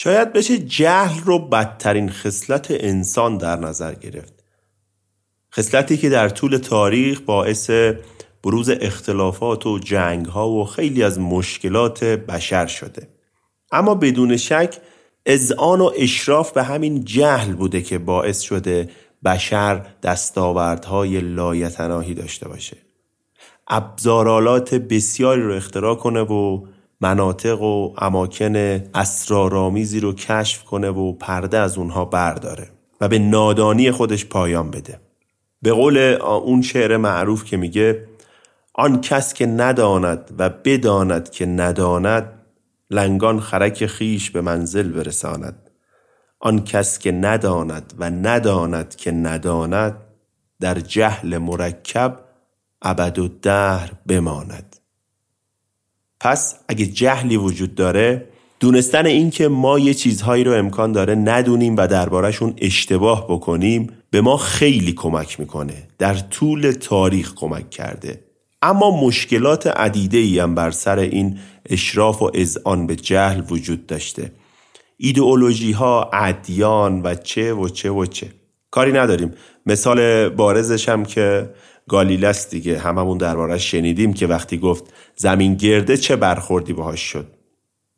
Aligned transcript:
شاید 0.00 0.32
بشه 0.32 0.58
جهل 0.58 1.20
رو 1.24 1.38
بدترین 1.38 2.10
خصلت 2.10 2.66
انسان 2.70 3.38
در 3.38 3.56
نظر 3.56 3.94
گرفت. 3.94 4.44
خصلتی 5.54 5.96
که 5.96 6.08
در 6.08 6.28
طول 6.28 6.56
تاریخ 6.56 7.20
باعث 7.20 7.70
بروز 8.44 8.70
اختلافات 8.70 9.66
و 9.66 9.78
جنگ 9.78 10.26
ها 10.26 10.48
و 10.48 10.64
خیلی 10.64 11.02
از 11.02 11.20
مشکلات 11.20 12.04
بشر 12.04 12.66
شده. 12.66 13.08
اما 13.72 13.94
بدون 13.94 14.36
شک 14.36 14.78
اذعان 15.26 15.80
و 15.80 15.90
اشراف 15.96 16.52
به 16.52 16.62
همین 16.62 17.04
جهل 17.04 17.52
بوده 17.52 17.82
که 17.82 17.98
باعث 17.98 18.40
شده 18.40 18.90
بشر 19.24 19.86
دستاوردهای 20.02 21.20
لایتناهی 21.20 22.14
داشته 22.14 22.48
باشه. 22.48 22.76
ابزارالات 23.68 24.74
بسیاری 24.74 25.42
رو 25.42 25.54
اختراع 25.54 25.94
کنه 25.94 26.20
و 26.20 26.66
مناطق 27.00 27.62
و 27.62 27.94
اماکن 27.98 28.56
اسرارآمیزی 28.94 30.00
رو 30.00 30.12
کشف 30.12 30.64
کنه 30.64 30.90
و 30.90 31.12
پرده 31.12 31.58
از 31.58 31.78
اونها 31.78 32.04
برداره 32.04 32.70
و 33.00 33.08
به 33.08 33.18
نادانی 33.18 33.90
خودش 33.90 34.26
پایان 34.26 34.70
بده. 34.70 35.00
به 35.62 35.72
قول 35.72 35.98
اون 36.44 36.62
شعر 36.62 36.96
معروف 36.96 37.44
که 37.44 37.56
میگه 37.56 38.08
آن 38.74 39.00
کس 39.00 39.34
که 39.34 39.46
نداند 39.46 40.34
و 40.38 40.48
بداند 40.48 41.30
که 41.30 41.46
نداند 41.46 42.32
لنگان 42.90 43.40
خرک 43.40 43.86
خیش 43.86 44.30
به 44.30 44.40
منزل 44.40 44.92
برساند. 44.92 45.70
آن 46.40 46.64
کس 46.64 46.98
که 46.98 47.12
نداند 47.12 47.94
و 47.98 48.10
نداند 48.10 48.96
که 48.96 49.12
نداند 49.12 49.96
در 50.60 50.74
جهل 50.74 51.38
مرکب 51.38 52.20
ابد 52.82 53.18
و 53.18 53.28
دهر 53.28 53.92
بماند. 54.06 54.76
پس 56.20 56.54
اگه 56.68 56.86
جهلی 56.86 57.36
وجود 57.36 57.74
داره 57.74 58.28
دونستن 58.60 59.06
این 59.06 59.30
که 59.30 59.48
ما 59.48 59.78
یه 59.78 59.94
چیزهایی 59.94 60.44
رو 60.44 60.52
امکان 60.52 60.92
داره 60.92 61.14
ندونیم 61.14 61.76
و 61.76 61.86
دربارهشون 61.86 62.54
اشتباه 62.58 63.26
بکنیم 63.28 63.92
به 64.10 64.20
ما 64.20 64.36
خیلی 64.36 64.92
کمک 64.92 65.40
می‌کنه. 65.40 65.88
در 65.98 66.14
طول 66.14 66.72
تاریخ 66.72 67.34
کمک 67.34 67.70
کرده. 67.70 68.20
اما 68.62 69.06
مشکلات 69.06 69.66
عدیده 69.66 70.18
ای 70.18 70.38
هم 70.38 70.54
بر 70.54 70.70
سر 70.70 70.98
این 70.98 71.38
اشراف 71.70 72.22
و 72.22 72.30
اذعان 72.34 72.86
به 72.86 72.96
جهل 72.96 73.42
وجود 73.50 73.86
داشته. 73.86 74.32
ایدئولوژی 74.96 75.72
ها 75.72 76.10
ادیان 76.12 77.02
و 77.02 77.14
چه 77.14 77.54
و 77.54 77.68
چه 77.68 77.90
و 77.90 78.06
چه. 78.06 78.26
کاری 78.70 78.92
نداریم. 78.92 79.34
مثال 79.66 80.28
بارزش 80.28 80.88
هم 80.88 81.04
که 81.04 81.50
گالیلس 81.88 82.50
دیگه. 82.50 82.78
هممون 82.78 83.18
دربارش 83.18 83.70
شنیدیم 83.70 84.12
که 84.12 84.26
وقتی 84.26 84.58
گفت 84.58 84.84
زمین 85.16 85.54
گرده 85.54 85.96
چه 85.96 86.16
برخوردی 86.16 86.72
باهاش 86.72 87.00
شد. 87.00 87.26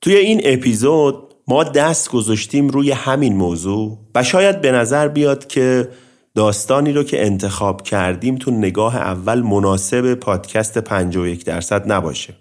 توی 0.00 0.14
این 0.14 0.40
اپیزود 0.44 1.34
ما 1.48 1.64
دست 1.64 2.10
گذاشتیم 2.10 2.68
روی 2.68 2.90
همین 2.90 3.36
موضوع 3.36 3.98
و 4.14 4.22
شاید 4.22 4.60
به 4.60 4.72
نظر 4.72 5.08
بیاد 5.08 5.46
که 5.46 5.88
داستانی 6.34 6.92
رو 6.92 7.02
که 7.02 7.26
انتخاب 7.26 7.82
کردیم 7.82 8.36
تو 8.36 8.50
نگاه 8.50 8.96
اول 8.96 9.42
مناسب 9.42 10.14
پادکست 10.14 10.78
51 10.78 11.44
درصد 11.44 11.92
نباشه. 11.92 12.34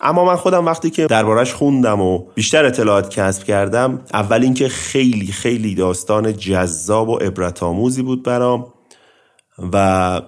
اما 0.00 0.24
من 0.24 0.36
خودم 0.36 0.66
وقتی 0.66 0.90
که 0.90 1.06
دربارش 1.06 1.52
خوندم 1.52 2.00
و 2.00 2.18
بیشتر 2.34 2.64
اطلاعات 2.64 3.10
کسب 3.10 3.44
کردم 3.44 4.00
اول 4.12 4.42
اینکه 4.42 4.68
خیلی 4.68 5.32
خیلی 5.32 5.74
داستان 5.74 6.36
جذاب 6.36 7.08
و 7.08 7.16
عبرت 7.16 7.62
آموزی 7.62 8.02
بود 8.02 8.22
برام. 8.22 8.72
و 9.72 10.20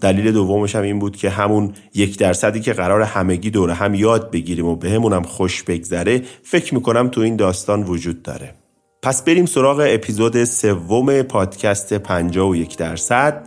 دلیل 0.00 0.32
دومش 0.32 0.76
هم 0.76 0.82
این 0.82 0.98
بود 0.98 1.16
که 1.16 1.30
همون 1.30 1.72
یک 1.94 2.18
درصدی 2.18 2.60
که 2.60 2.72
قرار 2.72 3.02
همگی 3.02 3.50
دوره 3.50 3.74
هم 3.74 3.94
یاد 3.94 4.30
بگیریم 4.30 4.66
و 4.66 4.76
بهمون 4.76 5.12
هم 5.12 5.22
خوش 5.22 5.62
بگذره 5.62 6.22
فکر 6.42 6.74
می‌کنم 6.74 7.08
تو 7.08 7.20
این 7.20 7.36
داستان 7.36 7.82
وجود 7.82 8.22
داره. 8.22 8.54
پس 9.02 9.24
بریم 9.24 9.46
سراغ 9.46 9.86
اپیزود 9.88 10.44
سوم 10.44 11.22
پادکست 11.22 11.94
51 11.94 12.76
درصد 12.76 13.46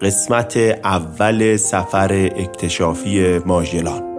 قسمت 0.00 0.56
اول 0.84 1.56
سفر 1.56 2.30
اکتشافی 2.36 3.38
ماژلان. 3.38 4.09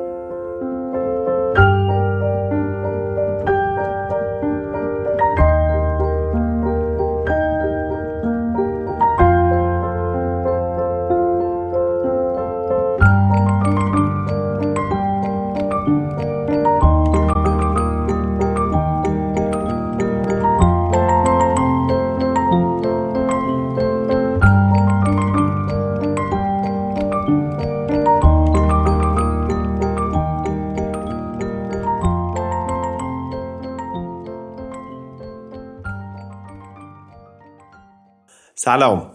سلام. 38.81 39.11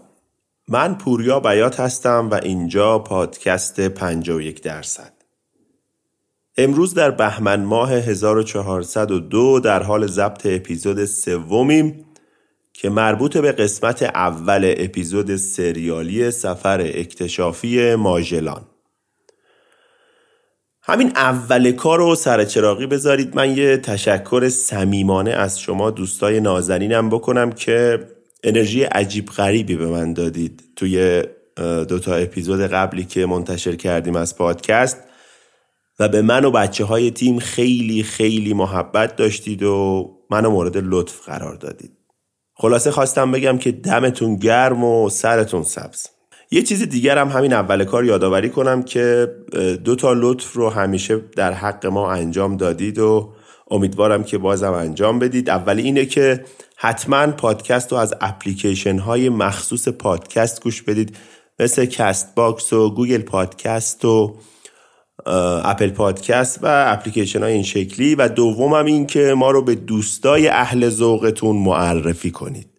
من 0.69 0.94
پوریا 0.94 1.41
بیات 1.41 1.81
هستم 1.81 2.28
و 2.31 2.34
اینجا 2.34 2.99
پادکست 2.99 3.81
51 3.81 4.62
درصد. 4.62 5.12
امروز 6.56 6.94
در 6.94 7.10
بهمن 7.10 7.65
ماه 7.65 7.93
1402 7.93 9.60
در 9.60 9.82
حال 9.82 10.06
ضبط 10.06 10.47
اپیزود 10.47 11.05
سومیم 11.05 12.05
که 12.72 12.91
مربوط 12.91 13.37
به 13.37 13.53
قسمت 13.53 14.03
اول 14.03 14.75
اپیزود 14.76 15.37
سریالی 15.37 16.31
سفر 16.31 16.81
اکتشافی 16.81 17.94
ماژلان. 17.94 18.62
همین 20.82 21.12
اول 21.16 21.72
کار 21.72 21.99
رو 21.99 22.15
سر 22.15 22.44
چراغی 22.44 22.87
بذارید. 22.87 23.37
من 23.37 23.56
یه 23.56 23.76
تشکر 23.76 24.49
صمیمانه 24.49 25.31
از 25.31 25.60
شما 25.60 25.91
دوستای 25.91 26.41
نازنینم 26.41 27.10
بکنم 27.10 27.53
که 27.53 28.06
انرژی 28.47 28.83
عجیب 28.83 29.27
غریبی 29.27 29.77
به 29.77 29.87
من 29.87 30.12
دادید. 30.12 30.62
توی 30.77 31.23
دو 31.89 31.99
تا 31.99 32.15
اپیزود 32.15 32.61
قبلی 32.61 33.05
که 33.05 33.27
منتشر 33.27 33.77
کردیم 33.77 34.17
از 34.17 34.37
پادکست 34.37 34.99
و 35.99 36.09
به 36.09 36.23
من 36.23 36.45
و 36.45 36.51
بچه 36.51 36.85
های 36.85 37.11
تیم 37.11 37.39
خیلی 37.39 38.03
خیلی 38.03 38.55
محبت 38.55 39.17
داشتید 39.17 39.62
و 39.62 40.11
منو 40.31 40.51
مورد 40.51 40.77
لطف 40.77 41.29
قرار 41.29 41.55
دادید. 41.55 41.93
خلاصه 42.55 42.91
خواستم 42.91 43.33
بگم 43.33 43.59
که 43.59 43.73
دمتون 43.73 44.37
گرم 44.37 44.85
و 44.85 45.09
سرتون 45.09 45.62
سبز. 45.62 46.06
یه 46.51 46.62
چیز 46.62 46.83
دیگر 46.83 47.19
هم 47.19 47.29
همین 47.29 47.53
اول 47.53 47.85
کار 47.85 48.05
یادآوری 48.05 48.49
کنم 48.51 48.83
که 48.83 49.35
دو 49.85 49.97
تا 49.97 50.12
لطف 50.12 50.53
رو 50.53 50.71
همیشه 50.71 51.17
در 51.37 51.53
حق 51.53 51.87
ما 51.87 52.12
انجام 52.12 52.56
دادید 52.56 52.99
و 52.99 53.33
امیدوارم 53.71 54.25
که 54.25 54.38
بازم 54.38 54.72
انجام 54.72 55.19
بدید. 55.19 55.50
اولی 55.50 55.82
اینه 55.82 56.06
که 56.06 56.44
حتما 56.77 57.27
پادکست 57.27 57.93
رو 57.93 57.99
از 57.99 58.15
اپلیکیشن 58.21 58.99
های 58.99 59.28
مخصوص 59.28 59.88
پادکست 59.88 60.62
گوش 60.62 60.82
بدید. 60.82 61.16
مثل 61.59 61.84
کست 61.84 62.34
باکس 62.34 62.72
و 62.72 62.91
گوگل 62.91 63.22
پادکست 63.22 64.05
و 64.05 64.37
اپل 65.65 65.91
پادکست 65.91 66.59
و 66.62 66.93
اپلیکیشن 66.93 67.43
های 67.43 67.53
این 67.53 67.62
شکلی. 67.62 68.15
و 68.15 68.28
دومم 68.28 68.84
این 68.84 69.06
که 69.06 69.34
ما 69.34 69.50
رو 69.50 69.62
به 69.62 69.75
دوستای 69.75 70.49
اهل 70.49 70.88
ذوقتون 70.88 71.56
معرفی 71.56 72.31
کنید. 72.31 72.71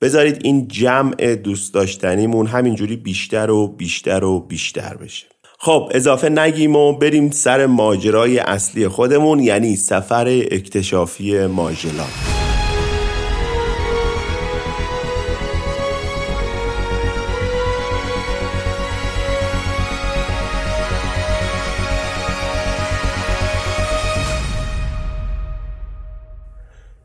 بذارید 0.00 0.40
این 0.44 0.68
جمع 0.68 1.34
دوست 1.34 1.74
داشتنیمون 1.74 2.46
همینجوری 2.46 2.96
بیشتر 2.96 3.50
و 3.50 3.68
بیشتر 3.68 4.24
و 4.24 4.40
بیشتر 4.40 4.96
بشه. 4.96 5.33
خب 5.64 5.90
اضافه 5.94 6.28
نگیم 6.28 6.76
و 6.76 6.92
بریم 6.92 7.30
سر 7.30 7.66
ماجرای 7.66 8.38
اصلی 8.38 8.88
خودمون 8.88 9.40
یعنی 9.40 9.76
سفر 9.76 10.26
اکتشافی 10.50 11.46
ماجلان 11.46 12.06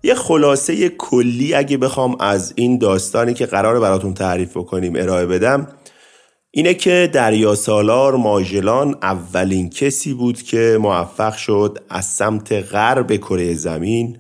یه 0.04 0.16
خلاصه 0.16 0.90
کلی 0.90 1.54
اگه 1.54 1.78
بخوام 1.78 2.16
از 2.20 2.54
این 2.56 2.78
داستانی 2.78 3.34
که 3.34 3.46
قرار 3.46 3.80
براتون 3.80 4.14
تعریف 4.14 4.58
بکنیم 4.58 4.94
ارائه 4.96 5.26
بدم 5.26 5.68
اینه 6.60 6.74
که 6.74 7.10
دریا 7.14 7.56
سالار 7.56 8.16
ماژلان 8.16 8.96
اولین 9.02 9.70
کسی 9.70 10.14
بود 10.14 10.42
که 10.42 10.78
موفق 10.82 11.36
شد 11.36 11.78
از 11.90 12.06
سمت 12.06 12.52
غرب 12.52 13.16
کره 13.16 13.54
زمین 13.54 14.18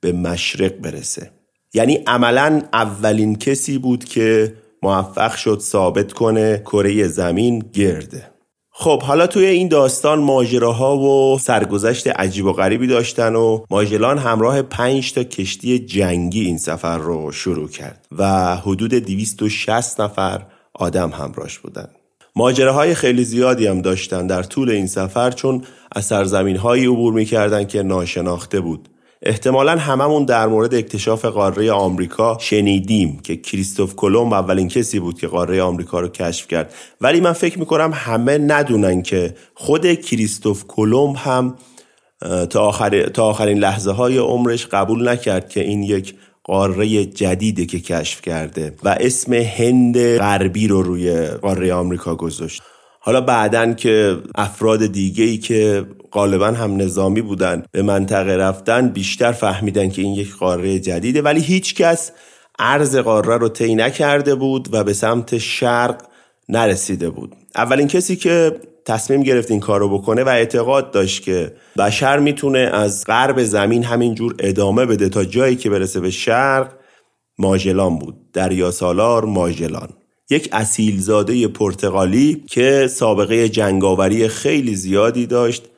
به 0.00 0.12
مشرق 0.12 0.72
برسه. 0.72 1.30
یعنی 1.74 1.94
عملا 2.06 2.62
اولین 2.72 3.36
کسی 3.36 3.78
بود 3.78 4.04
که 4.04 4.54
موفق 4.82 5.34
شد 5.34 5.58
ثابت 5.60 6.12
کنه 6.12 6.58
کره 6.58 7.08
زمین 7.08 7.58
گرده. 7.72 8.30
خب 8.70 9.02
حالا 9.02 9.26
توی 9.26 9.46
این 9.46 9.68
داستان 9.68 10.18
ماجراها 10.18 10.98
و 10.98 11.38
سرگذشت 11.38 12.06
عجیب 12.06 12.46
و 12.46 12.52
غریبی 12.52 12.86
داشتن 12.86 13.34
و 13.34 13.64
ماجلان 13.70 14.18
همراه 14.18 14.62
پنج 14.62 15.12
تا 15.12 15.24
کشتی 15.24 15.78
جنگی 15.78 16.44
این 16.44 16.58
سفر 16.58 16.98
رو 16.98 17.32
شروع 17.32 17.68
کرد 17.68 18.06
و 18.18 18.56
حدود 18.56 18.94
260 18.94 20.00
نفر 20.00 20.42
آدم 20.74 21.10
همراهش 21.10 21.58
بودن. 21.58 21.88
ماجراهای 22.36 22.94
خیلی 22.94 23.24
زیادی 23.24 23.66
هم 23.66 23.82
داشتن 23.82 24.26
در 24.26 24.42
طول 24.42 24.70
این 24.70 24.86
سفر 24.86 25.30
چون 25.30 25.64
از 25.92 26.04
سرزمین 26.04 26.56
هایی 26.56 26.86
عبور 26.86 27.12
می‌کردن 27.12 27.64
که 27.64 27.82
ناشناخته 27.82 28.60
بود. 28.60 28.88
احتمالا 29.22 29.76
هممون 29.76 30.24
در 30.24 30.46
مورد 30.46 30.74
اکتشاف 30.74 31.24
قاره 31.24 31.72
آمریکا 31.72 32.36
شنیدیم 32.40 33.20
که 33.22 33.36
کریستوف 33.36 33.94
کلمب 33.96 34.32
اولین 34.32 34.68
کسی 34.68 35.00
بود 35.00 35.20
که 35.20 35.26
قاره 35.26 35.62
آمریکا 35.62 36.00
رو 36.00 36.08
کشف 36.08 36.48
کرد. 36.48 36.74
ولی 37.00 37.20
من 37.20 37.32
فکر 37.32 37.58
می‌کنم 37.58 37.90
همه 37.94 38.38
ندونن 38.38 39.02
که 39.02 39.34
خود 39.54 39.94
کریستوف 39.94 40.64
کلمب 40.68 41.16
هم 41.16 41.54
تا, 42.50 42.60
آخر، 42.60 43.02
تا 43.02 43.24
آخرین 43.24 43.58
لحظه 43.58 43.90
های 43.90 44.18
عمرش 44.18 44.66
قبول 44.66 45.08
نکرد 45.08 45.48
که 45.48 45.60
این 45.60 45.82
یک 45.82 46.14
قاره 46.44 47.04
جدیده 47.04 47.66
که 47.66 47.80
کشف 47.80 48.22
کرده 48.22 48.74
و 48.82 48.96
اسم 49.00 49.32
هند 49.32 50.16
غربی 50.18 50.68
رو 50.68 50.82
روی 50.82 51.26
قاره 51.26 51.74
آمریکا 51.74 52.14
گذاشت. 52.14 52.62
حالا 53.00 53.20
بعدن 53.20 53.74
که 53.74 54.18
افراد 54.34 54.86
دیگه 54.86 55.24
ای 55.24 55.38
که 55.38 55.86
غالبا 56.12 56.46
هم 56.46 56.76
نظامی 56.76 57.22
بودن 57.22 57.62
به 57.72 57.82
منطقه 57.82 58.36
رفتن 58.36 58.88
بیشتر 58.88 59.32
فهمیدن 59.32 59.88
که 59.88 60.02
این 60.02 60.14
یک 60.14 60.36
قاره 60.36 60.78
جدیده 60.78 61.22
ولی 61.22 61.40
هیچ 61.40 61.74
کس 61.74 62.12
عرض 62.58 62.96
قاره 62.96 63.36
رو 63.36 63.48
طی 63.48 63.74
نکرده 63.74 64.34
بود 64.34 64.68
و 64.72 64.84
به 64.84 64.92
سمت 64.92 65.38
شرق 65.38 66.02
نرسیده 66.48 67.10
بود. 67.10 67.34
اولین 67.56 67.88
کسی 67.88 68.16
که 68.16 68.60
تصمیم 68.86 69.22
گرفت 69.22 69.50
این 69.50 69.60
کارو 69.60 69.98
بکنه 69.98 70.24
و 70.24 70.28
اعتقاد 70.28 70.90
داشت 70.90 71.22
که 71.22 71.54
بشر 71.78 72.18
می‌تونه 72.18 72.58
از 72.58 73.04
غرب 73.06 73.42
زمین 73.42 73.84
همینجور 73.84 74.34
ادامه 74.38 74.86
بده 74.86 75.08
تا 75.08 75.24
جایی 75.24 75.56
که 75.56 75.70
برسه 75.70 76.00
به 76.00 76.10
شرق 76.10 76.72
ماجلان 77.38 77.98
بود. 77.98 78.32
دریا 78.32 78.70
سالار 78.70 79.24
ماجلان 79.24 79.88
یک 80.30 80.48
اصیلزاده 80.52 81.48
پرتغالی 81.48 82.44
که 82.50 82.86
سابقه 82.90 83.48
جنگاوری 83.48 84.28
خیلی 84.28 84.74
زیادی 84.74 85.26
داشت. 85.26 85.68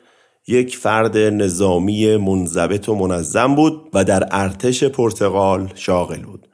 یک 0.47 0.77
فرد 0.77 1.17
نظامی 1.17 2.17
منضبط 2.17 2.89
و 2.89 2.95
منظم 2.95 3.55
بود 3.55 3.89
و 3.93 4.03
در 4.03 4.27
ارتش 4.31 4.83
پرتغال 4.83 5.73
شاغل 5.75 6.21
بود. 6.21 6.47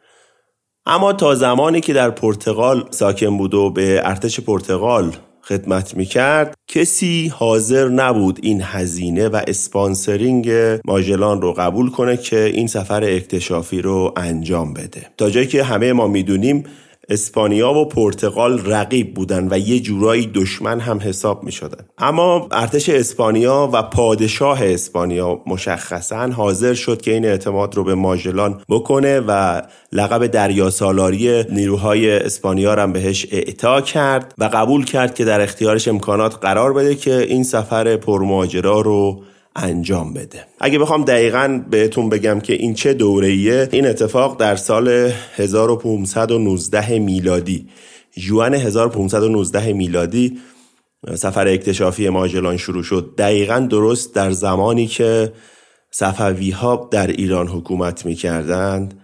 اما 0.86 1.14
تا 1.14 1.36
زمانی 1.36 1.82
که 1.82 1.94
در 1.94 2.10
پرتغال 2.10 2.88
ساکن 2.92 3.38
بود 3.38 3.54
و 3.54 3.70
به 3.70 4.02
ارتش 4.04 4.40
پرتغال 4.40 5.16
خدمت 5.44 5.98
می 5.98 6.06
کرد 6.06 6.54
کسی 6.68 7.32
حاضر 7.36 7.90
نبود 7.90 8.40
این 8.44 8.62
هزینه 8.64 9.28
و 9.28 9.42
اسپانسرینگ 9.48 10.52
ماجلان 10.86 11.42
رو 11.42 11.54
قبول 11.54 11.90
کنه 11.90 12.18
که 12.18 12.44
این 12.44 12.68
سفر 12.68 13.04
اکتشافی 13.04 13.82
رو 13.82 14.14
انجام 14.18 14.74
بده. 14.74 15.08
تا 15.18 15.30
جایی 15.30 15.48
که 15.48 15.64
همه 15.64 15.94
ما 15.94 16.08
می‌دونیم 16.08 16.64
اسپانیا 17.12 17.74
و 17.74 17.86
پرتغال 17.86 18.66
رقیب 18.66 19.14
بودن 19.14 19.48
و 19.52 19.58
یه 19.58 19.80
جورایی 19.80 20.28
دشمن 20.28 20.80
هم 20.80 21.00
حساب 21.00 21.44
می 21.44 21.52
شدن. 21.52 21.86
اما 21.98 22.48
ارتش 22.52 22.90
اسپانیا 22.90 23.70
و 23.74 23.84
پادشاه 23.84 24.66
اسپانیا 24.66 25.42
مشخصا 25.48 26.28
حاضر 26.28 26.74
شد 26.74 27.02
که 27.02 27.14
این 27.14 27.26
اعتماد 27.26 27.76
رو 27.76 27.84
به 27.84 27.96
ماجلان 27.96 28.62
بکنه 28.70 29.20
و 29.20 29.62
لقب 29.92 30.28
دریا 30.28 30.70
سالاری 30.70 31.44
نیروهای 31.44 32.12
اسپانیا 32.12 32.76
هم 32.76 32.94
بهش 32.94 33.28
اعطا 33.32 33.82
کرد 33.82 34.34
و 34.38 34.44
قبول 34.44 34.86
کرد 34.86 35.16
که 35.16 35.26
در 35.26 35.42
اختیارش 35.42 35.88
امکانات 35.88 36.36
قرار 36.42 36.74
بده 36.74 36.96
که 36.96 37.18
این 37.18 37.44
سفر 37.44 37.98
پرماجرا 37.98 38.82
رو 38.82 39.24
انجام 39.56 40.14
بده. 40.14 40.46
اگه 40.60 40.80
بخوام 40.80 41.06
دقیقا 41.06 41.64
بهتون 41.70 42.10
بگم 42.10 42.40
که 42.40 42.54
این 42.54 42.74
چه 42.74 42.94
دورهیه 42.94 43.70
این 43.72 43.88
اتفاق 43.88 44.40
در 44.40 44.56
سال 44.56 45.12
1519 45.36 47.00
میلادی 47.00 47.68
جوان 48.18 48.54
1519 48.54 49.74
میلادی 49.74 50.40
سفر 51.16 51.48
اکتشافی 51.48 52.10
ماجلان 52.10 52.58
شروع 52.58 52.84
شد. 52.84 53.14
دقیقا 53.18 53.60
درست 53.60 54.16
در 54.16 54.32
زمانی 54.32 54.88
که 54.88 55.34
صفوی 55.92 56.52
ها 56.52 56.88
در 56.92 57.08
ایران 57.08 57.48
حکومت 57.48 58.06
می 58.06 58.16
کردند 58.16 59.01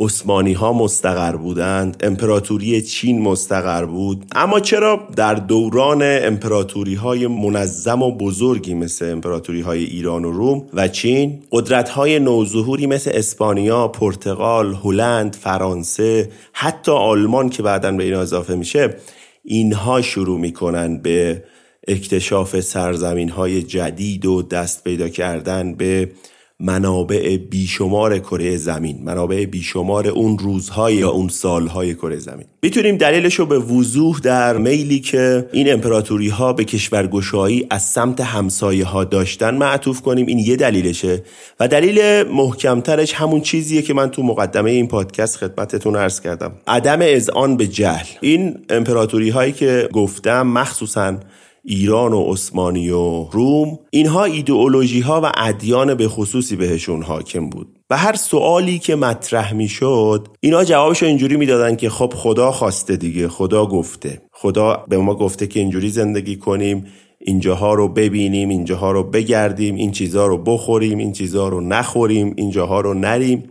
عثمانی 0.00 0.52
ها 0.52 0.72
مستقر 0.72 1.36
بودند 1.36 1.96
امپراتوری 2.02 2.82
چین 2.82 3.22
مستقر 3.22 3.84
بود. 3.84 4.24
اما 4.32 4.60
چرا 4.60 5.08
در 5.16 5.34
دوران 5.34 6.02
امپراتوری 6.02 6.94
های 6.94 7.26
منظم 7.26 8.02
و 8.02 8.16
بزرگی 8.16 8.74
مثل 8.74 9.12
امپراتوری 9.12 9.60
های 9.60 9.84
ایران 9.84 10.24
و 10.24 10.30
روم 10.30 10.66
و 10.74 10.88
چین 10.88 11.42
قدرت 11.52 11.88
های 11.88 12.18
نوظهوری 12.18 12.86
مثل 12.86 13.10
اسپانیا، 13.14 13.88
پرتغال، 13.88 14.74
هلند، 14.74 15.36
فرانسه 15.36 16.30
حتی 16.52 16.92
آلمان 16.92 17.48
که 17.48 17.62
بعدا 17.62 17.92
به 17.92 18.04
این 18.04 18.14
اضافه 18.14 18.54
میشه 18.54 18.96
اینها 19.44 20.02
شروع 20.02 20.38
می‌کنن 20.38 20.98
به 20.98 21.44
اکتشاف 21.88 22.60
سرزمین 22.60 23.28
های 23.28 23.62
جدید 23.62 24.26
و 24.26 24.42
دست 24.42 24.84
پیدا 24.84 25.08
کردن 25.08 25.74
به 25.74 26.10
منابع 26.60 27.36
بیشمار 27.36 28.18
کره 28.18 28.56
زمین 28.56 29.00
منابع 29.04 29.44
بیشمار 29.44 30.08
اون 30.08 30.38
روزهای 30.38 30.94
یا 30.94 31.10
اون 31.10 31.28
سالهای 31.28 31.94
کره 31.94 32.16
زمین. 32.16 32.44
می‌تونیم 32.62 32.96
دلیلش 32.96 33.34
رو 33.34 33.46
به 33.46 33.58
وضوح 33.58 34.18
در 34.18 34.56
میلی 34.56 35.00
که 35.00 35.48
این 35.52 35.72
امپراتوری 35.72 36.28
ها 36.28 36.52
به 36.52 36.64
کشورگشایی 36.64 37.66
از 37.70 37.82
سمت 37.82 38.20
همسایه 38.20 38.84
ها 38.84 39.04
داشتن 39.04 39.54
معطوف 39.54 40.00
کنیم. 40.00 40.26
این 40.26 40.38
یه 40.38 40.56
دلیلشه. 40.56 41.22
و 41.60 41.68
دلیل 41.68 42.22
محکمترش 42.22 43.12
همون 43.14 43.40
چیزیه 43.40 43.82
که 43.82 43.94
من 43.94 44.10
تو 44.10 44.22
مقدمه 44.22 44.70
این 44.70 44.88
پادکست 44.88 45.36
خدمتتون 45.36 45.96
عرض 45.96 46.20
کردم. 46.20 46.52
عدم 46.66 46.98
اذعان 47.02 47.56
به 47.56 47.66
جهل. 47.66 48.06
این 48.20 48.58
امپراتوری 48.70 49.30
هایی 49.30 49.52
که 49.52 49.88
گفتم 49.92 50.46
مخصوصا 50.46 51.16
ایران 51.64 52.12
و 52.12 52.32
عثمانی 52.32 52.90
و 52.90 53.24
روم 53.32 53.78
اینها 53.90 54.24
ایدئولوژی 54.24 55.00
ها 55.00 55.20
و 55.24 55.32
ادیان 55.36 55.94
به 55.94 56.08
خصوصی 56.08 56.56
بهشون 56.56 57.02
حاکم 57.02 57.50
بود. 57.50 57.68
و 57.90 57.96
هر 57.96 58.14
سوالی 58.14 58.78
که 58.78 58.96
مطرح 58.96 59.52
می‌شد 59.52 60.28
اینا 60.40 60.64
جوابشو 60.64 61.06
اینجوری 61.06 61.36
می‌دادن 61.36 61.76
که 61.76 61.90
خب 61.90 62.12
خدا 62.16 62.52
خواسته 62.52 62.96
دیگه 62.96 63.28
خدا 63.28 63.66
گفته. 63.66 64.22
خدا 64.32 64.84
به 64.88 64.98
ما 64.98 65.14
گفته 65.14 65.46
که 65.46 65.60
اینجوری 65.60 65.90
زندگی 65.90 66.36
کنیم 66.36 66.86
اینجاها 67.18 67.74
رو 67.74 67.88
ببینیم 67.88 68.48
اینجاها 68.48 68.90
رو 68.90 69.02
بگردیم 69.02 69.74
این 69.74 69.90
چیزها 69.90 70.26
رو 70.26 70.38
بخوریم 70.38 70.98
این 70.98 71.12
چیزها 71.12 71.48
رو 71.48 71.60
نخوریم 71.60 72.34
اینجاها 72.36 72.80
رو 72.80 72.94
نریم. 72.94 73.50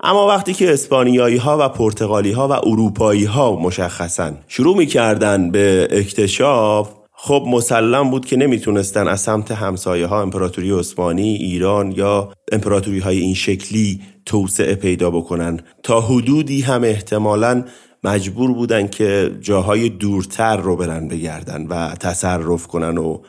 اما 0.00 0.26
وقتی 0.26 0.54
که 0.54 0.72
اسپانیایی 0.72 1.36
ها 1.36 1.56
و 1.60 1.68
پرتغالی 1.68 2.32
ها 2.32 2.48
و 2.48 2.52
اروپایی 2.52 3.24
ها 3.24 3.56
مشخصا 3.56 4.32
شروع 4.48 4.76
می‌کردن 4.76 5.50
به 5.50 5.88
اکتشاف 5.90 7.03
خب 7.26 7.44
مسلم 7.46 8.10
بود 8.10 8.26
که 8.26 8.36
نمی‌تونستن 8.36 9.08
از 9.08 9.20
سمت 9.20 9.50
همسایه 9.50 10.06
ها 10.06 10.22
امپراتوری 10.22 10.70
عثمانی 10.70 11.34
ایران 11.34 11.92
یا 11.92 12.32
امپراتوری 12.52 12.98
های 12.98 13.18
این 13.18 13.34
شکلی 13.34 14.00
توسعه 14.26 14.74
پیدا 14.74 15.10
بکنن. 15.10 15.60
تا 15.82 16.00
حدودی 16.00 16.60
هم 16.60 16.84
احتمالا 16.84 17.64
مجبور 18.04 18.52
بودن 18.52 18.88
که 18.88 19.36
جاهای 19.40 19.88
دورتر 19.88 20.56
رو 20.56 20.76
برن 20.76 21.08
بگردن 21.08 21.66
و 21.66 21.94
تصرف 21.94 22.66
کنن 22.66 22.98
و 22.98 23.22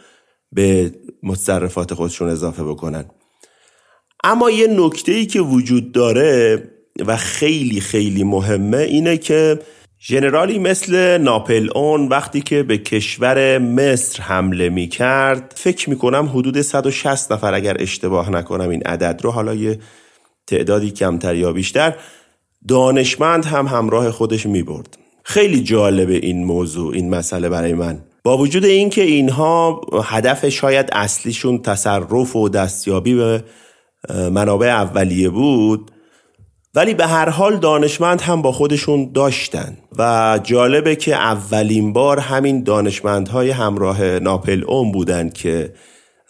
به 0.52 0.92
متصرفات 1.24 1.94
خودشون 1.94 2.30
اضافه 2.30 2.64
بکنن. 2.64 3.06
اما 4.24 4.50
یه 4.52 4.68
نکته 4.68 5.12
ای 5.12 5.26
که 5.26 5.40
وجود 5.40 5.92
داره 5.92 6.64
و 7.06 7.18
خیلی 7.18 7.82
خیلی 7.82 8.24
مهمه 8.24 8.78
اینه 8.78 9.18
که 9.18 9.60
ژنرالی 10.02 10.60
مثل 10.60 11.18
ناپل 11.18 11.70
اون 11.76 12.08
وقتی 12.08 12.42
که 12.42 12.64
به 12.64 12.78
کشور 12.78 13.58
مصر 13.58 14.24
حمله 14.24 14.70
می 14.70 14.88
کرد 14.88 15.54
فکر 15.56 15.90
می 15.90 15.98
کنم 15.98 16.30
حدود 16.34 16.62
160 16.62 17.32
نفر 17.32 17.54
اگر 17.54 17.78
اشتباه 17.80 18.30
نکنم 18.30 18.70
این 18.70 18.84
عدد 18.84 19.20
رو 19.24 19.32
حالا 19.32 19.56
یه 19.56 19.80
تعدادی 20.48 20.92
کمتر 20.92 21.36
یا 21.36 21.54
بیشتر 21.54 21.96
دانشمند 22.68 23.46
هم 23.46 23.68
همراه 23.68 24.12
خودش 24.12 24.46
می 24.46 24.64
برد 24.64 24.98
خیلی 25.24 25.64
جالب 25.64 26.10
این 26.10 26.44
موضوع 26.46 26.94
این 26.94 27.10
مسئله 27.10 27.50
برای 27.50 27.74
من. 27.74 28.00
با 28.24 28.38
وجود 28.38 28.66
اینکه 28.66 29.02
اینها 29.02 29.82
هدف 30.04 30.50
شاید 30.50 30.90
اصلیشون 30.92 31.62
تصرف 31.62 32.36
و 32.36 32.50
دستیابی 32.50 33.16
به 33.16 33.44
منابع 34.32 34.68
اولیه 34.68 35.30
بود 35.30 35.92
ولی 36.76 36.94
به 36.94 37.08
هر 37.08 37.30
حال 37.30 37.58
دانشمند 37.58 38.22
هم 38.22 38.42
با 38.42 38.52
خودشون 38.52 39.12
داشتن 39.14 39.78
و 39.98 40.40
جالبه 40.44 40.96
که 40.96 41.16
اولین 41.16 41.94
بار 41.94 42.20
همین 42.20 42.64
دانشمندهای 42.64 43.50
همراه 43.50 44.20
ناپل 44.20 44.64
اون 44.68 44.92
بودن 44.92 45.30
که 45.30 45.74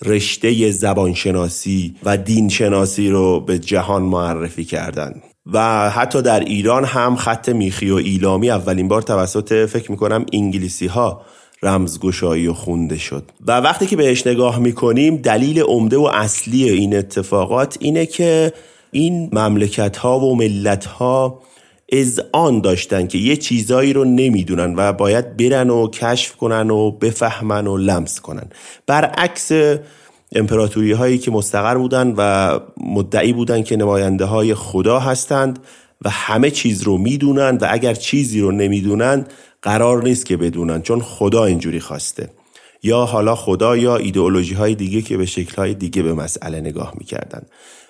رشته 0.06 0.72
زبانشناسی 0.72 1.96
و 2.04 2.18
دینشناسی 2.18 3.10
رو 3.10 3.40
به 3.40 3.60
جهان 3.60 4.02
معرفی 4.02 4.66
کردند 4.66 5.24
و 5.54 5.90
حتی 5.90 6.22
در 6.22 6.40
ایران 6.40 6.86
هم 6.86 7.16
خط 7.16 7.50
میخی 7.50 7.90
و 7.90 7.96
ایلامی 7.96 8.50
اولین 8.50 8.88
بار 8.88 9.02
توسط 9.02 9.66
فکر 9.66 9.92
می‌کنم 9.92 10.26
انگلیسی 10.34 10.88
ها 10.88 11.22
رمزگشایی 11.64 12.48
و 12.48 12.54
خونده 12.54 12.98
شد. 12.98 13.24
و 13.48 13.52
وقتی 13.62 13.86
که 13.86 13.96
بهش 13.96 14.28
نگاه 14.28 14.60
می‌کنیم 14.60 15.18
دلیل 15.18 15.62
عمده 15.62 15.98
و 15.98 16.10
اصلی 16.14 16.70
این 16.70 16.98
اتفاقات 16.98 17.78
اینه 17.80 18.06
که 18.06 18.54
این 18.96 19.30
مملکت 19.34 19.98
ها 19.98 20.20
و 20.20 20.36
ملت 20.36 20.86
ها 20.86 21.42
از 21.92 22.22
آن 22.34 22.62
داشتن 22.62 23.08
که 23.08 23.18
یه 23.18 23.38
چیزایی 23.38 23.94
رو 23.94 24.06
نمی‌دونن 24.06 24.74
و 24.78 24.94
باید 24.94 25.38
برن 25.38 25.70
و 25.70 25.88
کشف 25.88 26.36
کنن 26.36 26.70
و 26.70 26.92
بفهمن 26.92 27.68
و 27.68 27.78
لمس 27.78 28.20
کنن. 28.20 28.48
برعکس 28.88 29.52
امپراتوری 30.36 30.92
هایی 30.92 31.18
که 31.18 31.32
مستقر 31.32 31.78
بودن 31.78 32.14
و 32.18 32.60
مدعی 32.78 33.34
بودن 33.34 33.64
که 33.64 33.76
نماینده 33.76 34.26
های 34.26 34.54
خدا 34.54 35.00
هستند 35.00 35.60
و 36.02 36.10
همه 36.10 36.52
چیز 36.52 36.84
رو 36.84 36.98
می‌دونن 36.98 37.58
و 37.62 37.68
اگر 37.70 37.94
چیزی 37.94 38.40
رو 38.40 38.52
نمی‌دونن 38.52 39.26
قرار 39.62 40.04
نیست 40.04 40.26
که 40.26 40.38
بدونن 40.38 40.82
چون 40.82 41.02
خدا 41.02 41.46
اینجوری 41.46 41.80
خواسته. 41.80 42.30
یا 42.84 43.06
حالا 43.06 43.36
خدا 43.36 43.78
یا 43.78 43.98
ایدئولوژی 43.98 44.54
های 44.54 44.76
دیگه 44.76 45.02
که 45.02 45.18
به 45.18 45.26
شکل 45.26 45.56
های 45.56 45.74
دیگه 45.74 46.04
به 46.04 46.14
مسئله 46.14 46.62
نگاه 46.62 46.94
می‌کردن. 46.98 47.42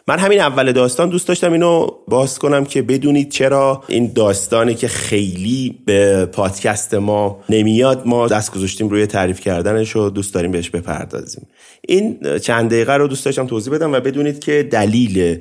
من 0.07 0.19
همین 0.19 0.39
اول 0.39 0.71
داستان 0.71 1.09
دوست 1.09 1.27
داشتم 1.27 1.51
اینو 1.51 1.87
باز 2.07 2.39
کنم 2.39 2.65
که 2.65 2.81
بدونید 2.81 3.29
چرا 3.29 3.83
این 3.87 4.13
داستانی 4.13 4.75
که 4.75 4.87
خیلی 4.87 5.79
به 5.85 6.25
پادکست 6.25 6.93
ما 6.93 7.39
نمیاد 7.49 8.01
ما 8.07 8.27
دست 8.27 8.53
گذاشتیم 8.53 8.89
روی 8.89 9.05
تعریف 9.05 9.39
کردنش 9.39 9.95
و 9.95 10.09
دوست 10.09 10.33
داریم 10.33 10.51
بهش 10.51 10.69
بپردازیم. 10.69 11.47
این 11.87 12.19
چند 12.41 12.69
دقیقه 12.69 12.93
رو 12.93 13.07
دوست 13.07 13.25
داشتم 13.25 13.47
توضیح 13.47 13.73
بدم 13.73 13.93
و 13.93 13.99
بدونید 13.99 14.39
که 14.39 14.67
دلیل 14.71 15.39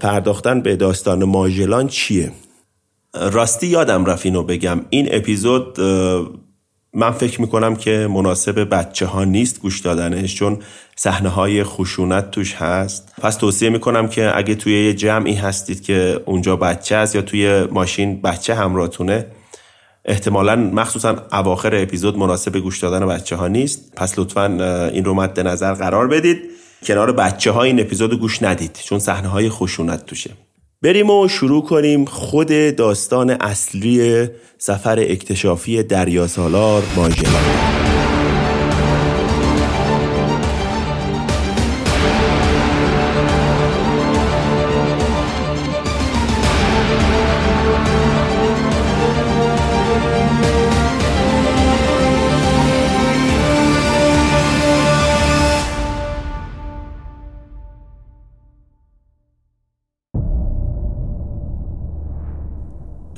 پرداختن 0.00 0.60
به 0.60 0.76
داستان 0.76 1.24
ماژلان 1.24 1.88
چیه. 1.88 2.32
راستی 3.14 3.66
یادم 3.66 4.04
رفت 4.04 4.26
اینو 4.26 4.42
بگم. 4.42 4.80
این 4.90 5.08
اپیزود 5.10 5.78
من 6.94 7.10
فکر 7.10 7.40
می‌کنم 7.40 7.76
که 7.76 8.08
مناسب 8.10 8.68
بچه 8.70 9.06
ها 9.06 9.24
نیست 9.24 9.60
گوش 9.60 9.80
دادنش 9.80 10.34
چون 10.34 10.58
صحنه 10.96 11.28
های 11.28 11.64
خشونت 11.64 12.30
توش 12.30 12.54
هست. 12.54 13.14
پس 13.22 13.36
توصیه 13.36 13.70
می‌کنم 13.70 14.08
که 14.08 14.38
اگه 14.38 14.54
توی 14.54 14.84
یه 14.84 14.94
جمعی 14.94 15.34
هستید 15.34 15.82
که 15.82 16.20
اونجا 16.24 16.56
بچه 16.56 16.96
هست 16.96 17.14
یا 17.14 17.22
توی 17.22 17.64
ماشین 17.70 18.20
بچه 18.20 18.54
همراهتونه 18.54 19.26
احتمالا 20.04 20.56
مخصوصا 20.56 21.26
اواخر 21.32 21.74
اپیزود 21.74 22.18
مناسب 22.18 22.56
گوش 22.56 22.78
دادن 22.78 23.06
بچه 23.06 23.36
ها 23.36 23.48
نیست. 23.48 23.92
پس 23.96 24.18
لطفا 24.18 24.46
این 24.92 25.04
رو 25.04 25.14
مد 25.14 25.40
نظر 25.40 25.74
قرار 25.74 26.08
بدید. 26.08 26.38
کنار 26.82 27.12
بچه 27.12 27.50
ها 27.50 27.62
این 27.62 27.80
اپیزود 27.80 28.20
گوش 28.20 28.42
ندید 28.42 28.78
چون 28.84 28.98
صحنه 28.98 29.28
های 29.28 29.50
خشونت 29.50 30.06
توشه. 30.06 30.30
بریم 30.82 31.10
و 31.10 31.28
شروع 31.28 31.62
کنیم 31.64 32.04
خود 32.04 32.76
داستان 32.76 33.30
اصلی 33.30 34.28
سفر 34.58 34.98
اکتشافی 34.98 35.82
دریا 35.82 36.26
سالار 36.26 36.82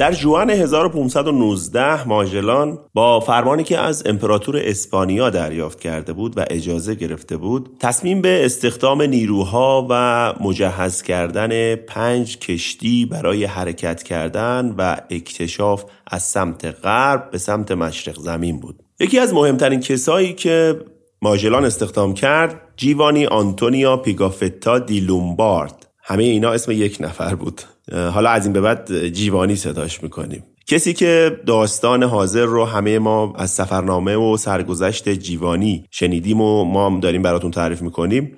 در 0.04 0.12
جوان 0.12 0.50
1519 0.50 2.08
ماژلان 2.08 2.78
با 2.94 3.20
فرمانی 3.20 3.64
که 3.64 3.78
از 3.78 4.06
امپراتور 4.06 4.56
اسپانیا 4.64 5.30
دریافت 5.30 5.80
کرده 5.80 6.12
بود 6.12 6.38
و 6.38 6.44
اجازه 6.50 6.94
گرفته 6.94 7.36
بود 7.36 7.76
تصمیم 7.80 8.22
به 8.22 8.44
استخدام 8.44 9.02
نیروها 9.02 9.86
و 9.90 10.34
مجهز 10.40 11.02
کردن 11.02 11.74
پنج 11.74 12.38
کشتی 12.38 13.06
برای 13.06 13.44
حرکت 13.44 14.02
کردن 14.02 14.74
و 14.78 14.96
اکتشاف 15.10 15.84
از 16.06 16.22
سمت 16.22 16.64
غرب 16.64 17.30
به 17.30 17.38
سمت 17.38 17.72
مشرق 17.72 18.18
زمین 18.18 18.60
بود. 18.60 18.82
یکی 19.00 19.18
از 19.18 19.34
مهمترین 19.34 19.80
کسایی 19.80 20.32
که 20.32 20.80
ماژلان 21.22 21.64
استخدام 21.64 22.14
کرد 22.14 22.60
جیوانی 22.76 23.26
آنتونیا 23.26 23.96
پیگافتا 23.96 24.78
دی 24.78 25.00
لومبارد. 25.00 25.86
همه 26.02 26.24
اینا 26.24 26.52
اسم 26.52 26.72
یک 26.72 26.96
نفر 27.00 27.34
بود. 27.34 27.62
حالا 27.92 28.30
از 28.30 28.44
این 28.44 28.52
به 28.52 28.60
بعد 28.60 29.08
جیوانی 29.08 29.56
صداش 29.56 30.02
می‌کنیم. 30.02 30.44
کسی 30.66 30.92
که 30.92 31.40
داستان 31.46 32.02
حاضر 32.02 32.44
رو 32.44 32.64
همه 32.64 32.98
ما 32.98 33.34
از 33.36 33.50
سفرنامه 33.50 34.16
و 34.16 34.36
سرگذشت 34.36 35.08
جیوانی 35.08 35.84
شنیدیم 35.90 36.40
و 36.40 36.64
ما 36.64 36.86
هم 36.86 37.00
داریم 37.00 37.22
براتون 37.22 37.50
تعریف 37.50 37.82
می‌کنیم 37.82 38.36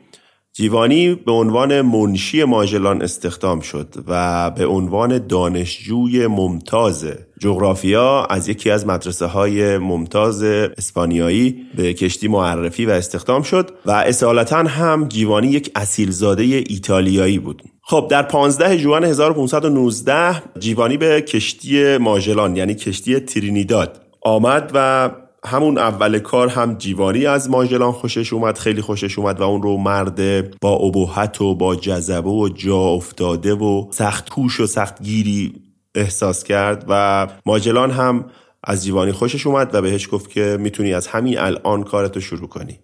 جیوانی 0.56 1.14
به 1.14 1.32
عنوان 1.32 1.80
منشی 1.80 2.44
ماژلان 2.44 3.02
استخدام 3.02 3.60
شد 3.60 3.94
و 4.06 4.50
به 4.50 4.66
عنوان 4.66 5.26
دانشجوی 5.26 6.26
ممتاز 6.26 7.06
جغرافیا 7.40 8.24
از 8.24 8.48
یکی 8.48 8.70
از 8.70 8.86
مدرسه 8.86 9.26
های 9.26 9.78
ممتاز 9.78 10.42
اسپانیایی 10.42 11.56
به 11.76 11.94
کشتی 11.94 12.28
معرفی 12.28 12.86
و 12.86 12.90
استخدام 12.90 13.42
شد 13.42 13.70
و 13.86 13.90
اصالتا 13.90 14.56
هم 14.56 15.08
جیوانی 15.08 15.48
یک 15.48 15.70
اصیلزاده 15.74 16.42
ایتالیایی 16.42 17.38
بود. 17.38 17.62
خب 17.82 18.06
در 18.10 18.22
15 18.22 18.78
جوان 18.78 19.04
1519 19.04 20.42
جیوانی 20.58 20.96
به 20.96 21.20
کشتی 21.20 21.96
ماژلان 21.96 22.56
یعنی 22.56 22.74
کشتی 22.74 23.20
ترینیداد 23.20 24.00
آمد 24.22 24.70
و 24.74 25.10
همون 25.46 25.78
اول 25.78 26.18
کار 26.18 26.48
هم 26.48 26.74
جیوانی 26.74 27.26
از 27.26 27.50
ماژلان 27.50 27.92
خوشش 27.92 28.32
اومد 28.32 28.58
خیلی 28.58 28.80
خوشش 28.80 29.18
اومد 29.18 29.40
و 29.40 29.42
اون 29.42 29.62
رو 29.62 29.76
مرد 29.76 30.50
با 30.60 30.70
ابهت 30.70 31.40
و 31.40 31.54
با 31.54 31.76
جذبه 31.76 32.30
و 32.30 32.48
جا 32.48 32.78
افتاده 32.78 33.54
و 33.54 33.86
سخت 33.90 34.30
کوش 34.30 34.60
و 34.60 34.66
سخت 34.66 35.02
گیری 35.02 35.54
احساس 35.94 36.44
کرد 36.44 36.84
و 36.88 37.26
ماجلان 37.46 37.90
هم 37.90 38.24
از 38.64 38.84
جیوانی 38.84 39.12
خوشش 39.12 39.46
اومد 39.46 39.74
و 39.74 39.82
بهش 39.82 40.08
گفت 40.12 40.30
که 40.30 40.56
می‌تونی 40.60 40.94
از 40.94 41.06
همین 41.06 41.38
الان 41.38 41.82
کارتو 41.82 42.20
شروع 42.20 42.48
کنی. 42.48 42.78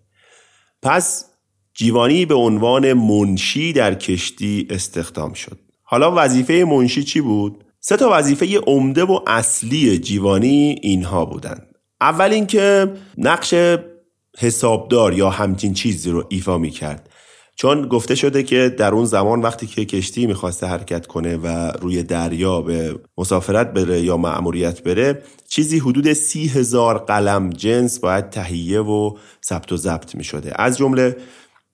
پس 0.82 1.24
جیوانی 1.74 2.26
به 2.26 2.34
عنوان 2.34 2.92
منشی 2.92 3.72
در 3.72 3.94
کشتی 3.94 4.66
استخدام 4.70 5.32
شد. 5.32 5.58
حالا 5.82 6.12
وظیفه 6.16 6.64
منشی 6.64 7.04
چی 7.04 7.20
بود؟ 7.20 7.64
سه 7.80 7.96
تا 7.96 8.08
وظیفه 8.12 8.58
عمده 8.58 9.04
و 9.04 9.20
اصلی 9.26 9.98
جیوانی 9.98 10.76
اینها 10.82 11.24
بودند 11.24 11.71
اول 12.02 12.32
اینکه 12.32 12.92
نقش 13.18 13.54
حسابدار 14.38 15.12
یا 15.14 15.30
همچین 15.30 15.74
چیزی 15.74 16.10
رو 16.10 16.24
ایفا 16.28 16.58
می 16.58 16.70
کرد 16.70 17.08
چون 17.56 17.88
گفته 17.88 18.14
شده 18.14 18.42
که 18.42 18.74
در 18.78 18.94
اون 18.94 19.04
زمان 19.04 19.42
وقتی 19.42 19.66
که 19.66 19.84
کشتی 19.84 20.26
می‌خواسته 20.26 20.66
حرکت 20.66 21.06
کنه 21.06 21.36
و 21.36 21.46
روی 21.80 22.02
دریا 22.02 22.60
به 22.60 23.00
مسافرت 23.18 23.72
بره 23.72 24.00
یا 24.00 24.16
معموریت 24.16 24.82
بره 24.82 25.22
چیزی 25.48 25.78
حدود 25.78 26.12
سی 26.12 26.48
هزار 26.48 26.98
قلم 26.98 27.50
جنس 27.50 27.98
باید 27.98 28.30
تهیه 28.30 28.80
و 28.80 29.16
ثبت 29.44 29.72
و 29.72 29.76
ضبط 29.76 30.14
می 30.14 30.24
شده 30.24 30.52
از 30.62 30.78
جمله 30.78 31.16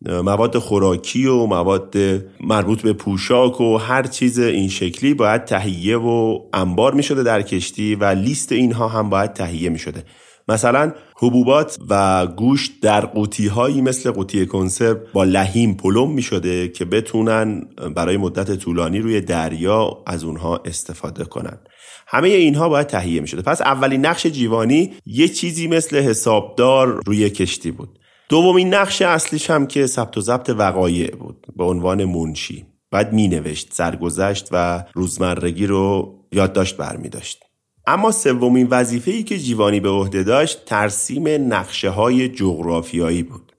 مواد 0.07 0.59
خوراکی 0.59 1.27
و 1.27 1.47
مواد 1.47 1.95
مربوط 2.41 2.83
به 2.83 2.93
پوشاک 2.93 3.61
و 3.61 3.77
هر 3.77 4.03
چیز 4.03 4.39
این 4.39 4.69
شکلی 4.69 5.15
باید 5.15 5.45
تهیه 5.45 5.97
و 5.97 6.39
انبار 6.53 6.95
می 6.95 7.03
شده 7.03 7.23
در 7.23 7.43
کشتی 7.43 7.95
و 7.95 8.05
لیست 8.05 8.53
اینها 8.53 8.89
هم 8.89 9.11
باید 9.11 9.33
تهیه 9.33 9.69
می 9.71 9.79
شده 9.79 10.05
مثلا 10.49 10.93
حبوبات 11.17 11.79
و 11.89 12.27
گوشت 12.27 12.81
در 12.83 13.07
قوطی 13.07 13.47
هایی 13.47 13.81
مثل 13.81 14.11
قوطی 14.11 14.47
کنسرو 14.47 14.99
با 15.13 15.25
لحیم 15.25 15.75
پلم 15.75 16.11
می 16.11 16.23
شده 16.23 16.69
که 16.69 16.85
بتونن 16.85 17.69
برای 17.95 18.17
مدت 18.17 18.55
طولانی 18.57 18.99
روی 18.99 19.21
دریا 19.21 20.03
از 20.07 20.25
اونها 20.25 20.63
استفاده 20.65 21.25
کنن. 21.25 21.59
همه 22.07 22.29
اینها 22.29 22.69
باید 22.69 22.87
تهیه 22.87 23.21
می 23.21 23.29
شده 23.29 23.43
پس 23.43 23.61
اولین 23.61 24.07
نقش 24.07 24.27
جیوانی 24.27 24.93
یه 25.07 25.29
چیزی 25.29 25.69
مثل 25.69 25.97
حسابدار 25.97 27.01
روی 27.07 27.31
کشتی 27.31 27.71
بود. 27.71 27.98
دومین 28.29 28.75
نقش 28.75 29.03
اصلیش 29.03 29.51
هم 29.51 29.67
که 29.67 29.87
ثبت 29.87 30.19
و 30.19 30.21
ضبط 30.21 30.51
وقایع 30.51 31.11
بود 31.11 31.47
به 31.57 31.65
عنوان 31.65 32.05
منشی. 32.05 32.67
بعد 32.91 33.13
می 33.13 33.29
نوشت 33.29 33.75
سرگذشت 33.75 34.49
و 34.53 34.85
روزمرگی 34.95 35.67
رو 35.67 36.15
یادداشت 36.33 36.77
برمی 36.77 37.09
داشت 37.09 37.45
اما 37.87 38.13
سومین 38.13 38.69
وظیفه 38.71 39.11
ای 39.11 39.23
که 39.23 39.39
جیوانی 39.39 39.81
به 39.81 39.89
عهده 39.89 40.23
داشت 40.23 40.65
ترسیم 40.65 41.55
نقشه 41.55 41.91
های 41.91 42.29
جغرافیایی 42.29 43.23
بود. 43.23 43.53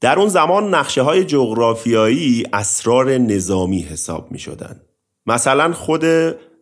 در 0.00 0.18
اون 0.18 0.28
زمان 0.28 0.74
نقشه 0.74 1.02
های 1.02 1.24
جغرافیایی 1.24 2.44
اسرار 2.52 3.18
نظامی 3.18 3.82
حساب 3.82 4.32
می 4.32 4.38
شدن. 4.38 4.80
مثلا 5.26 5.72
خود 5.72 6.04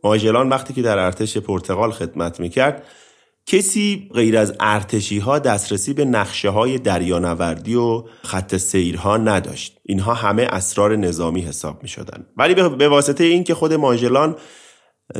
ماجلان 0.04 0.48
وقتی 0.48 0.74
که 0.74 0.82
در 0.82 0.98
ارتش 0.98 1.38
پرتغال 1.38 1.90
خدمت 1.90 2.40
می 2.40 2.48
کرد 2.48 2.82
کسی 3.46 4.10
غیر 4.14 4.38
از 4.38 4.54
ارتشی 4.60 5.18
ها 5.18 5.38
دسترسی 5.38 5.92
به 5.92 6.04
نقشه 6.04 6.50
های 6.50 6.78
دریانوردی 6.78 7.74
و 7.74 8.04
خط 8.22 8.56
سیرها 8.56 9.16
نداشت 9.16 9.78
اینها 9.84 10.14
همه 10.14 10.42
اسرار 10.42 10.96
نظامی 10.96 11.40
حساب 11.40 11.82
می 11.82 11.88
شدن. 11.88 12.26
ولی 12.36 12.54
به 12.54 12.88
واسطه 12.88 13.24
این 13.24 13.44
که 13.44 13.54
خود 13.54 13.72
ماجلان 13.72 14.36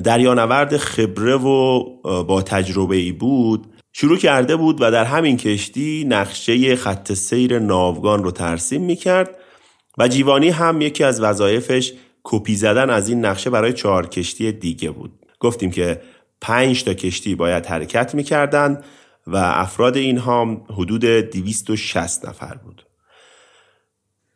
دریانورد 0.04 0.76
خبره 0.76 1.36
و 1.36 1.82
با 2.22 2.42
تجربه 2.42 2.96
ای 2.96 3.12
بود 3.12 3.66
شروع 3.92 4.16
کرده 4.16 4.56
بود 4.56 4.76
و 4.80 4.90
در 4.90 5.04
همین 5.04 5.36
کشتی 5.36 6.04
نقشه 6.08 6.76
خط 6.76 7.12
سیر 7.12 7.58
ناوگان 7.58 8.24
رو 8.24 8.30
ترسیم 8.30 8.82
می‌کرد 8.82 9.36
و 9.98 10.08
جیوانی 10.08 10.48
هم 10.48 10.80
یکی 10.80 11.04
از 11.04 11.20
وظایفش 11.20 11.92
کپی 12.24 12.56
زدن 12.56 12.90
از 12.90 13.08
این 13.08 13.24
نقشه 13.24 13.50
برای 13.50 13.72
چهار 13.72 14.06
کشتی 14.06 14.52
دیگه 14.52 14.90
بود 14.90 15.12
گفتیم 15.40 15.70
که 15.70 16.00
پنج 16.40 16.84
تا 16.84 16.94
کشتی 16.94 17.34
باید 17.34 17.66
حرکت 17.66 18.14
می‌کردن 18.14 18.82
و 19.26 19.36
افراد 19.36 19.96
اینها 19.96 20.66
حدود 20.70 21.04
260 21.04 22.28
نفر 22.28 22.54
بود. 22.54 22.85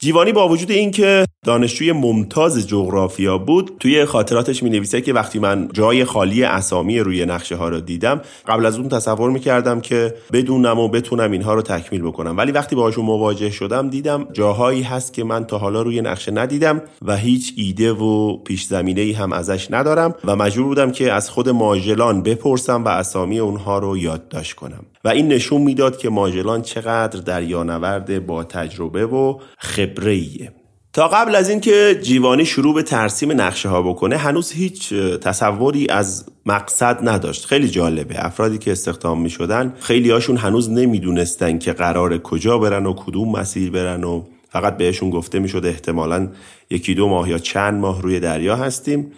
جیوانی 0.02 0.32
با 0.32 0.48
وجود 0.48 0.70
اینکه 0.70 1.24
دانشجوی 1.44 1.92
ممتاز 1.92 2.68
جغرافیا 2.68 3.38
بود 3.38 3.76
توی 3.80 4.04
خاطراتش 4.04 4.62
می 4.62 4.70
نویسه 4.70 5.00
که 5.00 5.12
وقتی 5.12 5.38
من 5.38 5.68
جای 5.72 6.04
خالی 6.04 6.44
اسامی 6.44 6.98
روی 6.98 7.26
نقشه 7.26 7.56
ها 7.56 7.68
رو 7.68 7.80
دیدم 7.80 8.20
قبل 8.46 8.66
از 8.66 8.78
اون 8.78 8.88
تصور 8.88 9.30
می 9.30 9.40
کردم 9.40 9.80
که 9.80 10.14
بدونم 10.32 10.78
و 10.78 10.88
بتونم 10.88 11.30
اینها 11.30 11.54
رو 11.54 11.62
تکمیل 11.62 12.02
بکنم. 12.02 12.36
ولی 12.36 12.52
وقتی 12.52 12.76
باهاشون 12.76 13.04
مواجه 13.04 13.50
شدم 13.50 13.90
دیدم 13.90 14.26
جاهایی 14.32 14.82
هست 14.82 15.12
که 15.12 15.24
من 15.24 15.44
تا 15.44 15.58
حالا 15.58 15.82
روی 15.82 16.00
نقشه 16.00 16.32
ندیدم 16.32 16.82
و 17.02 17.16
هیچ 17.16 17.54
ایده 17.56 17.92
و 17.92 18.36
پیش 18.36 18.64
زمینه 18.64 19.00
ای 19.00 19.12
هم 19.12 19.32
ازش 19.32 19.70
ندارم 19.70 20.14
و 20.24 20.36
مجبور 20.36 20.66
بودم 20.66 20.92
که 20.92 21.12
از 21.12 21.30
خود 21.30 21.48
ماژلان 21.48 22.22
بپرسم 22.22 22.84
و 22.84 22.88
اسامی 22.88 23.38
اونها 23.38 23.78
رو 23.78 23.98
یادداشت 23.98 24.54
کنم. 24.54 24.84
و 25.04 25.08
این 25.08 25.28
نشون 25.28 25.62
می‌داد 25.62 25.98
که 25.98 26.08
ماژلان 26.08 26.62
چقدر 26.62 27.20
دریانورد 27.20 28.26
با 28.26 28.44
تجربه 28.44 29.06
و 29.06 29.38
خبره 29.58 30.12
ایه. 30.12 30.52
تا 30.92 31.08
قبل 31.08 31.34
از 31.34 31.48
اینکه 31.48 31.98
جیوانی 32.02 32.44
شروع 32.44 32.74
به 32.74 32.82
ترسیم 32.82 33.40
نقشه 33.40 33.68
ها 33.68 33.82
بکنه 33.82 34.16
هنوز 34.16 34.52
هیچ 34.52 34.94
تصوری 34.94 35.86
از 35.88 36.24
مقصد 36.46 37.08
نداشت. 37.08 37.44
خیلی 37.44 37.68
جالبه. 37.68 38.26
افرادی 38.26 38.58
که 38.58 38.72
استخدام 38.72 39.20
می 39.20 39.30
شدن 39.30 39.74
خیلی 39.80 40.10
هاشون 40.10 40.36
هنوز 40.36 40.70
نمی‌دونستن 40.70 41.58
که 41.58 41.72
قرار 41.72 42.18
کجا 42.18 42.58
برن 42.58 42.86
و 42.86 42.92
کدوم 42.92 43.32
مسیر 43.32 43.70
برن 43.70 44.04
و 44.04 44.22
فقط 44.48 44.76
بهشون 44.76 45.10
گفته 45.10 45.38
می 45.38 45.48
شده 45.48 45.68
احتمالا 45.68 46.28
یکی 46.70 46.94
دو 46.94 47.08
ماه 47.08 47.30
یا 47.30 47.38
چند 47.38 47.80
ماه 47.80 48.02
روی 48.02 48.20
دریا 48.20 48.56
هستیم. 48.56 49.12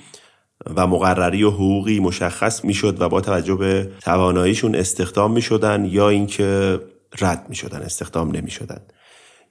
و 0.76 0.86
مقرری 0.86 1.44
و 1.44 1.50
حقوقی 1.50 2.00
مشخص 2.00 2.64
می‌شد 2.64 3.00
و 3.00 3.08
با 3.08 3.20
توجه 3.20 3.54
به 3.54 3.90
تواناییشون 4.02 4.74
استخدام 4.74 5.32
می 5.32 5.42
شدن 5.42 5.84
یا 5.84 6.08
اینکه 6.08 6.80
رد 7.20 7.46
می 7.48 7.54
شدن 7.54 7.78
استخدام 7.78 8.30
نمی 8.30 8.50
شدن. 8.50 8.80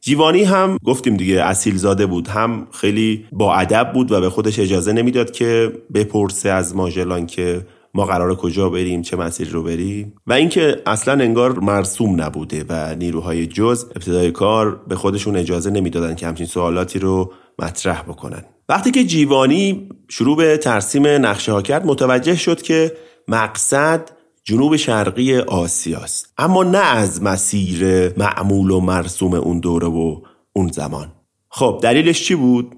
جیوانی 0.01 0.43
هم 0.43 0.77
گفتیم 0.83 1.17
دیگه 1.17 1.43
اصیل 1.43 1.77
زاده 1.77 2.05
بود 2.05 2.27
هم 2.27 2.67
خیلی 2.71 3.25
با 3.31 3.55
ادب 3.55 3.91
بود 3.93 4.11
و 4.11 4.21
به 4.21 4.29
خودش 4.29 4.59
اجازه 4.59 4.93
نمی‌داد 4.93 5.31
که 5.31 5.71
بپرسه 5.93 6.49
از 6.49 6.75
ماژلان 6.75 7.25
که 7.25 7.61
ما 7.93 8.05
قرار 8.05 8.35
کجا 8.35 8.69
بریم 8.69 9.01
چه 9.01 9.17
مسیر 9.17 9.49
رو 9.49 9.63
بریم. 9.63 10.13
و 10.27 10.33
اینکه 10.33 10.81
اصلا 10.85 11.23
انگار 11.23 11.59
مرسوم 11.59 12.21
نبوده 12.21 12.65
و 12.69 12.95
نیروهای 12.95 13.47
جز 13.47 13.85
ابتدای 13.95 14.31
کار 14.31 14.75
به 14.87 14.95
خودشون 14.95 15.35
اجازه 15.35 15.69
نمی‌دادن 15.69 16.15
که 16.15 16.27
همچین 16.27 16.45
سوالاتی 16.45 16.99
رو 16.99 17.33
مطرح 17.59 18.01
بکنن. 18.01 18.43
وقتی 18.69 18.91
که 18.91 19.03
جیوانی 19.03 19.89
شروع 20.09 20.37
به 20.37 20.57
ترسیم 20.57 21.07
نقشه 21.07 21.51
ها 21.51 21.61
کرد 21.61 21.85
متوجه 21.85 22.35
شد 22.35 22.61
که 22.61 22.91
مقصد 23.27 24.09
جنوب 24.43 24.75
شرقی 24.75 25.37
آسیاست. 25.37 26.33
اما 26.37 26.63
نه 26.63 26.77
از 26.77 27.23
مسیر 27.23 28.09
معمول 28.19 28.71
و 28.71 28.79
مرسوم 28.79 29.33
اون 29.33 29.59
دوره 29.59 29.87
و 29.87 30.21
اون 30.53 30.67
زمان. 30.67 31.11
خب 31.49 31.79
دلیلش 31.83 32.23
چی 32.23 32.35
بود؟ 32.35 32.75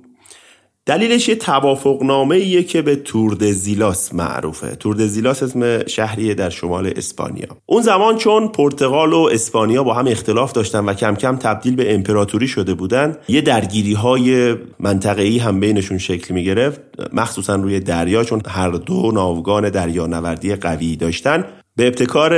دلیلش 0.86 1.30
یه 1.30 1.36
توافقنامه 1.36 2.36
ایه 2.36 2.64
که 2.64 2.82
به 2.82 2.96
تورد 2.96 3.52
زیلاس 3.52 4.14
معروفه. 4.14 4.76
تورد 4.76 5.06
زیلاس 5.06 5.44
اسم 5.44 5.88
شهریه 5.88 6.34
در 6.34 6.50
شمال 6.50 6.94
اسپانیا. 6.96 7.48
اون 7.66 7.82
زمان 7.82 8.18
چون 8.18 8.48
پرتغال 8.48 9.14
و 9.14 9.30
اسپانیا 9.32 9.84
با 9.84 9.94
هم 9.94 10.08
اختلاف 10.08 10.52
داشتن 10.52 10.86
و 10.86 10.94
کم 10.94 11.16
کم 11.16 11.36
تبدیل 11.36 11.76
به 11.76 11.96
امپراتوری 11.96 12.48
شده 12.48 12.74
بودن 12.74 13.18
یه 13.28 13.42
درگیری 13.42 13.94
های 13.94 14.56
منطقه‌ای 14.80 15.38
هم 15.38 15.60
بینشون 15.60 15.98
شکل 15.98 16.34
می 16.34 16.44
گرفت 16.44 16.82
مخصوصا 17.14 17.56
روی 17.56 17.80
دریا 17.80 18.24
چون 18.24 18.42
هر 18.48 18.70
دو 18.70 19.12
ناوگان 19.14 19.70
دریانوردی 19.70 20.56
قوی 20.56 20.96
داشتن. 20.96 21.46
به 21.76 21.88
ابتکار 21.88 22.34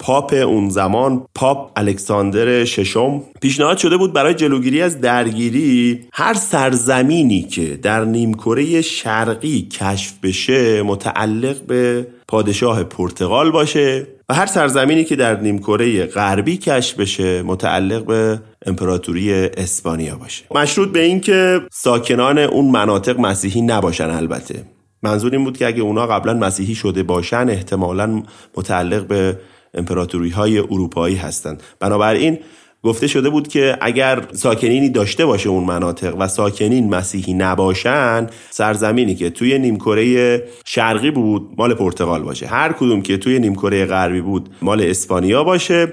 پاپ 0.00 0.32
اون 0.32 0.68
زمان 0.68 1.26
پاپ 1.34 1.70
الکساندر 1.76 2.64
ششم. 2.64 3.22
پیشنهاد 3.40 3.78
شده 3.78 3.96
بود 3.96 4.12
برای 4.12 4.34
جلوگیری 4.34 4.82
از 4.82 5.00
درگیری 5.00 6.00
هر 6.12 6.34
سرزمینی 6.34 7.42
که 7.42 7.76
در 7.76 8.04
نیمکره 8.04 8.82
شرقی 8.82 9.62
کشف 9.62 10.12
بشه 10.22 10.82
متعلق 10.82 11.60
به 11.66 12.06
پادشاه 12.28 12.84
پرتغال 12.84 13.50
باشه 13.50 14.06
و 14.28 14.34
هر 14.34 14.46
سرزمینی 14.46 15.04
که 15.04 15.16
در 15.16 15.40
نیمکره 15.40 16.06
غربی 16.06 16.56
کشف 16.56 17.00
بشه 17.00 17.42
متعلق 17.42 18.04
به 18.04 18.40
امپراتوری 18.66 19.32
اسپانیا 19.32 20.16
باشه. 20.16 20.44
مشروط 20.54 20.88
به 20.88 21.00
اینکه 21.00 21.60
ساکنان 21.72 22.38
اون 22.38 22.70
مناطق 22.70 23.20
مسیحی 23.20 23.62
نباشن 23.62 24.10
البته. 24.10 24.64
منظور 25.02 25.32
این 25.32 25.44
بود 25.44 25.56
که 25.56 25.66
اگه 25.66 25.82
اونا 25.82 26.06
قبلا 26.06 26.34
مسیحی 26.34 26.74
شده 26.74 27.02
باشن 27.02 27.48
احتمالا 27.50 28.22
متعلق 28.56 29.06
به 29.06 29.36
امپراتوری 29.74 30.30
های 30.30 30.58
اروپایی 30.58 31.16
هستند. 31.16 31.62
بنابراین 31.80 32.38
گفته 32.82 33.06
شده 33.06 33.30
بود 33.30 33.48
که 33.48 33.78
اگر 33.80 34.22
ساکنینی 34.32 34.88
داشته 34.88 35.26
باشه 35.26 35.48
اون 35.48 35.64
مناطق 35.64 36.16
و 36.18 36.28
ساکنین 36.28 36.88
مسیحی 36.88 37.34
نباشن 37.34 38.26
سرزمینی 38.50 39.14
که 39.14 39.30
توی 39.30 39.58
نیمکره 39.58 40.42
شرقی 40.64 41.10
بود 41.10 41.50
مال 41.58 41.74
پرتغال 41.74 42.22
باشه. 42.22 42.46
هر 42.46 42.72
کدوم 42.72 43.02
که 43.02 43.16
توی 43.16 43.38
نیمکره 43.38 43.86
غربی 43.86 44.20
بود 44.20 44.48
مال 44.62 44.82
اسپانیا 44.82 45.44
باشه. 45.44 45.92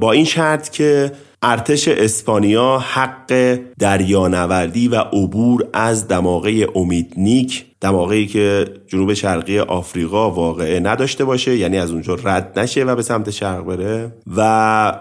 با 0.00 0.12
این 0.12 0.24
شرط 0.24 0.70
که 0.70 1.12
ارتش 1.42 1.88
اسپانیا 1.88 2.78
حق 2.78 3.58
دریانوردی 3.78 4.88
و 4.88 4.94
عبور 4.94 5.64
از 5.72 6.08
دماغه 6.08 6.66
امیدنیک 6.74 7.64
دماغه 7.80 8.26
که 8.26 8.64
جنوب 8.86 9.14
شرقی 9.14 9.58
آفریقا 9.58 10.30
واقعه 10.30 10.80
نداشته 10.80 11.24
باشه 11.24 11.56
یعنی 11.56 11.78
از 11.78 11.90
اونجا 11.90 12.14
رد 12.14 12.58
نشه 12.58 12.84
و 12.84 12.96
به 12.96 13.02
سمت 13.02 13.30
شرق 13.30 13.64
بره. 13.64 14.12
و 14.36 14.40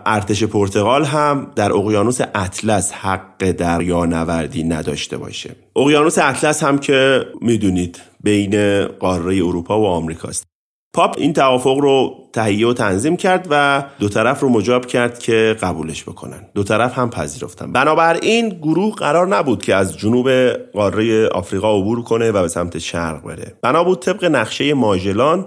ارتش 0.06 0.44
پرتغال 0.44 1.06
هم 1.06 1.48
در 1.56 1.74
اقیانوس 1.74 2.20
اطلس 2.36 2.92
حق 2.92 3.52
دریانوردی 3.52 4.64
نداشته 4.64 5.18
باشه. 5.18 5.56
اقیانوس 5.76 6.18
اطلس 6.18 6.64
هم 6.64 6.78
که 6.78 7.26
می‌دونید 7.42 8.02
بین 8.24 8.86
قاره 8.86 9.36
اروپا 9.36 9.82
و 9.82 9.86
آمریکاست. 9.86 10.53
پاپ 10.96 11.16
این 11.18 11.34
توافق 11.34 11.78
رو 11.78 12.16
تهیه 12.34 12.68
و 12.68 12.74
تنظیم 12.74 13.18
کرد 13.18 13.48
و 13.50 13.84
دو 14.00 14.10
طرف 14.10 14.40
رو 14.40 14.50
مجاب 14.50 14.86
کرد 14.86 15.20
که 15.20 15.56
قبولش 15.62 16.04
بکنن. 16.04 16.48
دو 16.56 16.64
طرف 16.64 16.98
هم 16.98 17.10
پذیرفتن. 17.10 17.72
بنابراین 17.72 18.50
گروه 18.50 18.96
قرار 18.96 19.28
نبود 19.28 19.64
که 19.64 19.76
از 19.76 19.98
جنوب 19.98 20.30
قاره 20.74 21.28
آفریقا 21.28 21.78
عبور 21.78 22.04
کنه 22.04 22.32
و 22.32 22.42
به 22.42 22.48
سمت 22.48 22.78
شرق 22.78 23.24
بره. 23.24 23.54
بنا 23.62 23.84
بود 23.84 24.00
طبق 24.00 24.26
نقشه 24.26 24.74
ماژلان 24.74 25.46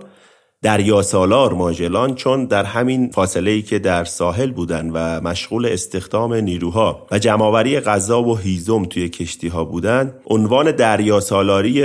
دریا 0.63 1.03
سالار 1.03 1.53
ماژلان 1.53 2.15
چون 2.15 2.45
در 2.45 2.65
همین 2.65 3.11
فاصله 3.11 3.51
ای 3.51 3.63
که 3.63 3.79
در 3.79 4.05
ساحل 4.05 4.51
بودن 4.51 4.91
و 4.91 5.21
مشغول 5.21 5.67
استخدام 5.67 6.35
نیروها 6.35 7.07
و 7.11 7.19
جمعآوری 7.19 7.81
غذا 7.81 8.23
و 8.23 8.39
هیزم 8.39 8.85
توی 8.85 9.09
کشتی 9.09 9.49
ها 9.49 9.65
بودن 9.65 10.15
عنوان 10.27 10.71
دریا 10.71 11.21
سالاری 11.21 11.83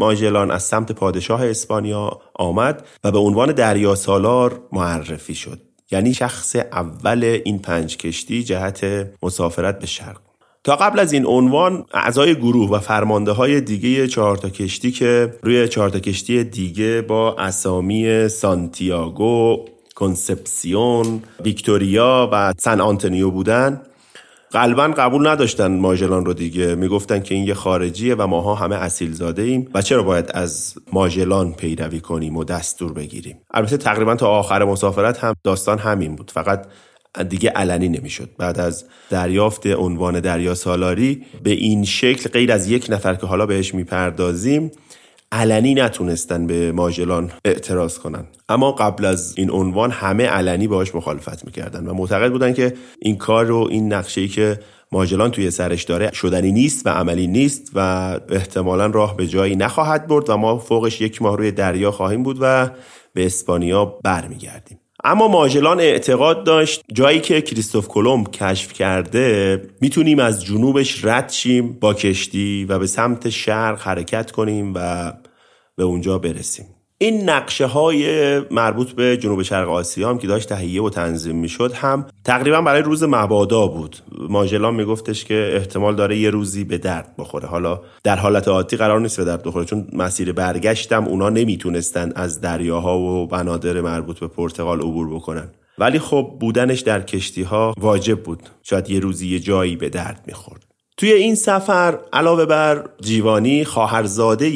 ماژلان 0.00 0.50
از 0.50 0.62
سمت 0.62 0.92
پادشاه 0.92 1.46
اسپانیا 1.46 2.20
آمد 2.34 2.86
و 3.04 3.10
به 3.10 3.18
عنوان 3.18 3.52
دریا 3.52 3.94
سالار 3.94 4.60
معرفی 4.72 5.34
شد. 5.34 5.60
یعنی 5.90 6.14
شخص 6.14 6.56
اول 6.56 7.40
این 7.44 7.58
پنج 7.58 7.96
کشتی 7.96 8.42
جهت 8.42 9.06
مسافرت 9.22 9.78
به 9.78 9.86
شرق 9.86 10.20
تا 10.64 10.76
قبل 10.76 10.98
از 10.98 11.12
این 11.12 11.26
عنوان 11.26 11.84
اعضای 11.94 12.34
گروه 12.34 12.70
و 12.70 12.78
فرمانده 12.78 13.32
های 13.32 13.60
دیگه 13.60 14.06
چهار 14.06 14.36
تا 14.36 14.48
کشتی 14.48 14.90
که 14.90 15.34
روی 15.42 15.68
چهار 15.68 15.90
تا 15.90 15.98
کشتی 15.98 16.44
دیگه 16.44 17.02
با 17.02 17.36
اسامی 17.38 18.28
سانتیاگو، 18.28 19.64
کنسپسیون، 19.94 21.22
ویکتوریا 21.44 22.28
و 22.32 22.52
سن 22.58 22.80
آنتونیو 22.80 23.30
بودن 23.30 23.82
قلبا 24.52 24.88
قبول 24.88 25.28
نداشتن 25.28 25.76
ماژلان 25.78 26.24
رو 26.24 26.32
دیگه. 26.32 26.74
می‌گفتن 26.74 27.20
که 27.20 27.34
این 27.34 27.44
یه 27.44 27.54
خارجیه 27.54 28.14
و 28.14 28.26
ماها 28.26 28.54
همه 28.54 28.76
اصیل 28.76 29.12
زاده 29.12 29.42
ایم 29.42 29.68
و 29.74 29.82
چرا 29.82 30.02
باید 30.02 30.30
از 30.34 30.74
ماژلان 30.92 31.52
پیروی 31.52 32.00
کنیم 32.00 32.36
و 32.36 32.44
دستور 32.44 32.92
بگیریم؟ 32.92 33.38
البته 33.50 33.76
تقریبا 33.76 34.14
تا 34.14 34.28
آخر 34.28 34.64
مسافرت 34.64 35.18
هم 35.18 35.34
داستان 35.44 35.78
همین 35.78 36.16
بود. 36.16 36.30
فقط 36.30 36.66
دیگه 37.28 37.50
علنی 37.50 37.88
نمی‌شد. 37.88 38.30
بعد 38.38 38.60
از 38.60 38.84
دریافت 39.10 39.66
عنوان 39.66 40.20
دریا 40.20 40.54
سالاری 40.54 41.22
به 41.42 41.50
این 41.50 41.84
شکل 41.84 42.30
غیر 42.30 42.52
از 42.52 42.70
یک 42.70 42.86
نفر 42.88 43.14
که 43.14 43.26
حالا 43.26 43.46
بهش 43.46 43.74
می‌پردازیم 43.74 44.70
علنی 45.32 45.74
نتونستن 45.74 46.46
به 46.46 46.72
ماژلان 46.72 47.30
اعتراض 47.44 47.98
کنن. 47.98 48.24
اما 48.48 48.72
قبل 48.72 49.04
از 49.04 49.34
این 49.36 49.50
عنوان 49.50 49.90
همه 49.90 50.26
علنی 50.26 50.68
باهاش 50.68 50.94
مخالفت 50.94 51.44
می‌کردن 51.44 51.86
و 51.86 51.94
معتقد 51.94 52.30
بودن 52.32 52.52
که 52.52 52.74
این 52.98 53.16
کار 53.16 53.44
رو 53.44 53.68
این 53.70 53.92
نقشه 53.92 54.28
که 54.28 54.58
ماژلان 54.92 55.30
توی 55.30 55.50
سرش 55.50 55.84
داره 55.84 56.10
شدنی 56.12 56.52
نیست 56.52 56.86
و 56.86 56.90
عملی 56.90 57.26
نیست 57.26 57.70
و 57.74 57.80
احتمالا 58.28 58.86
راه 58.86 59.16
به 59.16 59.26
جایی 59.26 59.56
نخواهد 59.56 60.06
برد 60.06 60.30
و 60.30 60.36
ما 60.36 60.58
فوقش 60.58 61.00
یک 61.00 61.22
ماه 61.22 61.36
روی 61.36 61.50
دریا 61.50 61.90
خواهیم 61.90 62.22
بود 62.22 62.38
و 62.40 62.70
به 63.14 63.26
اسپانیا 63.26 63.84
برمیگردیم. 63.84 64.79
اما 65.04 65.28
ماژلان 65.28 65.80
اعتقاد 65.80 66.44
داشت 66.44 66.82
جایی 66.92 67.20
که 67.20 67.40
کریستوف 67.40 67.88
کلمب 67.88 68.30
کشف 68.30 68.72
کرده 68.72 69.62
می‌تونیم 69.80 70.18
از 70.18 70.44
جنوبش 70.44 71.04
رد 71.04 71.30
شیم 71.30 71.72
با 71.72 71.94
کشتی 71.94 72.64
و 72.64 72.78
به 72.78 72.86
سمت 72.86 73.28
شرق 73.28 73.80
حرکت 73.80 74.30
کنیم 74.30 74.72
و 74.74 75.12
به 75.76 75.84
اونجا 75.84 76.18
برسیم. 76.18 76.66
این 77.02 77.30
نقشه 77.30 77.66
های 77.66 78.38
مربوط 78.38 78.92
به 78.92 79.16
جنوب 79.16 79.42
شرق 79.42 79.68
آسیا 79.68 80.10
هم 80.10 80.18
که 80.18 80.26
داشت 80.26 80.48
تهیه 80.48 80.82
و 80.82 80.90
تنظیم 80.90 81.36
می‌شد 81.36 81.72
هم 81.72 82.06
تقریبا 82.24 82.62
برای 82.62 82.82
روز 82.82 83.02
مبادا 83.02 83.66
بود. 83.66 83.96
ماژلان 84.28 84.74
میگفتش 84.74 85.24
که 85.24 85.52
احتمال 85.54 85.96
داره 85.96 86.18
یه 86.18 86.30
روزی 86.30 86.64
به 86.64 86.78
درد 86.78 87.14
بخوره. 87.18 87.48
حالا 87.48 87.80
در 88.04 88.16
حالت 88.16 88.48
عادی 88.48 88.76
قرار 88.76 89.00
نیست 89.00 89.16
به 89.16 89.24
درد 89.24 89.42
بخوره 89.42 89.64
چون 89.64 89.86
مسیر 89.92 90.32
برگشتم 90.32 91.04
اونا 91.04 91.28
نمی‌تونستن 91.28 92.12
از 92.16 92.40
دریاها 92.40 92.98
و 92.98 93.26
بنادر 93.26 93.80
مربوط 93.80 94.18
به 94.18 94.28
پرتغال 94.28 94.80
عبور 94.80 95.14
بکنن. 95.14 95.50
ولی 95.78 95.98
خب 95.98 96.36
بودنش 96.40 96.80
در 96.80 97.00
کشتی 97.00 97.42
ها 97.42 97.74
واجب 97.78 98.22
بود. 98.22 98.42
شاید 98.62 98.90
یه 98.90 99.00
روزی 99.00 99.28
یه 99.28 99.38
جایی 99.38 99.76
به 99.76 99.88
درد 99.88 100.24
می‌خورد. 100.26 100.64
توی 100.96 101.12
این 101.12 101.34
سفر 101.34 101.98
علاوه 102.12 102.46
بر 102.46 102.84
جیوانی 103.00 103.64
خواهرزاده 103.64 104.46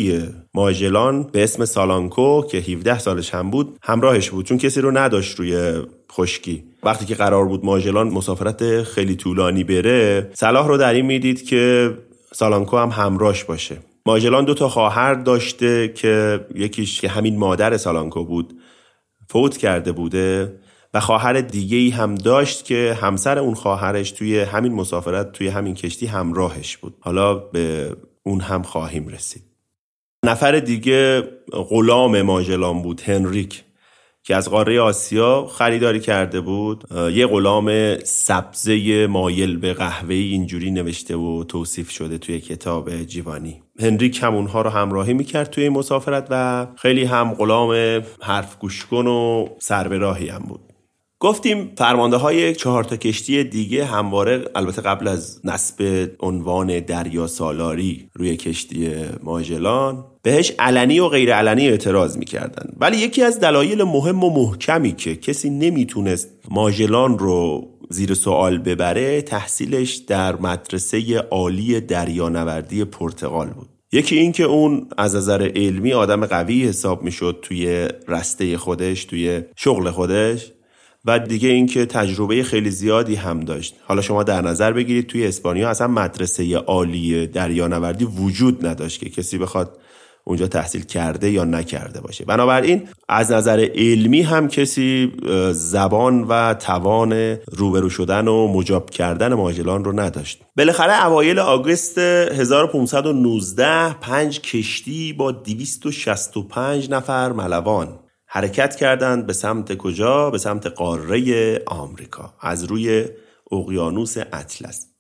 ماژلان 0.54 1.22
به 1.22 1.44
اسم 1.44 1.64
سالانکو 1.64 2.42
که 2.42 2.58
17 2.58 2.98
سالش 2.98 3.34
هم 3.34 3.50
بود 3.50 3.78
همراهش 3.82 4.30
بود 4.30 4.46
چون 4.46 4.58
کسی 4.58 4.80
رو 4.80 4.98
نداشت 4.98 5.38
روی 5.38 5.82
خشکی. 6.12 6.64
وقتی 6.82 7.04
که 7.04 7.14
قرار 7.14 7.44
بود 7.44 7.64
ماژلان 7.64 8.08
مسافرت 8.08 8.82
خیلی 8.82 9.16
طولانی 9.16 9.64
بره 9.64 10.30
صلاح 10.34 10.68
رو 10.68 10.76
در 10.76 10.94
این 10.94 11.06
می‌دید 11.06 11.44
که 11.44 11.94
سالانکو 12.32 12.76
هم 12.76 12.88
همراهش 12.88 13.44
باشه. 13.44 13.76
ماژلان 14.06 14.44
دو 14.44 14.54
تا 14.54 14.68
خواهر 14.68 15.14
داشته 15.14 15.88
که 15.88 16.46
یکیش 16.54 17.00
که 17.00 17.08
همین 17.08 17.38
مادر 17.38 17.76
سالانکو 17.76 18.24
بود 18.24 18.54
فوت 19.28 19.56
کرده 19.56 19.92
بوده 19.92 20.52
و 20.94 21.00
خواهر 21.00 21.40
دیگه 21.40 21.76
ای 21.76 21.90
هم 21.90 22.14
داشت 22.14 22.64
که 22.64 22.98
همسر 23.00 23.38
اون 23.38 23.54
خواهرش 23.54 24.10
توی 24.10 24.40
همین 24.40 24.72
مسافرت 24.72 25.32
توی 25.32 25.48
همین 25.48 25.74
کشتی 25.74 26.06
همراهش 26.06 26.76
بود. 26.76 26.94
حالا 27.00 27.34
به 27.34 27.96
اون 28.22 28.40
هم 28.40 28.62
خواهیم 28.62 29.08
رسید. 29.08 29.53
نفر 30.24 30.58
دیگه 30.58 31.22
غلام 31.52 32.22
ماژلان 32.22 32.82
بود 32.82 33.00
هنریک 33.00 33.64
که 34.22 34.37
از 34.37 34.50
قاره 34.50 34.80
آسیا 34.80 35.46
خریداری 35.46 36.00
کرده 36.00 36.40
بود. 36.40 36.84
یه 37.12 37.26
غلام 37.26 37.98
سبزه 38.04 39.06
مایل 39.06 39.56
به 39.56 39.72
قهوه 39.72 40.14
اینجوری 40.14 40.70
نوشته 40.70 41.16
و 41.16 41.44
توصیف 41.44 41.90
شده 41.90 42.18
توی 42.18 42.40
کتاب 42.40 43.02
جیوانی. 43.02 43.62
هنریک 43.80 44.22
هم 44.22 44.34
اونها 44.34 44.62
رو 44.62 44.70
همراهی 44.70 45.14
می‌کرد 45.14 45.50
توی 45.50 45.68
مسافرت 45.68 46.26
و 46.30 46.66
خیلی 46.76 47.04
هم 47.04 47.34
غلام 47.34 48.02
حرف 48.20 48.58
گوشکن 48.58 49.06
و 49.06 49.46
سربراهی 49.58 50.28
هم 50.28 50.42
بود. 50.48 50.60
گفتیم 51.18 51.72
فرمانده 51.78 52.16
های 52.16 52.54
چهار 52.54 52.84
تا 52.84 52.96
کشتی 52.96 53.44
دیگه 53.44 53.84
همواره 53.84 54.44
البته 54.54 54.82
قبل 54.82 55.08
از 55.08 55.40
نصب 55.44 56.08
عنوان 56.20 56.80
دریا 56.80 57.26
سالاری 57.26 58.10
روی 58.14 58.37
کشتی 58.37 58.90
ماجلان 59.22 60.04
بهش 60.24 60.52
علنی 60.58 61.00
و 61.00 61.08
غیر 61.08 61.34
علنی 61.34 61.68
اعتراض 61.68 62.16
می‌کردن. 62.16 62.70
ولی 62.80 62.96
یکی 62.96 63.22
از 63.22 63.40
دلایل 63.40 63.82
مهم 63.82 64.24
و 64.24 64.30
محکمی 64.30 64.92
که 64.92 65.16
کسی 65.16 65.50
نمی‌تونست 65.50 66.28
ماجلان 66.50 67.18
رو 67.18 67.68
زیر 67.90 68.14
سوال 68.14 68.58
ببره 68.58 69.22
تحصیلش 69.22 69.94
در 69.94 70.37
مدرسه 70.37 71.18
عالی 71.18 71.80
دریانوردی 71.80 72.84
پرتغال 72.84 73.46
بود. 73.46 73.68
یکی 73.92 74.16
این 74.16 74.32
که 74.32 74.44
اون 74.44 74.88
از 74.98 75.16
نظر 75.16 75.50
علمی 75.56 75.92
آدم 75.92 76.26
قوی 76.26 76.64
حساب 76.64 77.02
می‌شد 77.02 77.38
توی 77.42 77.88
رسته 78.08 78.58
خودش 78.58 79.04
توی 79.04 79.42
شغل 79.56 79.90
خودش 79.90 80.52
و 81.04 81.18
دیگه 81.18 81.48
اینکه 81.48 81.87
تجربه 81.87 82.42
خیلی 82.42 82.70
زیادی 82.70 83.14
هم 83.14 83.40
داشت. 83.40 83.74
حالا 83.84 84.02
شما 84.02 84.22
در 84.22 84.42
نظر 84.42 84.72
بگیرید 84.72 85.06
توی 85.06 85.26
اسپانیا 85.26 85.70
اصلا 85.70 85.87
مدرسه 85.87 86.56
عالی 86.56 87.26
دریانوردی 87.26 88.04
وجود 88.04 88.66
نداشت 88.66 89.00
که 89.00 89.10
کسی 89.10 89.38
بخواد 89.38 89.78
اونجا 90.24 90.46
تحصیل 90.46 90.82
کرده 90.84 91.30
یا 91.30 91.44
نکرده 91.44 92.00
باشه. 92.00 92.24
بنابراین 92.24 92.88
از 93.08 93.32
نظر 93.32 93.68
علمی 93.74 94.22
هم 94.22 94.48
کسی 94.48 95.12
زبان 95.52 96.22
و 96.22 96.54
توان 96.54 97.12
روبرو 97.52 97.90
شدن 97.90 98.28
و 98.28 98.48
مجاب 98.48 98.90
کردن 98.90 99.34
ماجلان 99.34 99.84
رو 99.84 100.00
نداشت. 100.00 100.42
بالاخره 100.56 101.06
اوایل 101.06 101.38
آگوست 101.38 101.98
1519 101.98 103.94
پنج 104.00 104.40
کشتی 104.40 105.12
با 105.12 105.32
265 105.32 106.90
نفر 106.90 107.32
ملوان 107.32 107.98
حرکت 108.26 108.76
کردند 108.76 109.26
به 109.26 109.32
سمت 109.32 109.76
کجا؟ 109.76 110.30
به 110.30 110.38
سمت 110.38 110.66
قاره 110.66 111.62
آمریکا 111.66 112.34
از 112.40 112.64
روی 112.64 113.04
اقیانوس 113.52 114.16
اطلس. 114.32 114.93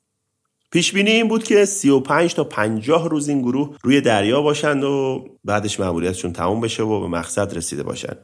پیش 0.74 0.92
بینی 0.92 1.10
این 1.10 1.28
بود 1.28 1.44
که 1.44 1.64
35 1.64 2.34
تا 2.34 2.44
50 2.44 3.08
روز 3.08 3.28
این 3.28 3.42
گروه 3.42 3.76
روی 3.82 4.00
دریا 4.00 4.42
باشند 4.42 4.84
و 4.84 5.24
بعدش 5.44 5.80
مأموریتشون 5.80 6.32
تموم 6.32 6.60
بشه 6.60 6.82
و 6.82 7.00
به 7.00 7.08
مقصد 7.08 7.56
رسیده 7.56 7.82
باشند. 7.82 8.18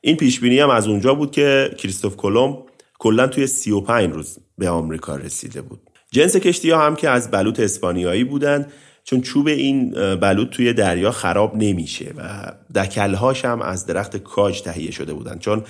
این 0.00 0.16
پیش 0.16 0.40
بینی 0.40 0.58
هم 0.58 0.70
از 0.70 0.86
اونجا 0.86 1.14
بود 1.14 1.30
که 1.30 1.70
کریستوف 1.78 2.16
کلمب 2.16 2.58
کلا 2.98 3.26
توی 3.26 3.46
35 3.46 4.12
روز 4.12 4.38
به 4.58 4.68
آمریکا 4.68 5.16
رسیده 5.16 5.62
بود. 5.62 5.80
جنس 6.10 6.36
کشتی 6.36 6.70
ها 6.70 6.86
هم 6.86 6.96
که 6.96 7.10
از 7.10 7.30
بلوط 7.30 7.60
اسپانیایی 7.60 8.24
بودند 8.24 8.72
چون 9.04 9.20
چوب 9.20 9.46
این 9.46 9.90
بلوط 10.16 10.50
توی 10.50 10.72
دریا 10.72 11.10
خراب 11.10 11.56
نمیشه 11.56 12.14
و 12.16 12.52
دکلهاش 12.74 13.44
هم 13.44 13.62
از 13.62 13.86
درخت 13.86 14.16
کاج 14.16 14.62
تهیه 14.62 14.90
شده 14.90 15.14
بودن. 15.14 15.38
چون 15.38 15.64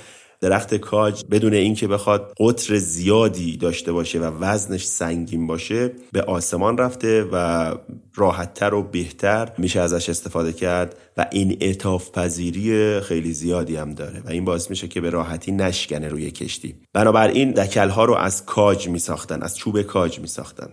درخت 0.45 0.75
کاج 0.75 1.25
بدون 1.31 1.55
اینکه 1.55 1.89
بخواد 1.89 2.35
قطر 2.41 2.77
زیادی 2.77 3.57
داشته 3.57 3.93
باشه 3.93 4.19
و 4.19 4.25
وزنش 4.41 4.85
سنگین 4.85 5.47
باشه 5.47 5.91
به 6.13 6.23
آسمان 6.23 6.79
رفته 6.79 7.29
و 7.33 7.75
راحتتر 8.15 8.75
و 8.75 8.83
بهتر 8.83 9.53
میشه 9.59 9.81
ازش 9.81 10.09
استفاده 10.09 10.53
کرد 10.53 10.97
و 11.17 11.27
این 11.33 11.57
اطاف 11.61 12.11
پذیری 12.11 13.01
خیلی 13.01 13.33
زیادی 13.33 13.77
هم 13.77 13.95
داره 13.95 14.23
و 14.25 14.31
این 14.31 14.45
باعث 14.45 14.71
میشه 14.71 14.89
که 14.89 15.01
به 15.01 15.11
راحتی 15.11 15.53
نشکنه 15.53 16.09
روی 16.09 16.31
کشتی. 16.31 16.75
بنابراین 16.93 17.51
دکلها 17.51 18.05
رو 18.05 18.15
از 18.15 18.47
کاج 18.47 18.89
میساختن 18.89 19.43
از 19.43 19.57
چوب 19.57 19.83
کاج 19.83 20.21
میساختن. 20.21 20.69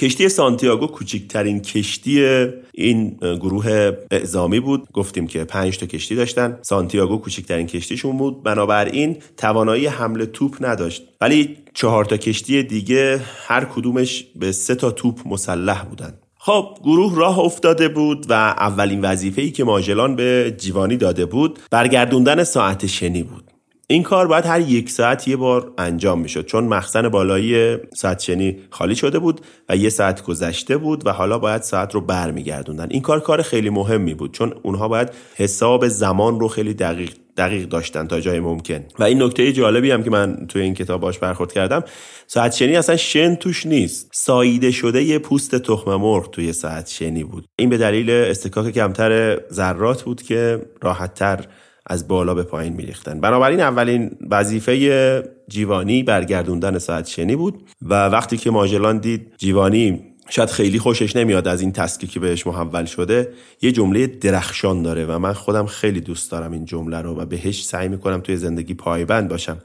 کشتی 0.00 0.28
سانتیاگو 0.28 0.86
کوچکترین 0.86 1.60
کشتی 1.60 2.46
این 2.74 3.16
گروه 3.20 3.92
اعزامی 4.10 4.60
بود. 4.60 4.88
گفتیم 4.92 5.26
که 5.26 5.44
پنج 5.44 5.78
تا 5.78 5.86
کشتی 5.86 6.14
داشتن. 6.14 6.58
سانتیاگو 6.62 7.16
کوچکترین 7.18 7.66
کشتیشون 7.66 8.16
بود. 8.16 8.42
بنابراین 8.42 9.16
توانایی 9.36 9.86
حمل 9.86 10.24
توپ 10.24 10.56
نداشت. 10.60 11.02
ولی 11.20 11.56
چهار 11.74 12.04
تا 12.04 12.16
کشتی 12.16 12.62
دیگه 12.62 13.20
هر 13.46 13.64
کدومش 13.64 14.24
به 14.36 14.52
سه 14.52 14.74
تا 14.74 14.90
توپ 14.90 15.20
مسلح 15.26 15.84
بودن. 15.84 16.14
خب 16.38 16.78
گروه 16.82 17.16
راه 17.16 17.38
افتاده 17.38 17.88
بود 17.88 18.26
و 18.28 18.32
اولین 18.32 19.00
وظیفه‌ای 19.00 19.50
که 19.50 19.64
ماژلان 19.64 20.16
به 20.16 20.54
جیوانی 20.58 20.96
داده 20.96 21.26
بود 21.26 21.58
برگردوندن 21.70 22.44
ساعت 22.44 22.86
شنی 22.86 23.22
بود. 23.22 23.50
این 23.88 24.02
کار 24.02 24.26
باید 24.26 24.46
هر 24.46 24.60
یک 24.60 24.90
ساعت 24.90 25.28
یه 25.28 25.36
بار 25.36 25.72
انجام 25.78 26.20
می‌شد 26.20 26.46
چون 26.46 26.64
مخزن 26.64 27.08
بالایی 27.08 27.76
ساعت 27.94 28.20
شنی 28.20 28.58
خالی 28.70 28.96
شده 28.96 29.18
بود 29.18 29.40
و 29.68 29.76
یه 29.76 29.88
ساعت 29.88 30.22
گذشته 30.22 30.76
بود 30.76 31.06
و 31.06 31.10
حالا 31.10 31.38
باید 31.38 31.62
ساعت 31.62 31.94
رو 31.94 32.00
برمیگردوندن. 32.00 32.86
این 32.90 33.02
کار 33.02 33.20
کار 33.20 33.42
خیلی 33.42 33.70
مهمی 33.70 34.14
بود 34.14 34.32
چون 34.32 34.54
اونها 34.62 34.88
باید 34.88 35.08
حساب 35.36 35.88
زمان 35.88 36.40
رو 36.40 36.48
خیلی 36.48 36.74
دقیق 36.74 37.10
دقیق 37.36 37.68
داشتن 37.68 38.06
تا 38.06 38.20
جای 38.20 38.40
ممکن. 38.40 38.84
و 38.98 39.04
این 39.04 39.22
نکته 39.22 39.52
جالبی 39.52 39.90
هم 39.90 40.02
که 40.02 40.10
من 40.10 40.46
توی 40.48 40.62
این 40.62 40.74
کتاب 40.74 41.00
باش 41.00 41.18
برخورد 41.18 41.52
کردم 41.52 41.84
ساعت 42.26 42.52
شنی 42.52 42.76
اصلا 42.76 42.96
شن 42.96 43.34
توش 43.34 43.66
نیست. 43.66 44.10
ساییده 44.12 44.70
شده 44.70 45.02
یه 45.02 45.18
پوست 45.18 45.54
تخم 45.54 45.94
مرغ 45.94 46.30
توی 46.30 46.52
ساعت 46.52 46.88
شنی 46.88 47.24
بود. 47.24 47.46
این 47.58 47.68
به 47.68 47.78
دلیل 47.78 48.10
استکاک 48.10 48.74
کمتر 48.74 49.40
ذرات 49.52 50.02
بود 50.02 50.22
که 50.22 50.62
راحتتر 50.82 51.44
از 51.86 52.08
بالا 52.08 52.34
به 52.34 52.42
پایین 52.42 52.72
میریختن. 52.72 53.20
بنابراین 53.20 53.60
اولین 53.60 54.10
وظیفه 54.30 55.22
جیوانی 55.48 56.02
برگردوندن 56.02 56.78
ساعت 56.78 57.06
شنی 57.06 57.36
بود 57.36 57.62
و 57.82 58.08
وقتی 58.08 58.36
که 58.36 58.50
ماژلان 58.50 58.98
دید 58.98 59.32
جیوانی 59.38 60.02
شاید 60.28 60.50
خیلی 60.50 60.78
خوشش 60.78 61.16
نمیاد 61.16 61.48
از 61.48 61.60
این 61.60 61.72
تسکی 61.72 62.06
که 62.06 62.20
بهش 62.20 62.46
محول 62.46 62.84
شده 62.84 63.32
یه 63.62 63.72
جمله 63.72 64.06
درخشان 64.06 64.82
داره 64.82 65.06
و 65.06 65.18
من 65.18 65.32
خودم 65.32 65.66
خیلی 65.66 66.00
دوست 66.00 66.30
دارم 66.30 66.52
این 66.52 66.64
جمله 66.64 67.02
رو 67.02 67.14
و 67.14 67.26
بهش 67.26 67.64
سعی 67.64 67.88
می‌کنم 67.88 68.20
توی 68.20 68.36
زندگی 68.36 68.74
پایبند 68.74 69.28
باشم. 69.28 69.58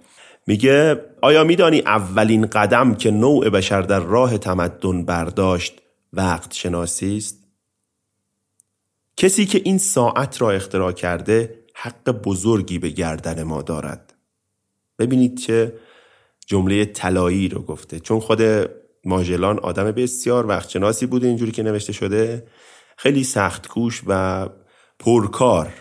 میگه 0.47 1.01
آیا 1.21 1.43
میدانی 1.43 1.79
اولین 1.79 2.45
قدم 2.45 2.95
که 2.95 3.12
نوع 3.12 3.49
بشر 3.49 3.81
در 3.81 3.99
راه 3.99 4.38
تمدن 4.38 5.05
برداشت 5.05 5.81
وقت 6.13 6.53
شناسی 6.53 7.17
است؟ 7.17 7.38
کسی 9.17 9.45
که 9.45 9.62
این 9.63 9.77
ساعت 9.77 10.41
را 10.41 10.51
اختراع 10.51 10.91
کرده 10.91 11.61
حق 11.82 12.12
بزرگی 12.12 12.80
به 12.80 12.89
گردن 12.89 13.44
ما 13.44 13.62
دارد. 13.62 14.13
ببینید 15.00 15.38
چه 15.38 15.74
جمله 16.48 16.86
طلایی 16.86 17.50
رو 17.50 17.62
گفته. 17.62 18.00
چون 18.00 18.20
خود 18.20 18.41
ماژلان 19.06 19.60
آدم 19.60 19.91
بسیار 19.91 20.48
وقتشناسی 20.48 21.06
بوده 21.06 21.28
اینجوری 21.28 21.52
که 21.52 21.63
نوشته 21.63 21.94
شده 21.94 22.48
خیلی 22.98 23.24
سخت 23.24 23.67
کوش 23.67 24.02
و 24.08 24.50
پرکار 25.00 25.74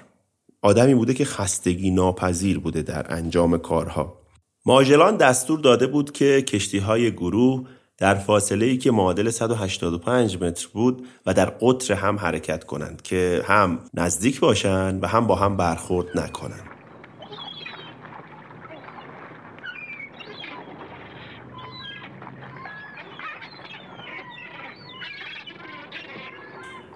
آدمی 0.62 0.94
بوده 0.94 1.14
که 1.14 1.24
خستگی 1.24 1.90
ناپذیر 1.90 2.58
بوده 2.58 2.82
در 2.82 3.14
انجام 3.14 3.58
کارها. 3.58 4.20
ماژلان 4.66 5.16
دستور 5.16 5.60
داده 5.60 5.86
بود 5.86 6.12
که 6.12 6.42
کشتی 6.42 6.78
های 6.78 7.12
گروه 7.12 7.68
در 8.00 8.14
فاصله 8.14 8.66
ای 8.66 8.78
که 8.78 8.90
معادل 8.90 9.30
185 9.30 10.42
متر 10.42 10.68
بود 10.72 11.06
و 11.26 11.34
در 11.34 11.44
قطر 11.44 11.94
هم 11.94 12.18
حرکت 12.18 12.64
کنند 12.64 13.02
که 13.02 13.42
هم 13.44 13.78
نزدیک 13.94 14.40
باشند 14.40 15.02
و 15.02 15.06
هم 15.06 15.26
با 15.26 15.34
هم 15.34 15.56
برخورد 15.56 16.18
نکنند. 16.18 16.69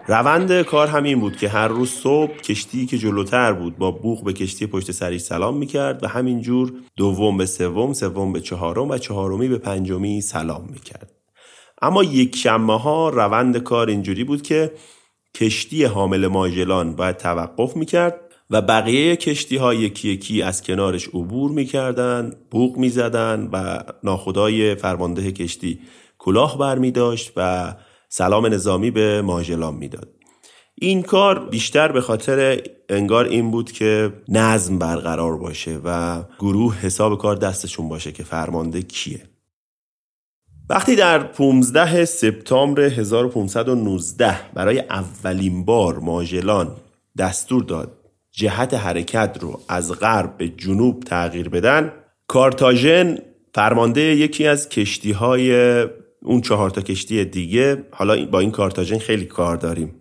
روند 0.06 0.62
کار 0.62 0.86
همین 0.86 1.20
بود 1.20 1.36
که 1.36 1.48
هر 1.48 1.68
روز 1.68 1.90
صبح 1.90 2.36
کشتی 2.36 2.86
که 2.86 2.98
جلوتر 2.98 3.52
بود 3.52 3.78
با 3.78 3.90
بوغ 3.90 4.24
به 4.24 4.32
کشتی 4.32 4.66
پشت 4.66 4.90
سریش 4.90 5.22
سلام 5.22 5.56
می‌کرد 5.56 6.04
و 6.04 6.08
همینجور 6.08 6.72
دوم 6.96 7.36
به 7.36 7.46
سوم 7.46 7.92
سوم 7.92 8.32
به 8.32 8.40
چهارم 8.40 8.90
و 8.90 8.98
چهارمی 8.98 9.48
به 9.48 9.58
پنجمی 9.58 10.20
سلام 10.20 10.68
می‌کرد. 10.70 11.10
اما 11.82 12.04
یک 12.04 12.36
شمه 12.36 12.80
ها 12.80 13.08
روند 13.08 13.58
کار 13.58 13.88
اینجوری 13.88 14.24
بود 14.24 14.42
که 14.42 14.72
کشتی 15.34 15.84
حامل 15.84 16.26
ماژلان 16.26 16.96
باید 16.96 17.16
توقف 17.16 17.76
می‌کرد 17.76 18.20
و 18.50 18.62
بقیه 18.62 19.16
کشتی 19.16 19.56
ها 19.56 19.74
یکی 19.74 20.08
یکی 20.08 20.42
از 20.42 20.62
کنارش 20.62 21.08
عبور 21.08 21.50
می‌کردن 21.50 22.32
بوغ 22.50 22.76
می‌زدن 22.76 23.48
و 23.52 23.78
ناخدای 24.02 24.74
فرمانده 24.74 25.32
کشتی 25.32 25.78
کلاه 26.18 26.58
بر 26.58 26.78
می 26.78 26.90
داشت 26.90 27.32
و 27.36 27.72
سلام 28.16 28.46
نظامی 28.46 28.90
به 28.90 29.22
ماژلان 29.22 29.74
می‌داد. 29.74 30.08
این 30.74 31.02
کار 31.02 31.48
بیشتر 31.48 31.92
به 31.92 32.00
خاطر 32.00 32.62
انگار 32.88 33.24
این 33.24 33.50
بود 33.50 33.72
که 33.72 34.12
نظم 34.28 34.78
برقرار 34.78 35.36
باشه 35.36 35.80
و 35.84 36.22
گروه 36.38 36.78
حساب 36.78 37.18
کار 37.18 37.36
دستشون 37.36 37.88
باشه 37.88 38.12
که 38.12 38.22
فرمانده 38.22 38.82
کیه. 38.82 39.22
وقتی 40.70 40.96
در 40.96 41.18
15 41.18 42.04
سپتامبر 42.04 42.82
1519 42.82 44.52
برای 44.54 44.80
اولین 44.80 45.64
بار 45.64 45.98
ماژلان 45.98 46.76
دستور 47.18 47.62
داد 47.62 47.92
جهت 48.32 48.74
حرکت 48.74 49.38
رو 49.40 49.60
از 49.68 49.92
غرب 49.92 50.36
به 50.36 50.48
جنوب 50.48 51.02
تغییر 51.02 51.48
بدن 51.48 51.92
کارتاژن 52.26 53.18
فرمانده 53.54 54.00
یکی 54.00 54.46
از 54.46 54.68
کشتی 54.68 55.12
های 55.12 55.86
اون 56.24 56.40
چهار 56.40 56.70
تا 56.70 56.80
کشتی 56.80 57.24
دیگه 57.24 57.84
حالا 57.90 58.26
با 58.26 58.40
این 58.40 58.50
کارتاژن 58.50 58.98
خیلی 58.98 59.24
کار 59.24 59.56
داریم. 59.56 59.94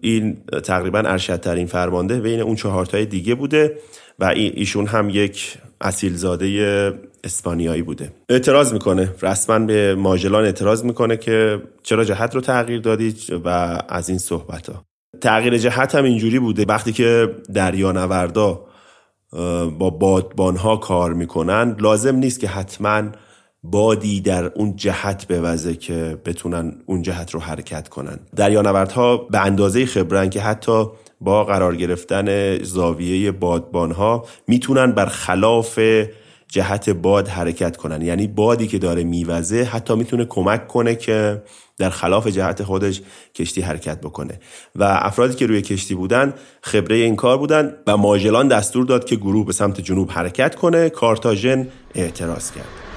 این 0.00 0.36
تقریبا 0.64 0.98
ارشدترین 0.98 1.66
فرمانده 1.66 2.20
بین 2.20 2.40
اون 2.40 2.56
چهار 2.56 2.86
تای 2.86 3.06
دیگه 3.06 3.34
بوده 3.34 3.78
و 4.18 4.24
ایشون 4.24 4.86
هم 4.86 5.10
یک 5.10 5.58
اصیلزاده 5.80 6.92
اسپانیایی 7.24 7.82
بوده. 7.82 8.12
اعتراض 8.28 8.72
می‌کنه 8.72 9.14
رسما 9.22 9.58
به 9.58 9.94
ماجلان 9.94 10.44
اعتراض 10.44 10.84
می‌کنه 10.84 11.16
که 11.16 11.62
چرا 11.82 12.04
جهت 12.04 12.34
رو 12.34 12.40
تغییر 12.40 12.80
دادید 12.80 13.40
و 13.44 13.48
از 13.88 14.08
این 14.08 14.18
صحبت 14.18 14.70
ها. 14.70 14.84
تغییر 15.20 15.58
جهت 15.58 15.94
هم 15.94 16.04
اینجوری 16.04 16.38
بوده 16.38 16.64
وقتی 16.68 16.92
که 16.92 17.28
دریانوردا 17.54 18.64
با 19.78 19.90
بادبان 19.90 20.56
ها 20.56 20.76
کار 20.76 21.14
می‌کنن 21.14 21.76
لازم 21.80 22.16
نیست 22.16 22.40
که 22.40 22.48
حتما 22.48 23.02
بادی 23.62 24.20
در 24.20 24.44
اون 24.44 24.76
جهت 24.76 25.32
بوزه 25.32 25.74
که 25.74 26.18
بتونن 26.24 26.74
اون 26.86 27.02
جهت 27.02 27.30
رو 27.30 27.40
حرکت 27.40 27.88
کنن. 27.88 28.18
دریانوردها 28.36 29.16
به 29.16 29.38
اندازه 29.38 29.86
خبرن 29.86 30.30
که 30.30 30.40
حتی 30.40 30.84
با 31.20 31.44
قرار 31.44 31.76
گرفتن 31.76 32.58
زاویه 32.58 33.32
بادبان 33.32 33.90
ها 33.90 34.24
می‌تونن 34.46 34.92
بر 34.92 35.06
خلاف 35.06 35.78
جهت 36.48 36.90
باد 36.90 37.28
حرکت 37.28 37.76
کنن. 37.76 38.02
یعنی 38.02 38.26
بادی 38.26 38.66
که 38.66 38.78
داره 38.78 39.04
میوزه 39.04 39.62
حتی 39.62 39.94
می‌تونه 39.94 40.24
کمک 40.24 40.68
کنه 40.68 40.94
که 40.94 41.42
در 41.78 41.90
خلاف 41.90 42.26
جهت 42.26 42.62
خودش 42.62 43.02
کشتی 43.34 43.60
حرکت 43.60 44.00
بکنه. 44.00 44.40
و 44.76 44.84
افرادی 44.84 45.34
که 45.34 45.46
روی 45.46 45.62
کشتی 45.62 45.94
بودن 45.94 46.34
خبره 46.62 46.96
این 46.96 47.16
کار 47.16 47.38
بودن 47.38 47.74
و 47.86 47.96
ماژلان 47.96 48.48
دستور 48.48 48.84
داد 48.84 49.04
که 49.04 49.16
گروه 49.16 49.46
به 49.46 49.52
سمت 49.52 49.80
جنوب 49.80 50.10
حرکت 50.10 50.54
کنه. 50.54 50.90
کارتاژن 50.90 51.68
اعتراض 51.94 52.50
کرد. 52.50 52.87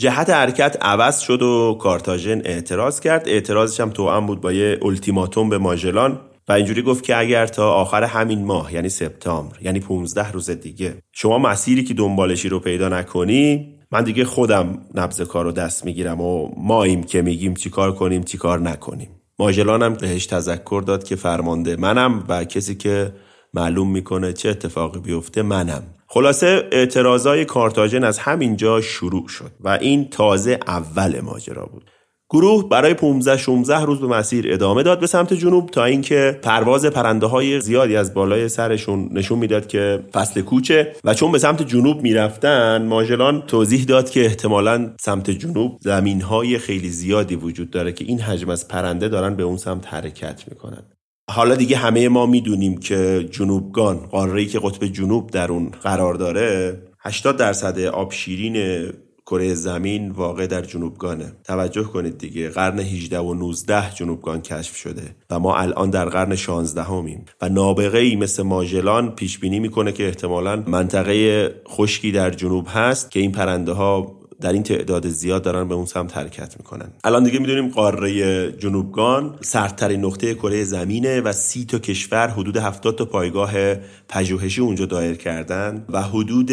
جهت 0.00 0.30
حرکت 0.30 0.76
عوض 0.80 1.18
شد 1.18 1.42
و 1.42 1.76
کارتاژن 1.80 2.40
اعتراض 2.44 3.00
کرد. 3.00 3.28
اعتراضش 3.28 3.80
هم 3.80 3.90
توأم 3.90 4.26
بود 4.26 4.40
با 4.40 4.52
یه 4.52 4.78
التیماتوم 4.82 5.48
به 5.48 5.58
ماژلان 5.58 6.20
و 6.48 6.52
اینجوری 6.52 6.82
گفت 6.82 7.04
که 7.04 7.18
اگر 7.18 7.46
تا 7.46 7.72
آخر 7.72 8.02
همین 8.02 8.44
ماه 8.44 8.74
یعنی 8.74 8.88
سپتامبر 8.88 9.56
یعنی 9.62 9.80
15 9.80 10.32
روز 10.32 10.50
دیگه 10.50 10.94
شما 11.12 11.38
مسیری 11.38 11.84
که 11.84 11.94
دنبالشی 11.94 12.48
رو 12.48 12.60
پیدا 12.60 12.88
نکنی 12.88 13.74
من 13.92 14.04
دیگه 14.04 14.24
خودم 14.24 14.78
نبز 14.94 15.20
کار 15.20 15.44
رو 15.44 15.52
دست 15.52 15.84
می‌گیرم 15.84 16.20
و 16.20 16.48
ماییم 16.56 17.02
که 17.02 17.22
میگیم 17.22 17.54
چیکار 17.54 17.94
کنیم 17.94 18.22
چیکار 18.22 18.60
نکنیم. 18.60 19.08
ماژلان 19.38 19.82
هم 19.82 19.94
بهش 19.94 20.26
تذکر 20.26 20.82
داد 20.86 21.04
که 21.04 21.16
فرمانده 21.16 21.76
منم 21.76 22.24
و 22.28 22.44
کسی 22.44 22.74
که 22.74 23.12
معلوم 23.54 23.90
می‌کنه 23.90 24.32
چه 24.32 24.48
اتفاقی 24.48 25.00
بیفته 25.00 25.42
منم. 25.42 25.82
خلاصه 26.12 26.68
اعتراضای 26.72 27.44
کارتاژن 27.44 28.04
از 28.04 28.18
همینجا 28.18 28.80
شروع 28.80 29.28
شد 29.28 29.50
و 29.60 29.68
این 29.68 30.08
تازه 30.08 30.58
اول 30.66 31.20
ماجرا 31.20 31.66
بود. 31.66 31.90
گروه 32.30 32.68
برای 32.68 32.94
15 32.94 33.36
16 33.36 33.80
روز 33.80 34.00
به 34.00 34.06
مسیر 34.06 34.52
ادامه 34.52 34.82
داد 34.82 35.00
به 35.00 35.06
سمت 35.06 35.32
جنوب 35.32 35.70
تا 35.70 35.84
اینکه 35.84 36.38
پرواز 36.42 36.86
پرنده 36.86 37.26
های 37.26 37.60
زیادی 37.60 37.96
از 37.96 38.14
بالای 38.14 38.48
سرشون 38.48 39.08
نشون 39.12 39.38
می‌داد 39.38 39.66
که 39.66 40.04
فصل 40.12 40.40
کوچه 40.40 40.96
و 41.04 41.14
چون 41.14 41.32
به 41.32 41.38
سمت 41.38 41.62
جنوب 41.62 42.02
می‌رفتن 42.02 42.86
ماژلان 42.86 43.42
توضیح 43.42 43.84
داد 43.84 44.10
که 44.10 44.24
احتمالا 44.24 44.94
سمت 45.00 45.30
جنوب 45.30 45.78
زمین 45.80 46.20
های 46.20 46.58
خیلی 46.58 46.88
زیادی 46.88 47.36
وجود 47.36 47.70
داره 47.70 47.92
که 47.92 48.04
این 48.04 48.20
حجم 48.20 48.50
از 48.50 48.68
پرنده 48.68 49.08
دارن 49.08 49.34
به 49.34 49.42
اون 49.42 49.56
سمت 49.56 49.86
حرکت 49.86 50.44
می‌کنن. 50.48 50.82
حالا 51.30 51.54
دیگه 51.54 51.76
همه 51.76 52.08
ما 52.08 52.26
می‌دونیم 52.26 52.78
که 52.78 53.28
جنوبگان 53.30 53.96
قاره‌ای 53.96 54.46
که 54.46 54.58
قطب 54.58 54.86
جنوب 54.86 55.30
در 55.30 55.52
اون 55.52 55.70
قرار 55.82 56.14
داره 56.14 56.78
80 57.00 57.36
درصد 57.36 57.80
آب 57.80 58.12
شیرین 58.12 58.86
کره 59.26 59.54
زمین 59.54 60.10
واقع 60.10 60.46
در 60.46 60.62
جنوبگانه. 60.62 61.32
توجه 61.44 61.82
کنید 61.82 62.18
دیگه 62.18 62.48
قرن 62.48 62.78
18 62.78 63.18
و 63.18 63.34
19 63.34 63.94
جنوبگان 63.94 64.40
کشف 64.40 64.76
شده 64.76 65.02
و 65.30 65.38
ما 65.38 65.56
الان 65.56 65.90
در 65.90 66.04
قرن 66.04 66.36
16 66.36 66.82
همیم 66.82 67.24
و 67.40 67.48
نابغه 67.48 67.98
ای 67.98 68.16
مثل 68.16 68.42
ماژلان 68.42 69.10
پیش 69.10 69.38
بینی 69.38 69.60
می‌کنه 69.60 69.92
که 69.92 70.06
احتمالا 70.06 70.62
منطقه 70.66 71.48
خشکی 71.68 72.12
در 72.12 72.30
جنوب 72.30 72.66
هست 72.68 73.10
که 73.10 73.20
این 73.20 73.32
پرنده 73.32 73.72
ها 73.72 74.19
در 74.40 74.52
این 74.52 74.62
تعداد 74.62 75.08
زیاد 75.08 75.42
دارن 75.42 75.68
به 75.68 75.74
اون 75.74 75.86
سمت 75.86 76.16
حرکت 76.16 76.56
می‌کنن. 76.58 76.88
الان 77.04 77.24
دیگه 77.24 77.38
می‌دونیم 77.38 77.68
قاره 77.68 78.52
جنوبگان 78.52 79.34
سردترین 79.40 80.04
نقطه 80.04 80.34
کره 80.34 80.64
زمینه 80.64 81.20
و 81.20 81.32
سی 81.32 81.64
تا 81.64 81.78
کشور 81.78 82.28
حدود 82.28 82.56
70 82.56 82.96
تا 82.96 83.04
پایگاه 83.04 83.74
پژوهشی 84.08 84.60
اونجا 84.60 84.86
دایر 84.86 85.16
کردن 85.16 85.84
و 85.88 86.02
حدود 86.02 86.50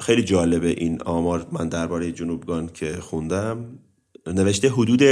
خیلی 0.00 0.22
جالبه 0.22 0.68
این 0.68 1.02
آمار 1.02 1.46
من 1.52 1.68
درباره 1.68 2.12
جنوبگان 2.12 2.70
که 2.74 2.92
خوندم. 2.92 3.64
نوشته 4.26 4.68
حدود 4.68 5.02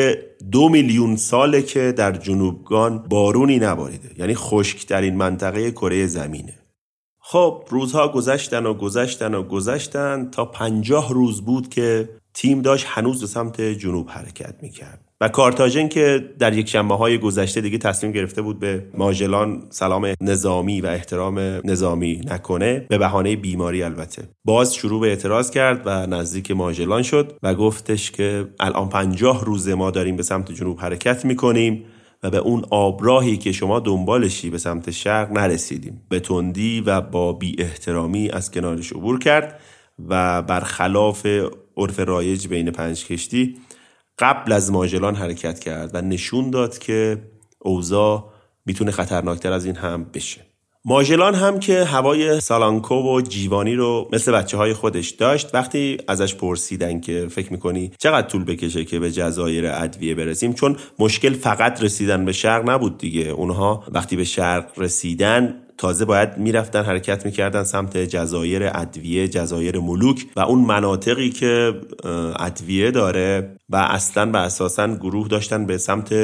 دو 0.51 0.69
میلیون 0.69 1.17
ساله 1.17 1.63
که 1.63 1.93
در 1.93 2.13
جنوبگان 2.13 2.99
بارونی 2.99 3.59
نباریده. 3.59 4.11
یعنی 4.19 4.35
خشکترین 4.35 5.17
منطقه 5.17 5.71
کره 5.71 6.07
زمینه. 6.07 6.60
خب 7.33 7.65
روزها 7.69 8.09
گذشتن 8.09 8.67
و 8.67 8.75
گذشتن 8.75 9.35
و 9.35 9.43
گذشتن 9.43 10.29
تا 10.33 10.45
پنجاه 10.45 11.15
روز 11.15 11.43
بود 11.43 11.69
که 11.69 12.09
تیم 12.35 12.63
داشت 12.63 12.87
هنوز 12.89 13.21
به 13.21 13.27
سمت 13.27 13.61
جنوب 13.61 14.09
حرکت 14.11 14.55
می‌کرد. 14.63 15.01
و 15.21 15.29
کارتاژن 15.29 15.89
که 15.89 16.31
در 16.39 16.59
یک 16.59 16.69
شنبه 16.69 16.95
های 16.95 17.19
گذشته 17.19 17.61
دیگه 17.61 17.79
تصمیم 17.79 18.13
گرفته 18.13 18.43
بود 18.43 18.59
به 18.59 18.85
ماژلان 18.95 19.63
سلام 19.71 20.15
نظامی 20.21 20.81
و 20.81 20.87
احترام 20.87 21.39
نظامی 21.65 22.21
نکنه 22.25 22.87
به 22.89 22.99
بهانه 22.99 23.37
بیماری 23.37 23.83
البته. 23.83 24.29
باز 24.45 24.75
شروع 24.75 25.01
به 25.01 25.07
اعتراض 25.07 25.51
کرد 25.51 25.83
و 25.85 26.07
نزدیک 26.07 26.51
ماژلان 26.51 27.03
شد 27.03 27.39
و 27.43 27.55
گفتش 27.55 28.11
که 28.11 28.49
الان 28.61 28.89
پنجاه 28.89 29.45
روز 29.45 29.69
ما 29.69 29.91
داریم 29.91 30.17
به 30.17 30.23
سمت 30.23 30.53
جنوب 30.53 30.81
حرکت 30.81 31.25
می‌کنیم. 31.25 31.85
و 32.23 32.31
به 32.31 32.39
اون 32.39 32.65
آبراهی 32.71 33.37
که 33.37 33.53
شما 33.53 33.81
دنبالشی 33.81 34.51
به 34.51 34.59
سمت 34.59 34.91
شرق 34.91 35.33
نرسیدیم. 35.33 36.03
به 36.09 36.21
تندی 36.21 36.81
و 36.81 37.01
با 37.01 37.33
بی 37.33 37.57
احترامی 37.59 38.31
از 38.31 38.51
کنارش 38.51 38.93
عبور 38.93 39.19
کرد 39.19 39.61
و 40.09 40.43
برخلاف 40.43 41.27
عرف 41.77 41.99
رایج 41.99 42.49
بین 42.49 42.71
پنج 42.71 43.07
کشتی 43.07 43.59
قبل 44.19 44.53
از 44.53 44.73
ماژلان 44.73 45.15
حرکت 45.15 45.59
کرد 45.59 45.95
و 45.95 46.01
نشون 46.01 46.51
داد 46.51 46.79
که 46.79 47.23
اوضاع 47.59 48.33
می‌تونه 48.67 48.91
خطرناکتر 48.91 49.53
از 49.53 49.65
این 49.65 49.77
هم 49.77 50.05
بشه. 50.05 50.50
ماژلان 50.85 51.35
هم 51.35 51.59
که 51.59 51.85
هوای 51.85 52.41
سالانکو 52.41 52.95
و 52.95 53.21
جیوانی 53.21 53.75
رو 53.75 54.09
مثل 54.13 54.33
بچه 54.33 54.57
های 54.57 54.75
خودش 54.75 55.11
داشت 55.11 55.55
وقتی 55.55 55.99
ازش 56.09 56.35
پرسیدن 56.35 57.01
که 57.01 57.27
فکر 57.31 57.53
می‌کنی 57.53 57.91
چقدر 57.99 58.29
طول 58.29 58.45
بکشه 58.45 58.85
که 58.85 58.99
به 58.99 59.13
جزایر 59.13 59.67
ادویه 59.67 60.15
برسیم 60.15 60.53
چون 60.53 60.77
مشکل 60.99 61.35
فقط 61.35 61.83
رسیدن 61.83 62.25
به 62.25 62.33
شرق 62.33 62.71
نبود 62.71 62.99
دیگه. 62.99 63.29
اونها 63.29 63.85
وقتی 63.93 64.17
به 64.17 64.25
شرق 64.25 64.79
رسیدن 64.79 65.55
تازه 65.81 66.05
باید 66.05 66.39
می‌رفتن 66.39 66.83
حرکت 66.83 67.27
می‌کردن 67.27 67.65
سمت 67.65 67.97
جزایر 67.97 68.71
ادویه 68.75 69.29
جزایر 69.29 69.79
ملوک 69.79 70.27
و 70.37 70.41
اون 70.41 70.59
مناطقی 70.59 71.31
که 71.31 71.81
ادویه 72.39 72.91
داره 72.91 73.57
و 73.71 73.77
اصلا 73.77 74.31
و 74.31 74.37
اساسا 74.37 74.95
گروه 74.95 75.29
داشتن 75.29 75.67
به 75.67 75.79
سمت 75.79 76.15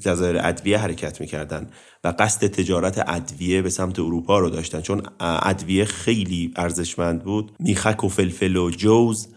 جزایر 0.00 0.36
ادویه 0.40 0.78
حرکت 0.78 1.20
می‌کردن 1.20 1.66
و 2.04 2.14
قصد 2.18 2.46
تجارت 2.46 3.04
ادویه 3.06 3.62
به 3.62 3.70
سمت 3.70 3.98
اروپا 3.98 4.38
رو 4.38 4.50
داشتن. 4.50 4.80
چون 4.80 5.02
ادویه 5.20 5.84
خیلی 5.84 6.52
ارزشمند 6.56 7.24
بود. 7.24 7.52
میخک 7.58 8.04
و 8.04 8.08
فلفل 8.08 8.56
و 8.56 8.70
جوز 8.70 9.28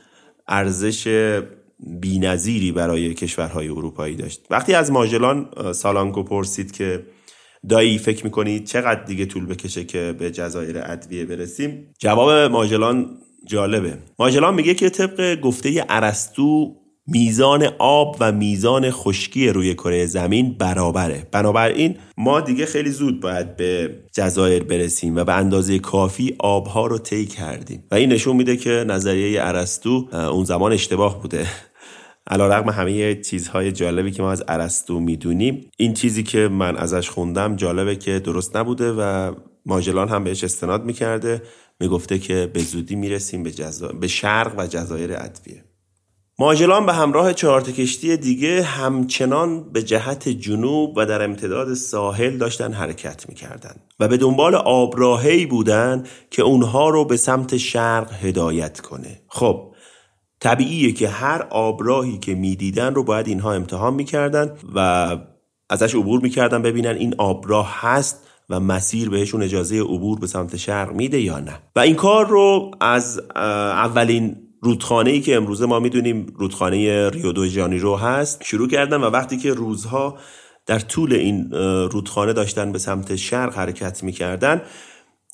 ارزش 0.47 1.07
بینظیری 2.01 2.71
برای 2.71 3.13
کشورهای 3.13 3.69
اروپایی 3.69 4.15
داشت. 4.15 4.45
وقتی 4.49 4.73
از 4.73 4.91
ماژلان 4.91 5.49
سالانکو 5.73 6.23
پرسید 6.23 6.71
که 6.71 7.03
دایی 7.69 7.97
فکر 7.97 8.23
می‌کنید 8.23 8.65
چقدر 8.65 9.03
دیگه 9.03 9.25
طول 9.25 9.45
بکشه 9.45 9.83
که 9.83 10.15
به 10.19 10.31
جزایر 10.31 10.77
ادویه 10.83 11.25
برسیم؟ 11.25 11.87
جواب 11.99 12.51
ماجلان 12.51 13.09
جالبه. 13.45 13.97
ماجلان 14.19 14.55
میگه 14.55 14.73
که 14.73 14.89
طبق 14.89 15.39
گفته 15.41 15.85
ارسطو 15.89 16.75
میزان 17.09 17.69
آب 17.79 18.17
و 18.19 18.31
میزان 18.31 18.91
خشکی 18.91 19.49
روی 19.49 19.73
کره 19.73 20.05
زمین 20.05 20.55
برابره. 20.59 21.27
بنابراین 21.31 21.95
ما 22.17 22.41
دیگه 22.41 22.65
خیلی 22.65 22.91
زود 22.91 23.19
باید 23.19 23.55
به 23.55 23.89
جزایر 24.13 24.63
برسیم 24.63 25.15
و 25.15 25.23
به 25.23 25.33
اندازه 25.33 25.79
کافی 25.79 26.35
آبها 26.39 26.87
رو 26.87 26.97
طی 26.97 27.25
کردیم. 27.25 27.83
و 27.91 27.95
این 27.95 28.11
نشون 28.11 28.35
میده 28.35 28.57
که 28.57 28.69
نظریه 28.69 29.43
ارسطو 29.43 30.07
اون 30.13 30.45
زمان 30.45 30.73
اشتباه 30.73 31.21
بوده. 31.21 31.47
علا 32.27 32.47
رقم 32.47 32.69
همه 32.69 33.15
چیزهای 33.15 33.71
جالبی 33.71 34.11
که 34.11 34.23
ما 34.23 34.31
از 34.31 34.41
عرستو 34.41 34.99
می‌دونیم 34.99 35.69
این 35.77 35.93
چیزی 35.93 36.23
که 36.23 36.47
من 36.47 36.77
ازش 36.77 37.09
خوندم 37.09 37.55
جالبه 37.55 37.95
که 37.95 38.19
درست 38.19 38.55
نبوده 38.55 38.91
و 38.91 39.33
ماجلان 39.65 40.09
هم 40.09 40.23
بهش 40.23 40.43
استناد 40.43 40.85
می‌کرده 40.85 41.41
می‌گفته 41.79 42.19
که 42.19 42.51
به 42.53 42.59
زودی 42.59 42.95
می‌رسیم 42.95 43.43
به, 43.43 43.51
جزا... 43.51 43.87
به 43.87 44.07
شرق 44.07 44.53
و 44.57 44.67
جزایر 44.67 45.13
ادویه. 45.13 45.63
ماجلان 46.39 46.85
به 46.85 46.93
همراه 46.93 47.33
چهارت 47.33 47.69
کشتی 47.69 48.17
دیگه 48.17 48.63
همچنان 48.63 49.71
به 49.71 49.83
جهت 49.83 50.29
جنوب 50.29 50.97
و 50.97 51.05
در 51.05 51.23
امتداد 51.23 51.73
ساحل 51.73 52.37
داشتن 52.37 52.73
حرکت 52.73 53.29
می‌کردند 53.29 53.79
و 53.99 54.07
به 54.07 54.17
دنبال 54.17 54.55
آبراهی 54.55 55.45
بودن 55.45 56.03
که 56.31 56.41
اونها 56.41 56.89
رو 56.89 57.05
به 57.05 57.17
سمت 57.17 57.57
شرق 57.57 58.13
هدایت 58.23 58.79
کنه. 58.79 59.21
خب 59.27 59.73
طبیعیه 60.39 60.91
که 60.91 61.09
هر 61.09 61.47
آبراهی 61.49 62.17
که 62.17 62.35
می‌دیدن 62.35 62.93
رو 62.93 63.03
باید 63.03 63.27
اینها 63.27 63.53
امتحان 63.53 63.93
می‌کردن 63.93 64.51
و 64.75 65.17
ازش 65.69 65.95
عبور 65.95 66.21
می‌کردن 66.21 66.61
ببینن 66.61 66.95
این 66.95 67.15
آبراه 67.17 67.75
هست 67.79 68.23
و 68.49 68.59
مسیر 68.59 69.09
بهشون 69.09 69.43
اجازه 69.43 69.81
عبور 69.81 70.19
به 70.19 70.27
سمت 70.27 70.55
شرق 70.55 70.93
میده 70.93 71.21
یا 71.21 71.39
نه. 71.39 71.59
و 71.75 71.79
این 71.79 71.95
کار 71.95 72.27
رو 72.27 72.71
از 72.81 73.21
اولین 73.35 74.35
رودخانه 74.61 75.09
ای 75.11 75.21
که 75.21 75.35
امروزه 75.35 75.65
ما 75.65 75.79
می‌دونیم 75.79 76.33
رودخانه 76.35 77.09
ریو 77.09 77.31
دو 77.31 77.47
جانیرو 77.47 77.95
هست 77.95 78.43
شروع 78.43 78.67
کردن 78.67 78.97
و 78.97 79.05
وقتی 79.05 79.37
که 79.37 79.53
روزها 79.53 80.17
در 80.65 80.79
طول 80.79 81.13
این 81.13 81.51
رودخانه 81.91 82.33
داشتن 82.33 82.71
به 82.71 82.79
سمت 82.79 83.15
شرق 83.15 83.55
حرکت 83.55 84.03
می‌کردن 84.03 84.61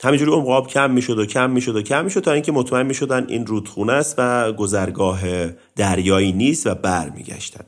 همینجوری 0.04 0.32
عمق 0.32 0.68
کم 0.68 0.92
می‌شد 0.92 1.20
و 1.20 1.26
کم 1.26 1.50
می‌شد 1.50 1.76
و 1.76 1.82
کم 1.82 2.04
می‌شد 2.04 2.20
تا 2.20 2.32
اینکه 2.32 2.52
مطمئن 2.52 2.86
می‌شدن 2.86 3.26
این 3.30 3.46
رودخونه 3.46 3.94
است 3.94 4.16
و 4.18 4.54
گذرگاه 4.54 5.22
دریایی 5.76 6.32
نیست 6.32 6.68
و 6.68 6.76
برمیگشتن. 6.76 7.66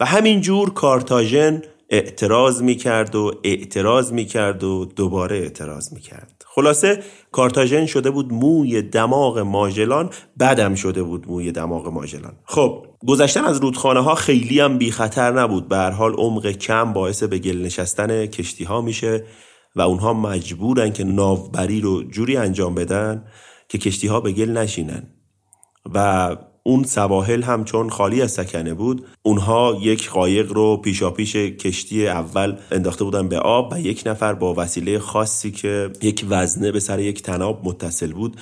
و 0.00 0.04
همینجور 0.04 0.70
کارتاژن 0.70 1.62
اعتراض 1.90 2.62
می‌کرد 2.62 3.14
و 3.14 3.32
اعتراض 3.44 4.12
می‌کرد 4.12 4.64
و 4.64 4.84
دوباره 4.84 5.36
اعتراض 5.36 5.92
می‌کرد. 5.92 6.44
خلاصه 6.46 7.02
کارتاژن 7.32 7.86
شده 7.86 8.10
بود 8.10 8.32
موی 8.32 8.82
دماغ 8.82 9.38
ماژلان 9.38 10.10
بعدم 10.36 10.74
شده 10.74 11.02
بود 11.02 11.24
موی 11.28 11.52
دماغ 11.52 11.88
ماژلان. 11.88 12.32
خب 12.44 12.86
گذشتن 13.06 13.44
از 13.44 13.60
رودخانه 13.60 14.00
ها 14.00 14.14
خیلی 14.14 14.60
هم 14.60 14.78
بی 14.78 14.90
خطر 14.90 15.32
نبود. 15.32 15.68
به 15.68 15.76
هر 15.76 15.90
حال 15.90 16.12
عمق 16.14 16.46
کم 16.46 16.92
باعث 16.92 17.22
به 17.22 17.38
گل 17.38 17.56
نشستن 17.56 18.26
کشتی 18.26 18.64
ها 18.64 18.80
میشه. 18.80 19.24
و 19.78 19.80
اونها 19.80 20.12
مجبورن 20.12 20.92
که 20.92 21.04
ناوبری 21.04 21.80
رو 21.80 22.02
جوری 22.02 22.36
انجام 22.36 22.74
بدن 22.74 23.24
که 23.68 23.78
کشتی 23.78 24.06
ها 24.06 24.20
به 24.20 24.32
گل 24.32 24.50
نشینن. 24.50 25.02
و 25.94 26.36
اون 26.62 26.84
سواحل 26.84 27.42
هم 27.42 27.64
چون 27.64 27.90
خالی 27.90 28.22
از 28.22 28.32
سکنه 28.32 28.74
بود 28.74 29.06
اونها 29.22 29.78
یک 29.80 30.10
قایق 30.10 30.52
رو 30.52 30.76
پیشاپیش 30.76 31.36
کشتی 31.36 32.08
اول 32.08 32.56
انداخته 32.70 33.04
بودن 33.04 33.28
به 33.28 33.38
آب 33.38 33.72
و 33.72 33.80
یک 33.80 34.02
نفر 34.06 34.34
با 34.34 34.54
وسیله 34.56 34.98
خاصی 34.98 35.50
که 35.50 35.90
یک 36.02 36.26
وزنه 36.28 36.72
به 36.72 36.80
سر 36.80 37.00
یک 37.00 37.22
تناب 37.22 37.60
متصل 37.64 38.12
بود 38.12 38.36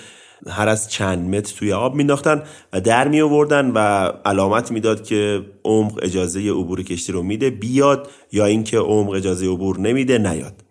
هر 0.49 0.69
از 0.69 0.91
چند 0.91 1.35
متر 1.35 1.55
توی 1.59 1.73
آب 1.73 1.95
مینداختن 1.95 2.43
و 2.73 2.81
در 2.81 3.09
می 3.09 3.21
آوردن 3.21 3.71
و 3.71 3.79
علامت 4.25 4.71
می‌داد 4.71 5.05
که 5.05 5.47
عمق 5.65 5.99
اجازه 6.03 6.51
عبور 6.51 6.83
کشتی 6.83 7.13
رو 7.13 7.23
میده 7.23 7.51
بیاد 7.51 8.11
یا 8.33 8.45
اینکه 8.47 8.79
عمق 8.79 9.11
اجازه 9.11 9.47
عبور 9.47 9.81
نمیده 9.81 10.19
نیاد. 10.19 10.66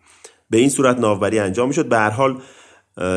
به 0.49 0.57
این 0.57 0.69
صورت 0.69 0.99
ناوبری 0.99 1.39
انجام 1.39 1.67
می‌شد. 1.67 1.89
به 1.89 1.97
هر 1.97 2.09
حال 2.09 2.41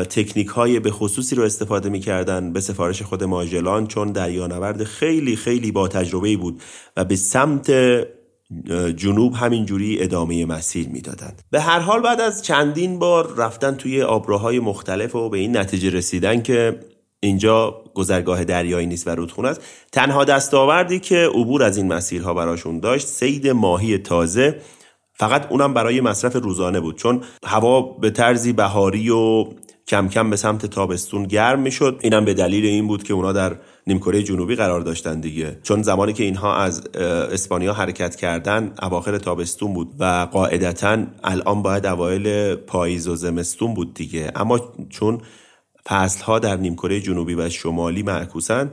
تکنیک 0.09 0.47
های 0.47 0.79
به 0.79 0.91
خصوصی 0.91 1.35
رو 1.35 1.43
استفاده 1.43 1.89
می‌کردن 1.89 2.53
به 2.53 2.61
سفارش 2.61 3.01
خود 3.01 3.23
ماژلان 3.23 3.87
چون 3.87 4.11
دریانورد 4.11 4.83
خیلی 4.83 5.35
خیلی 5.35 5.71
با 5.71 5.87
تجربه 5.87 6.37
بود 6.37 6.61
و 6.97 7.05
به 7.05 7.15
سمت 7.15 7.71
جنوب 8.95 9.33
همینجوری 9.33 10.03
ادامه 10.03 10.45
مسیر 10.45 10.89
می‌دادند. 10.89 11.41
به 11.51 11.61
هر 11.61 11.79
حال 11.79 12.01
بعد 12.01 12.21
از 12.21 12.43
چندین 12.43 12.99
بار 12.99 13.35
رفتن 13.37 13.75
توی 13.75 14.01
آبراهای 14.01 14.59
مختلف 14.59 15.15
و 15.15 15.29
به 15.29 15.37
این 15.37 15.57
نتیجه 15.57 15.89
رسیدن 15.89 16.41
که 16.41 16.79
اینجا 17.19 17.83
گذرگاه 17.93 18.43
دریایی 18.43 18.87
نیست 18.87 19.07
و 19.07 19.09
رودخونه 19.09 19.47
است 19.47 19.61
تنها 19.91 20.23
دستاوردی 20.23 20.99
که 20.99 21.29
عبور 21.33 21.63
از 21.63 21.77
این 21.77 21.87
مسیرها 21.87 22.33
براشون 22.33 22.79
داشت 22.79 23.07
سید 23.07 23.47
ماهی 23.47 23.97
تازه 23.97 24.61
فقط 25.19 25.51
اونم 25.51 25.73
برای 25.73 26.01
مصرف 26.01 26.35
روزانه 26.35 26.79
بود 26.79 26.97
چون 26.97 27.23
هوا 27.45 27.81
به 27.81 28.09
طرزی 28.09 28.53
بهاری 28.53 29.09
و 29.09 29.45
کم 29.87 30.07
کم 30.07 30.29
به 30.29 30.35
سمت 30.35 30.65
تابستون 30.65 31.23
گرم 31.23 31.59
می‌شد. 31.59 31.99
اینم 32.01 32.25
به 32.25 32.33
دلیل 32.33 32.65
این 32.65 32.87
بود 32.87 33.03
که 33.03 33.13
اونا 33.13 33.31
در 33.31 33.55
نیمکره 33.87 34.23
جنوبی 34.23 34.55
قرار 34.55 34.81
داشتن 34.81 35.19
دیگه. 35.19 35.59
چون 35.63 35.81
زمانی 35.81 36.13
که 36.13 36.23
اینها 36.23 36.55
از 36.55 36.87
اسپانیا 37.31 37.73
حرکت 37.73 38.15
کردن 38.15 38.73
اواخر 38.81 39.17
تابستون 39.17 39.73
بود 39.73 39.93
و 39.99 40.27
قاعدتا 40.31 40.97
الان 41.23 41.61
باید 41.61 41.85
اوایل 41.85 42.55
پاییز 42.55 43.07
و 43.07 43.15
زمستون 43.15 43.73
بود 43.73 43.93
دیگه. 43.93 44.31
اما 44.35 44.59
چون 44.89 45.21
فصل 45.87 46.23
ها 46.23 46.39
در 46.39 46.55
نیمکره 46.57 46.99
جنوبی 46.99 47.35
و 47.35 47.49
شمالی 47.49 48.03
معکوسن 48.03 48.71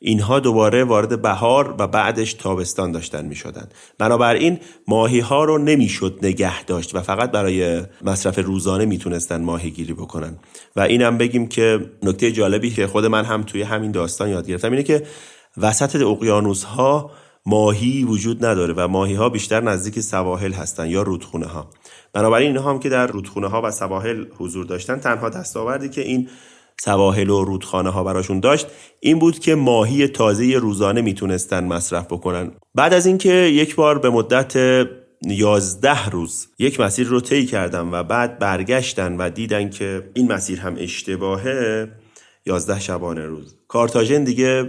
اینها 0.00 0.40
دوباره 0.40 0.84
وارد 0.84 1.22
بهار 1.22 1.74
و 1.78 1.86
بعدش 1.86 2.32
تابستان 2.32 2.92
داشتن 2.92 3.24
می 3.24 3.34
شدن. 3.34 3.68
بنابراین 3.98 4.58
ماهی 4.88 5.20
ها 5.20 5.44
رو 5.44 5.58
نمی‌شد 5.58 6.18
نگه 6.22 6.64
داشت 6.64 6.94
و 6.94 7.00
فقط 7.00 7.30
برای 7.30 7.82
مصرف 8.04 8.38
روزانه 8.38 8.84
می‌تونستن 8.84 9.42
ماهی 9.42 9.70
گیری 9.70 9.92
بکنن 9.92 10.38
و 10.76 10.80
اینم 10.80 11.18
بگیم 11.18 11.48
که 11.48 11.90
نکته 12.02 12.32
جالبی 12.32 12.70
که 12.70 12.86
خود 12.86 13.06
من 13.06 13.24
هم 13.24 13.42
توی 13.42 13.62
همین 13.62 13.90
داستان 13.90 14.28
یاد 14.28 14.46
گرفتم 14.46 14.70
اینه 14.70 14.82
که 14.82 15.02
وسط 15.56 16.02
اقیانوس 16.02 16.64
ها 16.64 17.10
ماهی 17.46 18.04
وجود 18.04 18.44
نداره 18.44 18.74
و 18.76 18.88
ماهی 18.88 19.14
ها 19.14 19.28
بیشتر 19.28 19.60
نزدیک 19.60 20.00
سواحل 20.00 20.52
هستن 20.52 20.90
یا 20.90 21.02
رودخونه 21.02 21.46
ها 21.46 21.70
بنابراین 22.12 22.48
اینها 22.48 22.70
هم 22.70 22.78
که 22.78 22.88
در 22.88 23.06
رودخونه 23.06 23.46
ها 23.46 23.62
و 23.64 23.70
سواحل 23.70 24.24
حضور 24.38 24.66
داشتن 24.66 24.98
تنها 24.98 25.28
دستاوردی 25.28 25.88
که 25.88 26.00
این 26.00 26.28
سواحل 26.80 27.30
و 27.30 27.44
رودخانه 27.44 27.90
ها 27.90 28.04
براشون 28.04 28.40
داشت 28.40 28.66
این 29.00 29.18
بود 29.18 29.38
که 29.38 29.54
ماهی 29.54 30.08
تازه 30.08 30.58
روزانه 30.58 31.00
می‌تونستن 31.00 31.64
مصرف 31.64 32.06
بکنن. 32.06 32.50
بعد 32.74 32.94
از 32.94 33.06
اینکه 33.06 33.32
یک 33.32 33.74
بار 33.74 33.98
به 33.98 34.10
مدت 34.10 34.56
یازده 35.26 36.08
روز 36.08 36.48
یک 36.58 36.80
مسیر 36.80 37.06
رو 37.06 37.20
طی 37.20 37.46
کردن 37.46 37.90
و 37.90 38.02
بعد 38.02 38.38
برگشتن 38.38 39.16
و 39.16 39.30
دیدن 39.30 39.70
که 39.70 40.10
این 40.14 40.32
مسیر 40.32 40.60
هم 40.60 40.74
اشتباهه 40.78 41.88
یازده 42.46 42.80
شبانه 42.80 43.26
روز. 43.26 43.56
کارتاژن 43.68 44.24
دیگه 44.24 44.62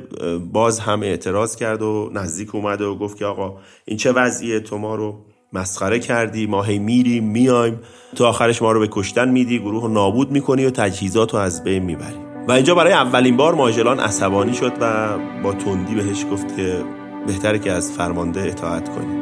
باز 0.53 0.79
هم 0.79 1.03
اعتراض 1.03 1.55
کرد 1.55 1.81
و 1.81 2.09
نزدیک 2.13 2.55
اومد 2.55 2.81
و 2.81 2.95
گفت 2.95 3.17
که 3.17 3.25
آقا 3.25 3.57
این 3.85 3.97
چه 3.97 4.11
وضعیه؟ 4.11 4.59
تو 4.59 4.77
ما 4.77 4.95
رو 4.95 5.25
مسخره 5.53 5.99
کردی 5.99 6.47
ما 6.47 6.63
هی 6.63 6.79
میریم 6.79 7.23
میایم. 7.23 7.79
تو 8.15 8.25
آخرش 8.25 8.61
ما 8.61 8.71
رو 8.71 8.79
به 8.79 8.87
کشتن 8.91 9.29
میدی 9.29 9.59
گروه 9.59 9.83
رو 9.83 9.87
نابود 9.87 10.31
می‌کنی 10.31 10.65
و 10.65 10.69
تجهیزات 10.69 11.33
رو 11.33 11.39
از 11.39 11.63
بین 11.63 11.83
می‌بری. 11.83 12.17
و 12.47 12.51
اینجا 12.51 12.75
برای 12.75 12.93
اولین 12.93 13.37
بار 13.37 13.55
ماجلان 13.55 13.99
عصبانی 13.99 14.53
شد 14.53 14.73
و 14.81 15.17
با 15.43 15.53
تندی 15.53 15.95
بهش 15.95 16.25
گفت 16.31 16.57
که 16.57 16.83
بهتره 17.27 17.59
که 17.59 17.71
از 17.71 17.91
فرمانده 17.91 18.41
اطاعت 18.41 18.89
کنی. 18.89 19.18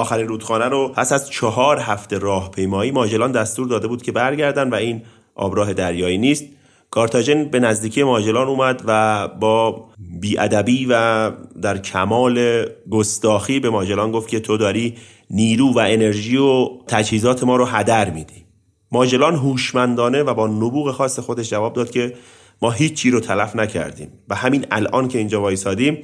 آخرین 0.00 0.28
رودخانه 0.28 0.64
رو 0.64 0.88
پس 0.88 1.12
از 1.12 1.30
چهار 1.30 1.78
هفته 1.78 2.18
راهپیمایی 2.18 2.90
ماجلان 2.90 3.32
دستور 3.32 3.68
داده 3.68 3.88
بود 3.88 4.02
که 4.02 4.12
برگردن 4.12 4.70
و 4.70 4.74
این 4.74 5.02
آبراه 5.34 5.72
دریایی 5.72 6.18
نیست. 6.18 6.44
کارتاژن 6.90 7.44
به 7.44 7.60
نزدیکی 7.60 8.02
ماجلان 8.02 8.48
اومد 8.48 8.82
و 8.86 9.28
با 9.28 9.88
بیادبی 10.20 10.86
و 10.90 11.30
در 11.62 11.78
کمال 11.78 12.66
گستاخی 12.90 13.60
به 13.60 13.70
ماجلان 13.70 14.12
گفت 14.12 14.28
که 14.28 14.40
تو 14.40 14.56
داری 14.56 14.94
نیرو 15.30 15.72
و 15.72 15.78
انرژی 15.78 16.36
و 16.36 16.68
تجهیزات 16.86 17.44
ما 17.44 17.56
رو 17.56 17.64
هدر 17.64 18.10
میدی. 18.10 18.44
ماجلان 18.92 19.34
هوشمندانه 19.34 20.22
و 20.22 20.34
با 20.34 20.46
نبوغ 20.46 20.90
خاص 20.90 21.18
خودش 21.18 21.50
جواب 21.50 21.72
داد 21.72 21.90
که 21.90 22.14
ما 22.62 22.70
هیچی 22.70 23.10
رو 23.10 23.20
تلف 23.20 23.56
نکردیم 23.56 24.08
و 24.28 24.34
همین 24.34 24.66
الان 24.70 25.08
که 25.08 25.18
اینجا 25.18 25.42
وایسادیم 25.42 25.98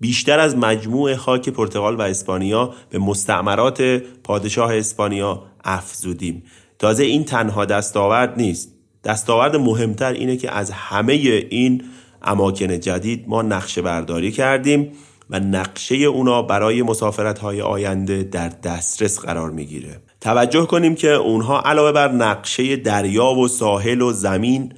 بیشتر 0.00 0.38
از 0.40 0.56
مجموع 0.56 1.14
خاک 1.14 1.48
پرتغال 1.48 1.96
و 1.96 2.02
اسپانیا 2.02 2.74
به 2.90 2.98
مستعمرات 2.98 3.82
پادشاه 4.24 4.76
اسپانیا 4.76 5.42
افزودیم. 5.64 6.42
تازه 6.78 7.04
این 7.04 7.24
تنها 7.24 7.64
دستاورد 7.64 8.34
نیست. 8.36 8.74
دستاورد 9.04 9.56
مهمتر 9.56 10.12
اینه 10.12 10.36
که 10.36 10.50
از 10.50 10.70
همه 10.70 11.12
این 11.12 11.84
اماکن 12.22 12.80
جدید 12.80 13.24
ما 13.28 13.42
نقشه 13.42 13.82
برداری 13.82 14.32
کردیم 14.32 14.92
و 15.30 15.40
نقشه 15.40 15.94
اونا 15.94 16.42
برای 16.42 16.82
مسافرت 16.82 17.38
های 17.38 17.62
آینده 17.62 18.22
در 18.22 18.48
دسترس 18.48 19.18
قرار 19.18 19.50
می‌گیره. 19.50 20.00
توجه 20.20 20.66
کنیم 20.66 20.94
که 20.94 21.10
اونها 21.10 21.60
علاوه 21.60 21.92
بر 21.92 22.12
نقشه 22.12 22.76
دریا 22.76 23.26
و 23.26 23.48
ساحل 23.48 24.02
و 24.02 24.12
زمین 24.12 24.72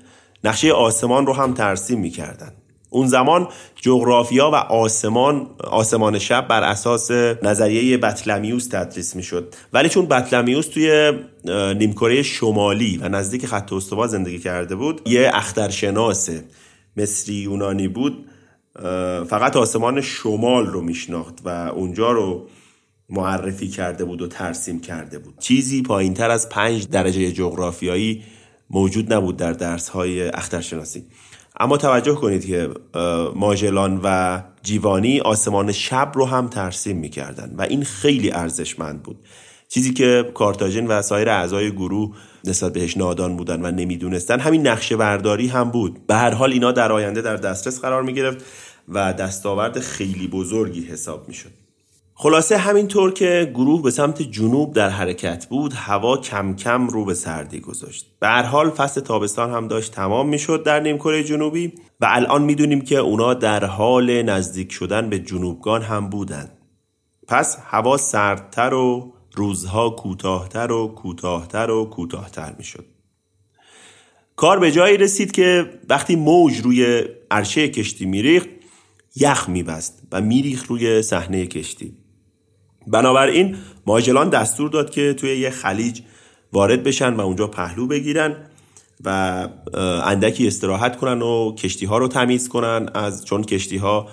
نقشه 0.44 0.72
آسمان 0.72 1.26
رو 1.26 1.32
هم 1.32 1.54
ترسیم 1.54 2.00
می‌کردن. 2.00 2.52
اون 2.90 3.06
زمان 3.06 3.48
جغرافیا 3.76 4.50
و 4.50 4.54
آسمان 4.54 5.46
آسمان 5.70 6.18
شب 6.18 6.48
بر 6.48 6.62
اساس 6.62 7.10
نظریه 7.42 7.98
بطلمیوس 7.98 8.66
تدریس 8.66 9.16
می‌شد. 9.16 9.54
ولی 9.72 9.88
چون 9.88 10.06
بطلمیوس 10.06 10.66
توی 10.66 11.12
نیمکره 11.78 12.22
شمالی 12.22 12.98
و 13.02 13.08
نزدیک 13.08 13.46
خط 13.46 13.72
استوا 13.72 14.06
زندگی 14.06 14.38
کرده 14.38 14.74
بود 14.74 15.08
یه 15.08 15.30
اخترشناس 15.34 16.30
مصری 16.96 17.34
یونانی 17.34 17.88
بود 17.88 18.26
فقط 19.28 19.56
آسمان 19.56 20.00
شمال 20.00 20.66
رو 20.66 20.80
میشناخت 20.80 21.38
و 21.44 21.48
اونجا 21.48 22.12
رو 22.12 22.48
معرفی 23.08 23.68
کرده 23.68 24.04
بود 24.04 24.22
و 24.22 24.26
ترسیم 24.26 24.80
کرده 24.80 25.18
بود. 25.18 25.34
چیزی 25.38 25.82
پایین 25.82 26.14
تر 26.14 26.30
از 26.30 26.48
پنج 26.48 26.88
درجه 26.88 27.32
جغرافیایی 27.32 28.22
موجود 28.70 29.12
نبود 29.12 29.36
در 29.36 29.52
درس 29.52 29.88
های 29.88 30.28
اخترشناسی. 30.28 31.04
اما 31.60 31.76
توجه 31.76 32.14
کنید 32.14 32.46
که 32.46 32.70
ماژلان 33.34 34.00
و 34.04 34.40
جیوانی 34.62 35.20
آسمان 35.20 35.72
شب 35.72 36.12
رو 36.14 36.26
هم 36.26 36.48
ترسیم 36.48 36.96
می‌کردن 36.96 37.54
و 37.58 37.62
این 37.62 37.84
خیلی 37.84 38.30
ارزشمند 38.30 39.02
بود. 39.02 39.16
چیزی 39.68 39.92
که 39.92 40.30
کارتاژن 40.34 40.86
و 40.86 41.02
سایر 41.02 41.28
اعضای 41.28 41.72
گروه 41.72 42.16
نسبت 42.44 42.72
بهش 42.72 42.96
نادان 42.96 43.36
بودن 43.36 43.66
و 43.66 43.70
نمی‌دونستن 43.70 44.40
همین 44.40 44.66
نقشه 44.66 44.96
برداری 44.96 45.48
هم 45.48 45.70
بود. 45.70 46.06
به 46.06 46.14
هر 46.14 46.30
حال 46.30 46.52
اینا 46.52 46.72
در 46.72 46.92
آینده 46.92 47.22
در 47.22 47.36
دسترس 47.36 47.80
قرار 47.80 48.02
می 48.02 48.14
گرفت 48.14 48.44
و 48.88 49.12
دستاورد 49.12 49.80
خیلی 49.80 50.28
بزرگی 50.28 50.84
حساب 50.84 51.28
می 51.28 51.34
شد 51.34 51.59
خلاصه 52.22 52.56
همینطور 52.56 53.12
که 53.12 53.50
گروه 53.54 53.82
به 53.82 53.90
سمت 53.90 54.22
جنوب 54.22 54.72
در 54.74 54.88
حرکت 54.88 55.46
بود 55.46 55.72
هوا 55.72 56.16
کم 56.16 56.56
کم 56.56 56.86
رو 56.86 57.04
به 57.04 57.14
سردی 57.14 57.60
گذاشت. 57.60 58.06
به 58.20 58.28
هر 58.28 58.42
حال 58.42 58.70
فصل 58.70 59.00
تابستان 59.00 59.50
هم 59.50 59.68
داشت 59.68 59.92
تمام 59.92 60.28
می‌شد 60.28 60.62
در 60.62 60.80
نیمکره 60.80 61.24
جنوبی 61.24 61.72
و 62.00 62.06
الان 62.10 62.42
می‌دونیم 62.42 62.80
که 62.80 62.96
اونا 62.96 63.34
در 63.34 63.64
حال 63.64 64.22
نزدیک 64.22 64.72
شدن 64.72 65.10
به 65.10 65.18
جنوبگان 65.18 65.82
هم 65.82 66.10
بودند. 66.10 66.58
پس 67.28 67.58
هوا 67.64 67.96
سردتر 67.96 68.74
و 68.74 69.12
روزها 69.34 69.90
کوتاهتر 69.90 70.72
و 70.72 70.88
کوتاهتر 70.88 71.70
و 71.70 71.84
کوتاهتر 71.84 72.54
می‌شد. 72.58 72.84
کار 74.36 74.58
به 74.58 74.72
جایی 74.72 74.96
رسید 74.96 75.32
که 75.32 75.70
وقتی 75.88 76.16
موج 76.16 76.58
روی 76.58 77.04
عرشه 77.30 77.68
کشتی 77.68 78.06
میریخت 78.06 78.48
یخ 79.16 79.48
میبست 79.48 80.02
و 80.12 80.20
میریخت 80.20 80.66
روی 80.66 81.02
صحنه 81.02 81.46
کشتی. 81.46 81.99
بنابراین 82.86 83.56
ماجلان 83.86 84.28
دستور 84.28 84.70
داد 84.70 84.90
که 84.90 85.14
توی 85.14 85.36
یه 85.36 85.50
خلیج 85.50 86.00
وارد 86.52 86.82
بشن 86.82 87.14
و 87.14 87.20
اونجا 87.20 87.46
پهلو 87.46 87.86
بگیرن 87.86 88.36
و 89.04 89.48
اندکی 90.04 90.46
استراحت 90.46 90.96
کنن 90.96 91.22
و 91.22 91.54
کشتی 91.54 91.86
ها 91.86 91.98
رو 91.98 92.08
تمیز 92.08 92.48
کنن 92.48 92.88
از 92.94 93.24
چون 93.24 93.42
کشتی 93.42 93.76
ها 93.76 94.08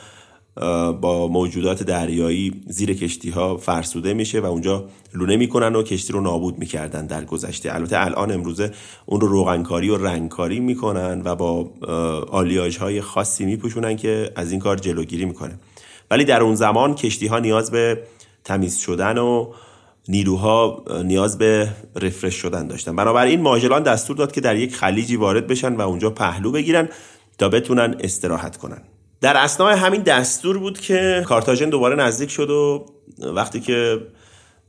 با 1.01 1.27
موجودات 1.27 1.83
دریایی 1.83 2.61
زیر 2.67 2.93
کشتی 2.93 3.29
ها 3.29 3.57
فرسوده 3.57 4.13
میشه 4.13 4.39
و 4.39 4.45
اونجا 4.45 4.85
لونه 5.13 5.37
می‌کنن 5.37 5.75
و 5.75 5.83
کشتی 5.83 6.13
رو 6.13 6.21
نابود 6.21 6.59
می‌کردن 6.59 7.05
در 7.05 7.25
گذشته. 7.25 7.75
البته 7.75 8.05
الان 8.05 8.31
امروزه 8.31 8.71
اون 9.05 9.21
رو 9.21 9.27
روغنکاری 9.27 9.89
و 9.89 9.97
رنگکاری 9.97 10.59
می‌کنن 10.59 11.21
و 11.25 11.35
با 11.35 11.69
آلیاژ 12.31 12.77
های 12.77 13.01
خاصی 13.01 13.45
میپوشونن 13.45 13.95
که 13.95 14.31
از 14.35 14.51
این 14.51 14.59
کار 14.59 14.77
جلوگیری 14.77 15.25
می‌کنه. 15.25 15.59
ولی 16.11 16.25
در 16.25 16.41
اون 16.41 16.55
زمان 16.55 16.95
کشتی 16.95 17.27
ها 17.27 17.39
نیاز 17.39 17.71
به 17.71 18.03
تمیز 18.47 18.77
شدن 18.77 19.17
و 19.17 19.53
نیروها 20.07 20.83
نیاز 21.03 21.37
به 21.37 21.69
رفرش 21.95 22.35
شدن 22.35 22.67
داشتن. 22.67 22.95
بنابراین 22.95 23.41
ماجلان 23.41 23.83
دستور 23.83 24.15
داد 24.15 24.31
که 24.31 24.41
در 24.41 24.55
یک 24.55 24.75
خلیجی 24.75 25.15
وارد 25.15 25.47
بشن 25.47 25.75
و 25.75 25.81
اونجا 25.81 26.09
پهلو 26.09 26.51
بگیرن 26.51 26.89
تا 27.37 27.49
بتونن 27.49 27.95
استراحت 27.99 28.57
کنن. 28.57 28.81
در 29.21 29.37
اسنای 29.37 29.75
همین 29.75 30.01
دستور 30.01 30.57
بود 30.57 30.79
که 30.79 31.23
کارتاژن 31.27 31.69
دوباره 31.69 31.95
نزدیک 31.95 32.29
شد 32.29 32.49
و 32.49 32.85
وقتی 33.19 33.59
که 33.59 34.01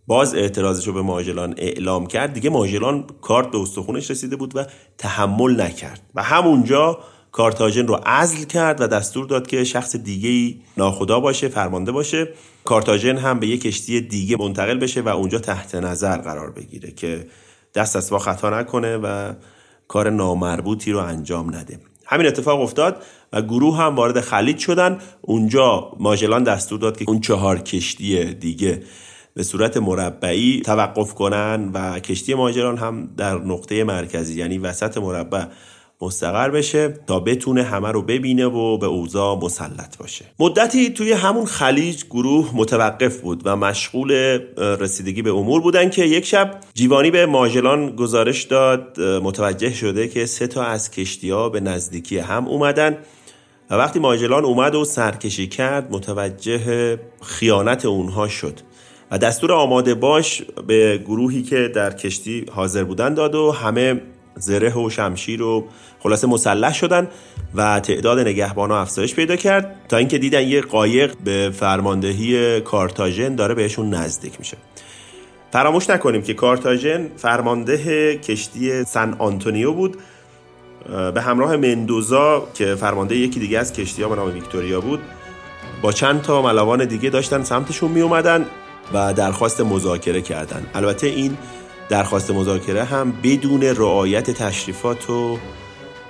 باز 0.07 0.35
اعتراضش 0.35 0.87
رو 0.87 0.93
به 0.93 1.03
ماجلان 1.03 1.55
اعلام 1.57 2.07
کرد 2.07 2.33
دیگه 2.33 2.51
ماجلان 2.51 3.05
کارت 3.21 3.51
به 3.51 3.59
استخونش 3.59 4.11
رسیده 4.11 4.37
بود 4.37 4.57
و 4.57 4.65
تحمل 4.99 5.61
نکرد. 5.61 6.01
و 6.15 6.23
همونجا 6.23 6.99
کارتاژن 7.33 7.87
رو 7.87 7.95
عزل 7.95 8.45
کرد 8.45 8.81
و 8.81 8.87
دستور 8.87 9.27
داد 9.27 9.47
که 9.47 9.65
شخص 9.65 9.97
دیگه 9.97 10.61
ناخدا 10.77 11.21
باشه 11.21 11.49
فرمانده 11.49 11.93
باشه. 11.93 12.29
کارتاژن 12.69 13.17
هم 13.17 13.39
به 13.39 13.47
یک 13.47 13.61
کشتی 13.61 14.01
دیگه 14.01 14.37
منتقل 14.37 14.79
بشه 14.79 15.01
و 15.01 15.09
اونجا 15.09 15.39
تحت 15.39 15.75
نظر 15.75 16.17
قرار 16.17 16.51
بگیره 16.51 16.91
که 16.91 17.27
دست 17.75 17.97
از 17.97 18.13
خطا 18.13 18.61
نکنه 18.61 18.97
و 18.97 19.33
کار 19.89 20.11
نامربوطی 20.11 20.93
رو 20.93 20.99
انجام 20.99 21.55
نده. 21.55 21.81
همین 22.07 22.27
اتفاق 22.27 22.61
افتاد 22.61 23.03
و 23.33 23.43
گروه 23.43 23.77
هم 23.77 23.97
وارد 23.97 24.21
خلیج 24.21 24.59
شدن. 24.59 24.99
اونجا 25.21 25.93
ماجلان 25.99 26.43
دستور 26.43 26.79
داد 26.79 26.97
که 26.97 27.05
اون 27.09 27.21
چهار 27.21 27.59
کشتی 27.59 28.25
دیگه 28.25 28.83
به 29.35 29.43
صورت 29.43 29.77
مربعی 29.77 30.61
توقف 30.61 31.15
کنن 31.15 31.71
و 31.75 32.01
کشتی 32.01 32.35
ماجلان 32.35 32.77
هم 32.77 33.09
در 33.17 33.39
نقطه 33.39 33.85
مرکزی 33.85 34.39
یعنی 34.39 34.59
وسط 34.59 34.99
مربع 34.99 35.45
مستقر 36.01 36.51
بشه 36.51 36.95
تا 37.07 37.21
بتونه 37.21 37.63
همه 37.63 37.89
رو 37.89 38.03
ببینه 38.03 38.47
و 38.47 38.79
به 38.79 38.87
اوضاع 38.87 39.39
مسلط 39.43 39.97
باشه. 39.97 40.25
مدتی 40.39 40.91
توی 40.91 41.13
همون 41.13 41.45
خلیج 41.45 42.05
گروه 42.05 42.51
متوقف 42.55 43.21
بود 43.21 43.43
و 43.45 43.57
مشغول 43.57 44.13
رسیدگی 44.57 45.23
به 45.23 45.31
امور 45.31 45.61
بودن 45.61 45.91
که 45.91 46.05
یک 46.05 46.27
شب 46.27 46.61
جیوانی 46.75 47.11
به 47.11 47.27
ماجلان 47.27 47.97
گزارش 47.97 48.43
داد 48.43 49.01
متوجه 49.01 49.75
شده 49.75 50.09
که 50.09 50.27
سه 50.27 50.47
تا 50.47 50.63
از 50.65 50.91
کشتی 50.91 51.31
ها 51.31 51.49
به 51.49 51.61
نزدیکی 51.61 52.19
هم 52.19 52.49
اومدن 52.49 52.99
و 53.71 53.75
وقتی 53.75 53.99
ماجلان 53.99 54.45
اومد 54.45 54.75
و 54.75 54.85
سرکشی 54.85 55.47
کرد 55.47 55.93
متوجه 55.93 56.99
خیانت 57.23 57.85
اونها 57.87 58.29
شد 58.29 58.61
و 59.11 59.19
دستور 59.19 59.53
آماده 59.53 59.95
باش 59.95 60.43
به 60.67 60.99
گروهی 60.99 61.43
که 61.43 61.69
در 61.75 61.93
کشتی 61.93 62.47
حاضر 62.53 62.85
بودن 62.85 63.15
داد 63.15 63.35
و 63.35 63.53
همه 63.53 64.01
زره 64.39 64.77
و 64.77 64.91
شمشیر 64.91 65.43
و 65.43 65.65
خلاصه 66.01 66.27
مسلح 66.27 66.75
شدن 66.75 67.09
و 67.55 67.81
تعداد 67.81 68.19
نگهبان 68.19 68.73
افزایش 68.73 69.15
پیدا 69.15 69.37
کرد 69.37 69.77
تا 69.89 69.97
اینکه 69.97 70.19
دیدن 70.19 70.49
یه 70.49 70.61
قایق 70.61 71.15
به 71.25 71.51
فرماندهی 71.51 72.61
کارتاژن 72.61 73.35
داره 73.35 73.55
بهشون 73.55 73.95
نزدیک 73.95 74.33
میشه. 74.39 74.57
فراموش 75.53 75.91
نکنیم 75.91 76.23
که 76.23 76.35
کارتاژن 76.35 77.09
فرمانده 77.17 78.17
کشتی 78.17 78.85
سن 78.85 79.15
آنتونیو 79.19 79.73
بود. 79.73 79.97
به 81.15 81.21
همراه 81.23 81.57
مندوزا 81.57 82.49
که 82.55 82.75
فرمانده 82.75 83.17
یکی 83.17 83.41
دیگه 83.41 83.59
از 83.59 83.73
کشتی 83.73 84.03
ها 84.03 84.09
به 84.09 84.17
نام 84.17 84.35
ویکتوریا 84.35 84.81
بود 84.81 85.01
با 85.83 85.93
چند 85.93 86.23
تا 86.23 86.43
ملوان 86.43 86.85
دیگه 86.85 87.11
داشتن 87.11 87.43
سمتشون 87.43 87.91
می 87.91 88.01
اومدن 88.01 88.47
و 88.95 89.13
درخواست 89.15 89.61
مذاکره 89.61 90.21
کردن. 90.21 90.67
البته 90.75 91.07
این 91.07 91.37
درخواست 91.89 92.31
مذاکره 92.31 92.85
هم 92.85 93.13
بدون 93.23 93.63
رعایت 93.63 94.31
تشریفات 94.31 95.11
و 95.11 95.39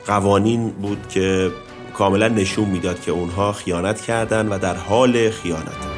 قوانین 0.09 0.70
بود 0.70 1.09
که 1.09 1.50
کاملا 1.94 2.28
نشون 2.28 2.64
می‌داد 2.64 3.00
که 3.00 3.11
اونها 3.11 3.52
خیانت 3.52 4.00
کردند 4.00 4.52
و 4.52 4.59
در 4.59 4.76
حال 4.76 5.30
خیانت. 5.30 5.97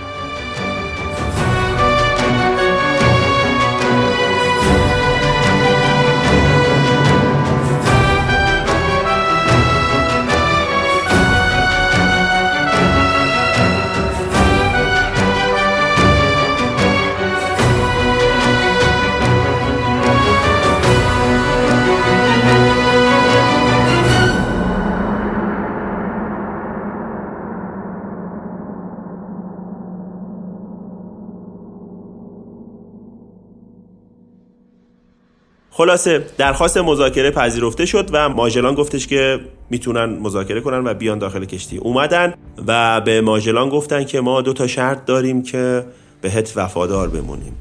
خلاصه 35.80 36.24
درخواست 36.38 36.78
مذاکره 36.78 37.30
پذیرفته 37.30 37.86
شد 37.86 38.10
و 38.12 38.28
ماژلان 38.28 38.74
گفتش 38.74 39.06
که 39.06 39.40
می‌تونن 39.70 40.04
مذاکره 40.04 40.60
کنن 40.60 40.84
و 40.84 40.94
بیان 40.94 41.18
داخل 41.18 41.44
کشتی. 41.44 41.76
اومدن 41.76 42.34
و 42.66 43.00
به 43.00 43.20
ماژلان 43.20 43.68
گفتن 43.68 44.04
که 44.04 44.20
ما 44.20 44.40
دو 44.40 44.52
تا 44.52 44.66
شرط 44.66 45.04
داریم 45.04 45.42
که 45.42 45.84
بهت 46.20 46.52
وفادار 46.56 47.08
بمونیم. 47.08 47.52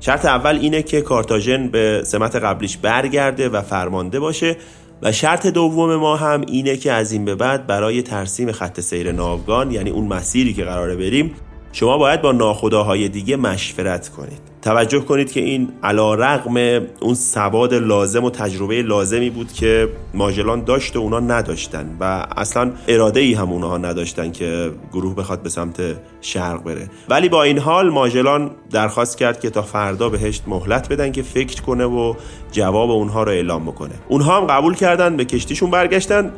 شرط 0.00 0.24
اول 0.24 0.58
اینه 0.58 0.82
که 0.82 1.00
کارتاژن 1.00 1.68
به 1.68 2.02
سمت 2.06 2.36
قبلیش 2.36 2.76
برگرده 2.76 3.48
و 3.48 3.62
فرمانده 3.62 4.20
باشه 4.20 4.56
و 5.02 5.12
شرط 5.12 5.46
دوم 5.46 5.96
ما 5.96 6.16
هم 6.16 6.44
اینه 6.48 6.76
که 6.76 6.92
از 6.92 7.12
این 7.12 7.24
به 7.24 7.34
بعد 7.34 7.66
برای 7.66 8.02
ترسیم 8.02 8.52
خط 8.52 8.80
سیر 8.80 9.12
ناوگان 9.12 9.70
یعنی 9.70 9.90
اون 9.90 10.06
مسیری 10.06 10.54
که 10.54 10.64
قراره 10.64 10.96
بریم 10.96 11.34
شما 11.72 11.98
باید 11.98 12.22
با 12.22 12.32
ناخداهای 12.32 13.08
دیگه 13.08 13.36
مشورت 13.36 14.08
کنید. 14.08 14.53
توجه 14.64 15.00
کنید 15.00 15.32
که 15.32 15.40
این 15.40 15.72
علا 15.82 16.14
رقم 16.14 16.56
اون 17.00 17.14
سواد 17.14 17.74
لازم 17.74 18.24
و 18.24 18.30
تجربه 18.30 18.82
لازمی 18.82 19.30
بود 19.30 19.52
که 19.52 19.88
ماجلان 20.14 20.64
داشت 20.64 20.96
و 20.96 20.98
اونا 20.98 21.20
نداشتن 21.20 21.96
و 22.00 22.26
اصلا 22.36 22.72
اراده 22.88 23.20
ای 23.20 23.34
هم 23.34 23.52
اونها 23.52 23.78
نداشتن 23.78 24.32
که 24.32 24.72
گروه 24.92 25.14
بخواد 25.14 25.42
به 25.42 25.48
سمت 25.48 25.80
شرق 26.20 26.62
بره. 26.62 26.90
ولی 27.08 27.28
با 27.28 27.42
این 27.42 27.58
حال 27.58 27.90
ماجلان 27.90 28.50
درخواست 28.70 29.18
کرد 29.18 29.40
که 29.40 29.50
تا 29.50 29.62
فردا 29.62 30.08
بهش 30.08 30.40
مهلت 30.46 30.88
بدن 30.88 31.12
که 31.12 31.22
فکر 31.22 31.62
کنه 31.62 31.84
و 31.84 32.14
جواب 32.52 32.90
اونها 32.90 33.22
رو 33.22 33.32
اعلام 33.32 33.64
بکنه. 33.64 33.94
اونها 34.08 34.40
هم 34.40 34.46
قبول 34.46 34.74
کردن 34.74 35.16
به 35.16 35.24
کشتیشون 35.24 35.70
برگشتن 35.70 36.32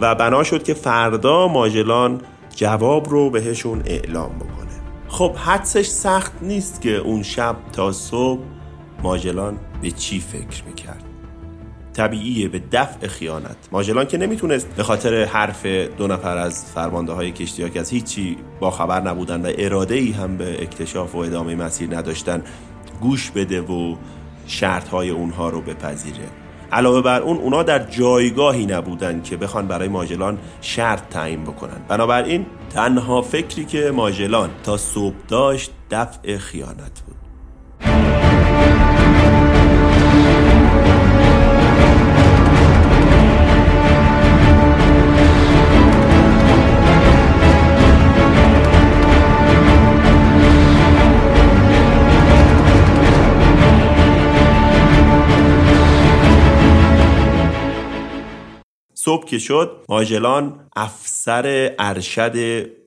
و 0.00 0.14
بنا 0.14 0.42
شد 0.42 0.62
که 0.62 0.74
فردا 0.74 1.48
ماجلان 1.48 2.20
جواب 2.56 3.08
رو 3.08 3.30
بهشون 3.30 3.82
اعلام 3.86 4.30
بکنه. 4.30 4.59
خب 5.10 5.34
حدسش 5.36 5.86
سخت 5.86 6.32
نیست 6.42 6.80
که 6.80 6.96
اون 6.96 7.22
شب 7.22 7.56
تا 7.72 7.92
صبح 7.92 8.40
ماجلان 9.02 9.58
به 9.82 9.90
چی 9.90 10.20
فکر 10.20 10.64
می‌کرد؟ 10.64 11.04
طبیعیه 11.92 12.48
به 12.48 12.62
دفع 12.72 13.06
خیانت. 13.06 13.56
ماجلان 13.72 14.06
که 14.06 14.18
نمی‌تونست 14.18 14.68
به 14.68 14.82
خاطر 14.82 15.24
حرف 15.24 15.66
دو 15.66 16.06
نفر 16.06 16.36
از 16.38 16.64
فرمانده 16.64 17.12
های 17.12 17.32
کشتی 17.32 17.62
ها 17.62 17.68
که 17.68 17.80
از 17.80 17.90
هیچی 17.90 18.36
با 18.60 18.70
خبر 18.70 19.00
نبودن 19.00 19.46
و 19.46 19.52
اراده 19.58 19.94
ای 19.94 20.10
هم 20.10 20.36
به 20.36 20.62
اکتشاف 20.62 21.14
و 21.14 21.18
ادامه 21.18 21.54
مسیر 21.54 21.96
نداشتن 21.96 22.42
گوش 23.00 23.30
بده 23.30 23.60
و 23.60 23.96
شرط 24.46 24.88
های 24.88 25.10
اونها 25.10 25.48
رو 25.48 25.60
بپذیره. 25.60 26.28
علاوه 26.72 27.02
بر 27.02 27.20
اون 27.20 27.36
اونا 27.36 27.62
در 27.62 27.78
جایگاهی 27.78 28.66
نبودن 28.66 29.22
که 29.22 29.36
بخوان 29.36 29.66
برای 29.66 29.88
ماجلان 29.88 30.38
شرط 30.60 31.08
تعیین 31.08 31.42
بکنن. 31.44 31.80
بنابراین 31.88 32.46
تنها 32.70 33.22
فکری 33.22 33.64
که 33.64 33.90
ماجلان 33.90 34.50
تا 34.64 34.76
صبح 34.76 35.16
داشت 35.28 35.70
دفع 35.90 36.36
خیانت 36.36 37.02
بود. 37.06 37.09
صبح 59.10 59.24
که 59.24 59.38
شد 59.38 59.84
ماجلان 59.88 60.60
افسر 60.76 61.74
ارشد 61.78 62.36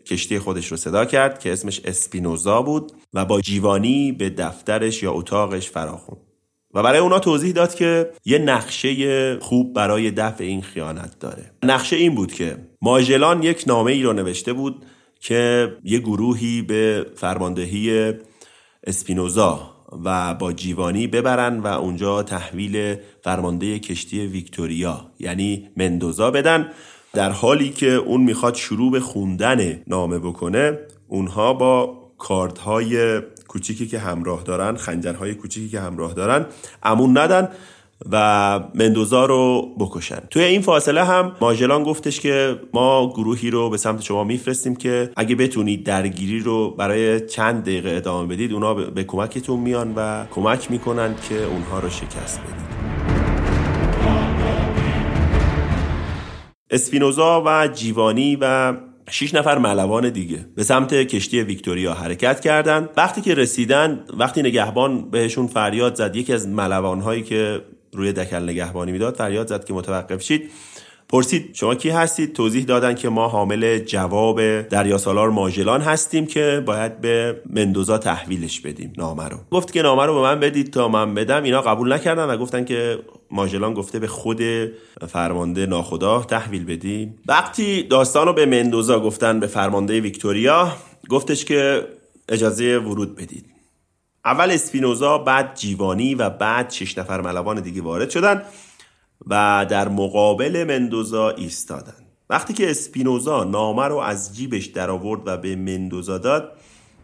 کشتی 0.05 0.39
خودش 0.39 0.67
رو 0.67 0.77
صدا 0.77 1.05
کرد 1.05 1.39
که 1.39 1.53
اسمش 1.53 1.81
اسپینوزا 1.85 2.61
بود 2.61 2.91
و 3.13 3.25
با 3.25 3.41
جیوانی 3.41 4.11
به 4.11 4.29
دفترش 4.29 5.03
یا 5.03 5.11
اتاقش 5.11 5.69
فراخوند. 5.69 6.21
و 6.73 6.83
برای 6.83 6.99
اونا 6.99 7.19
توضیح 7.19 7.53
داد 7.53 7.75
که 7.75 8.09
یه 8.25 8.37
نقشه 8.37 9.39
خوب 9.39 9.73
برای 9.73 10.11
دفع 10.11 10.43
این 10.43 10.61
خیانت 10.61 11.19
داره. 11.19 11.51
نقشه 11.63 11.95
این 11.95 12.15
بود 12.15 12.33
که 12.33 12.57
ماجلان 12.81 13.43
یک 13.43 13.63
نامه 13.67 13.91
ای 13.91 14.03
رو 14.03 14.13
نوشته 14.13 14.53
بود 14.53 14.85
که 15.19 15.73
یه 15.83 15.99
گروهی 15.99 16.61
به 16.61 17.05
فرماندهی 17.15 18.13
اسپینوزا 18.87 19.72
و 20.05 20.33
با 20.33 20.53
جیوانی 20.53 21.07
ببرن 21.07 21.59
و 21.59 21.67
اونجا 21.67 22.23
تحویل 22.23 22.95
فرمانده 23.23 23.79
کشتی 23.79 24.27
ویکتوریا 24.27 25.05
یعنی 25.19 25.69
مندوزا 25.77 26.31
بدن. 26.31 26.69
در 27.13 27.29
حالی 27.29 27.69
که 27.69 27.91
اون 27.91 28.21
می‌خواد 28.21 28.55
شروع 28.55 28.91
به 28.91 28.99
خوندن 28.99 29.81
نامه 29.87 30.19
بکنه 30.19 30.79
اونها 31.07 31.53
با 31.53 32.03
کاردهای 32.17 33.21
کوچیکی 33.47 33.87
که 33.87 33.99
همراه 33.99 34.43
دارن 34.43 34.75
خنجرهای 34.75 35.33
کوچیکی 35.35 35.69
که 35.69 35.79
همراه 35.79 36.13
دارن 36.13 36.45
امون 36.83 37.17
ندن. 37.17 37.49
و 38.11 38.59
مندوزا 38.75 39.25
رو 39.25 39.75
بکشن. 39.79 40.19
توی 40.29 40.43
این 40.43 40.61
فاصله 40.61 41.03
هم 41.03 41.35
ماجلان 41.41 41.83
گفتش 41.83 42.19
که 42.19 42.59
ما 42.73 43.09
گروهی 43.09 43.49
رو 43.49 43.69
به 43.69 43.77
سمت 43.77 44.01
شما 44.01 44.23
میفرستیم 44.23 44.75
که 44.75 45.09
اگه 45.15 45.35
بتونید 45.35 45.85
درگیری 45.85 46.39
رو 46.39 46.71
برای 46.71 47.27
چند 47.27 47.61
دقیقه 47.61 47.89
ادامه 47.89 48.27
بدید 48.27 48.53
اونا 48.53 48.73
به 48.73 49.03
کمکتون 49.03 49.59
میان 49.59 49.93
و 49.95 50.25
کمک 50.31 50.71
می‌کنن 50.71 51.15
که 51.29 51.43
اونها 51.43 51.79
رو 51.79 51.89
شکست 51.89 52.39
بدید. 52.39 52.73
اسپینوزا 56.69 57.43
و 57.45 57.67
جیوانی 57.67 58.37
و 58.41 58.73
شیش 59.09 59.33
نفر 59.33 59.57
ملوان 59.57 60.09
دیگه 60.09 60.45
به 60.55 60.63
سمت 60.63 60.93
کشتی 60.93 61.41
ویکتوریا 61.41 61.93
حرکت 61.93 62.39
کردند 62.39 62.89
وقتی 62.97 63.21
که 63.21 63.35
رسیدن 63.35 64.03
وقتی 64.17 64.41
نگهبان 64.41 65.09
بهشون 65.09 65.47
فریاد 65.47 65.95
زد 65.95 66.15
یکی 66.15 66.33
از 66.33 66.47
ملوان 66.47 67.01
هایی 67.01 67.23
که 67.23 67.61
روی 67.93 68.13
دکل 68.13 68.43
نگهبانی 68.43 68.91
می‌داد 68.91 69.15
فریاد 69.15 69.47
زد 69.47 69.65
که 69.65 69.73
متوقف 69.73 70.21
شید. 70.21 70.51
پرسید 71.09 71.49
شما 71.53 71.75
کی 71.75 71.89
هستید؟ 71.89 72.33
توضیح 72.33 72.65
دادن 72.65 72.95
که 72.95 73.09
ما 73.09 73.27
حامل 73.27 73.79
جواب 73.79 74.61
دریا 74.61 74.97
سالار 74.97 75.29
ماژلان 75.29 75.81
هستیم 75.81 76.25
که 76.25 76.63
باید 76.65 77.01
به 77.01 77.41
مندوزا 77.49 77.97
تحویلش 77.97 78.59
بدیم 78.59 78.93
نامه 78.97 79.29
رو. 79.29 79.37
گفت 79.51 79.73
که 79.73 79.81
نامه 79.81 80.05
رو 80.05 80.13
به 80.13 80.21
من 80.21 80.39
بدید 80.39 80.73
تا 80.73 80.87
من 80.87 81.13
بدم 81.13 81.43
اینا 81.43 81.61
قبول 81.61 81.93
نکردن 81.93 82.25
و 82.25 82.37
گفتن 82.37 82.65
که 82.65 82.99
ماژلان 83.31 83.73
گفته 83.73 83.99
به 83.99 84.07
خود 84.07 84.41
فرمانده 85.07 85.65
ناخدا 85.65 86.21
تحویل 86.21 86.65
بدیم 86.65 87.17
وقتی 87.27 87.83
داستان 87.83 88.27
رو 88.27 88.33
به 88.33 88.45
مندوزا 88.45 88.99
گفتن 88.99 89.39
به 89.39 89.47
فرمانده 89.47 90.01
ویکتوریا 90.01 90.71
گفتش 91.09 91.45
که 91.45 91.87
اجازه 92.29 92.77
ورود 92.77 93.15
بدید. 93.15 93.52
اول 94.25 94.51
اسپینوزا 94.51 95.17
بعد 95.17 95.55
جیوانی 95.55 96.15
و 96.15 96.29
بعد 96.29 96.69
شش 96.69 96.97
نفر 96.97 97.21
ملوان 97.21 97.61
دیگه 97.61 97.81
وارد 97.81 98.09
شدن 98.09 98.41
و 99.27 99.65
در 99.69 99.89
مقابل 99.89 100.65
مندوزا 100.67 101.29
ایستادن. 101.29 101.93
وقتی 102.29 102.53
که 102.53 102.71
اسپینوزا 102.71 103.43
نامه 103.43 103.87
رو 103.87 103.97
از 103.97 104.35
جیبش 104.35 104.65
در 104.65 104.89
آورد 104.89 105.21
و 105.25 105.37
به 105.37 105.55
مندوزا 105.55 106.17
داد 106.17 106.51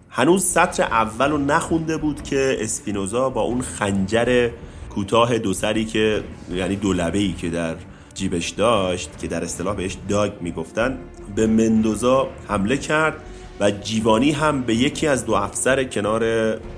هنوز 0.10 0.46
سطر 0.46 0.84
اول 0.84 1.32
رو 1.32 1.38
نخونده 1.38 1.98
بود 1.98 2.24
که 2.24 2.58
اسپینوزا 2.60 3.30
با 3.30 3.42
اون 3.42 3.62
خنجر 3.62 4.50
کوتاه 4.90 5.38
دو 5.38 5.54
سری 5.54 5.86
که 5.86 6.24
یعنی 6.52 6.76
دو 6.76 7.02
ای 7.14 7.34
که 7.34 7.50
در 7.50 7.76
جیبش 8.14 8.50
داشت 8.50 9.18
که 9.18 9.28
در 9.28 9.44
اصطلاح 9.44 9.76
بهش 9.76 9.98
داگ 10.10 10.32
می‌گفتن 10.42 10.98
به 11.36 11.48
مندوزا 11.48 12.28
حمله 12.48 12.78
کرد. 12.78 13.14
و 13.60 13.72
جیوانی 13.72 14.32
هم 14.32 14.62
به 14.62 14.76
یکی 14.76 15.08
از 15.08 15.26
دو 15.26 15.34
افسر 15.34 15.84
کنار 15.84 16.24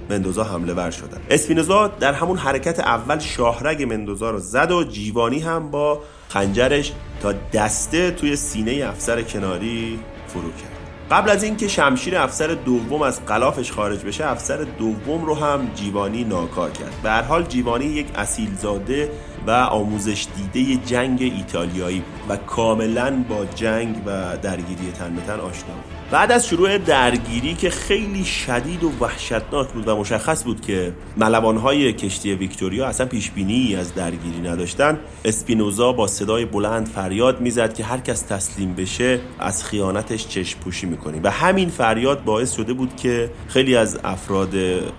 مندوزا 0.10 0.44
حمله 0.44 0.74
ور 0.74 0.92
شدن. 0.92 1.18
اسپینوزا 1.30 1.88
در 1.88 2.14
همون 2.14 2.38
حرکت 2.38 2.80
اول 2.80 3.20
شاهرگ 3.20 3.84
مندوزا 3.84 4.32
رو 4.32 4.40
زد 4.40 4.72
و 4.72 4.84
جیوانی 4.84 5.40
هم 5.40 5.72
با 5.72 6.02
خنجرش 6.30 6.92
تا 7.22 7.34
دسته 7.54 8.12
توی 8.12 8.36
سینه 8.36 8.86
افسر 8.86 9.22
کناری 9.22 10.00
فرو 10.28 10.50
کرد. 10.52 10.82
قبل 11.12 11.30
از 11.30 11.44
اینکه 11.44 11.68
شمشیر 11.68 12.18
افسر 12.18 12.48
دوم 12.48 13.02
از 13.02 13.26
قلافش 13.26 13.72
خارج 13.72 14.06
بشه 14.06 14.32
افسر 14.32 14.58
دوم 14.80 15.26
رو 15.26 15.36
هم 15.36 15.72
جیوانی 15.76 16.24
ناکار 16.24 16.72
کرد. 16.72 16.94
به 17.04 17.10
هر 17.10 17.22
حال 17.22 17.44
جیوانی 17.44 17.86
یک 17.86 18.08
اصیلزاده 18.16 19.12
و 19.48 19.52
آموزش 19.52 20.28
دیده 20.54 20.82
جنگ 20.86 21.22
ایتالیایی 21.22 22.04
و 22.30 22.38
کاملا 22.38 23.24
با 23.30 23.46
جنگ 23.46 23.96
و 24.06 24.38
درگیری 24.38 24.92
تن 24.92 25.16
به 25.16 25.22
تن 25.22 25.40
آشنا 25.40 25.74
بود. 25.74 26.01
بعد 26.12 26.32
از 26.32 26.48
شروع 26.48 26.78
درگیری 26.78 27.54
که 27.54 27.70
خیلی 27.70 28.26
شدید 28.26 28.84
و 28.84 28.92
وحشتناک 29.00 29.68
بود 29.68 29.88
و 29.88 29.98
مشخص 29.98 30.44
بود 30.44 30.62
که 30.62 30.94
ملوانهای 31.18 31.94
کشتی 31.94 32.34
ویکتوریا 32.34 32.88
اصلا 32.88 33.06
پیشبینی 33.06 33.76
از 33.76 33.96
درگیری 33.96 34.40
نداشتن 34.40 35.00
اسپینوزا 35.26 35.92
با 35.92 36.08
صدای 36.08 36.46
بلند 36.46 36.88
فریاد 36.88 37.42
می‌زد 37.42 37.74
که 37.74 37.84
هر 37.84 37.98
کس 37.98 38.22
تسلیم 38.22 38.74
بشه 38.74 39.20
از 39.40 39.64
خیانتش 39.64 40.28
چشم 40.28 40.60
پوشی 40.60 40.86
می‌کنیم 40.86 41.22
و 41.24 41.32
همین 41.32 41.70
فریاد 41.70 42.24
باعث 42.24 42.56
شده 42.56 42.74
بود 42.74 42.96
که 42.96 43.30
خیلی 43.48 43.76
از 43.76 44.00
افراد 44.04 44.54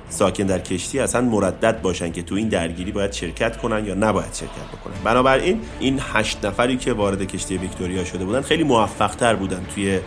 ساکن 0.08 0.44
در 0.44 0.58
کشتی 0.58 0.98
اصلا 0.98 1.20
مردد 1.20 1.80
باشن 1.82 2.12
که 2.12 2.22
تو 2.22 2.34
این 2.34 2.48
درگیری 2.48 2.92
باید 2.92 3.12
شرکت 3.12 3.56
کنن 3.56 3.86
یا 3.86 3.94
نباید 3.94 4.34
شرکت 4.34 4.78
بکنن. 4.78 4.94
بنابراین 5.04 5.60
این 5.80 6.00
هشت 6.12 6.44
نفری 6.44 6.76
که 6.76 6.92
وارد 6.92 7.22
کشتی 7.24 7.58
ویکتوریا 7.58 8.04
شده 8.04 8.24
بودن 8.24 8.40
خیلی 8.40 8.64
موفق 8.64 9.14
تر 9.14 9.34
بودن 9.34 9.66
توی 9.74 10.00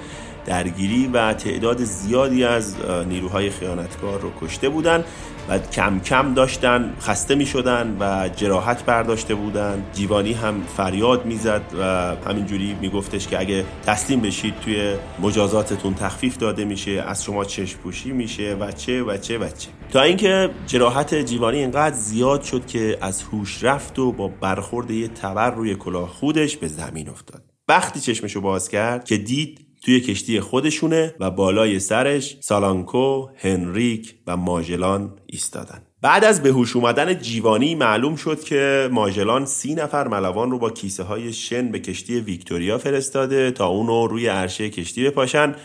درگیری 0.46 1.08
و 1.08 1.34
تعداد 1.34 1.84
زیادی 1.84 2.44
از 2.44 2.76
نیروهای 3.10 3.50
خیانتکار 3.50 4.20
رو 4.20 4.32
کشته 4.42 4.70
بودند 4.70 5.06
و 5.50 5.60
کم 5.60 6.00
کم 6.00 6.34
داشتن 6.34 6.94
خسته 7.02 7.36
می 7.36 7.46
شدن 7.46 7.98
و 8.00 8.30
جراحت 8.36 8.86
برداشته 8.86 9.36
بودن. 9.36 9.86
جیوانی 9.94 10.34
هم 10.34 10.62
فریاد 10.78 11.26
می‌زد 11.26 11.62
و 11.80 11.84
همینجوری 12.30 12.78
میگفتش 12.82 13.28
که 13.28 13.40
اگه 13.40 13.66
تسلیم 13.86 14.22
بشید 14.22 14.60
توی 14.60 14.96
مجازاتتون 15.20 15.94
تخفیف 15.94 16.38
داده 16.38 16.66
میشه 16.66 16.92
از 16.92 17.24
شما 17.24 17.46
چشم 17.46 17.80
پوشی 17.80 18.12
میشه 18.12 18.58
و 18.60 18.72
چه 18.72 19.04
و 19.04 19.18
چه 19.18 19.38
و 19.38 19.48
چه. 19.48 19.70
تا 19.92 20.02
اینکه 20.02 20.50
جراحت 20.68 21.16
جیوانی 21.16 21.58
اینقدر 21.58 21.96
زیاد 21.96 22.42
شد 22.42 22.66
که 22.66 22.98
از 23.02 23.22
هوش 23.22 23.64
رفت 23.64 24.00
و 24.00 24.12
با 24.12 24.28
برخورد 24.28 24.92
یه 24.92 25.08
تبر 25.08 25.50
روی 25.52 25.76
کلاه 25.76 26.10
خودش 26.10 26.58
به 26.58 26.68
زمین 26.68 27.10
افتاد. 27.10 27.44
وقتی 27.68 28.00
چشمشو 28.00 28.42
باز 28.42 28.70
کرد 28.70 29.04
که 29.06 29.18
دید 29.18 29.65
توی 29.86 30.02
کشتی 30.02 30.40
خودشونه 30.40 31.16
و 31.20 31.32
بالای 31.32 31.80
سرش 31.80 32.38
سالانکو، 32.40 33.28
هنریک 33.38 34.16
و 34.28 34.38
ماژلان 34.38 35.14
ایستادن. 35.26 35.82
بعد 36.02 36.24
از 36.24 36.44
بهوش 36.44 36.76
اومدن 36.76 37.20
جیوانی 37.20 37.76
معلوم 37.76 38.16
شد 38.16 38.44
که 38.44 38.90
ماژلان 38.92 39.46
سی 39.46 39.76
نفر 39.76 40.08
ملوان 40.08 40.52
رو 40.52 40.60
با 40.60 40.70
کیسه 40.70 41.04
های 41.04 41.34
شن 41.34 41.72
به 41.72 41.80
کشتی 41.80 42.20
ویکتوریا 42.20 42.78
فرستاده 42.78 43.52
تا 43.52 43.68
اونو 43.68 44.08
روی 44.08 44.28
عرشه 44.28 44.70
کشتی 44.70 45.04
بپاشن 45.04 45.56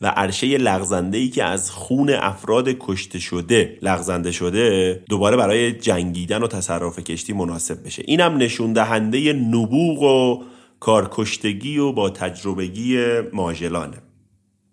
و 0.00 0.06
عرشه 0.06 0.58
لغزنده 0.58 1.18
ای 1.18 1.28
که 1.28 1.44
از 1.44 1.70
خون 1.70 2.10
افراد 2.10 2.68
کشته 2.68 3.18
شده 3.18 3.78
لغزنده 3.82 4.32
شده 4.32 5.02
دوباره 5.08 5.36
برای 5.36 5.72
جنگیدن 5.72 6.42
و 6.42 6.46
تصرف 6.46 6.98
کشتی 6.98 7.32
مناسب 7.32 7.86
بشه 7.86 8.02
اینم 8.06 8.36
نشون 8.36 8.72
دهنده 8.72 9.32
نبوغ 9.32 10.02
و 10.02 10.44
کارکشتگی 10.80 11.78
و 11.78 11.92
با 11.92 12.10
تجربگی 12.10 13.20
ماژلانه 13.32 14.02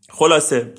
خلاصه 0.09 0.73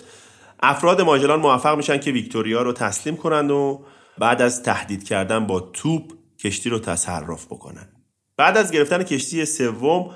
افراد 0.60 1.00
ماژلان 1.00 1.40
موفق 1.40 1.76
میشن 1.76 1.98
که 1.98 2.10
ویکتوریا 2.10 2.62
رو 2.62 2.72
تسلیم 2.72 3.16
کنند 3.16 3.50
و 3.50 3.84
بعد 4.18 4.42
از 4.42 4.62
تهدید 4.62 5.04
کردن 5.04 5.46
با 5.46 5.60
توپ 5.60 6.12
کشتی 6.38 6.70
رو 6.70 6.78
تصرف 6.78 7.46
بکنن. 7.46 7.88
بعد 8.36 8.56
از 8.56 8.70
گرفتن 8.70 9.02
کشتی 9.02 9.44
سوم 9.44 10.14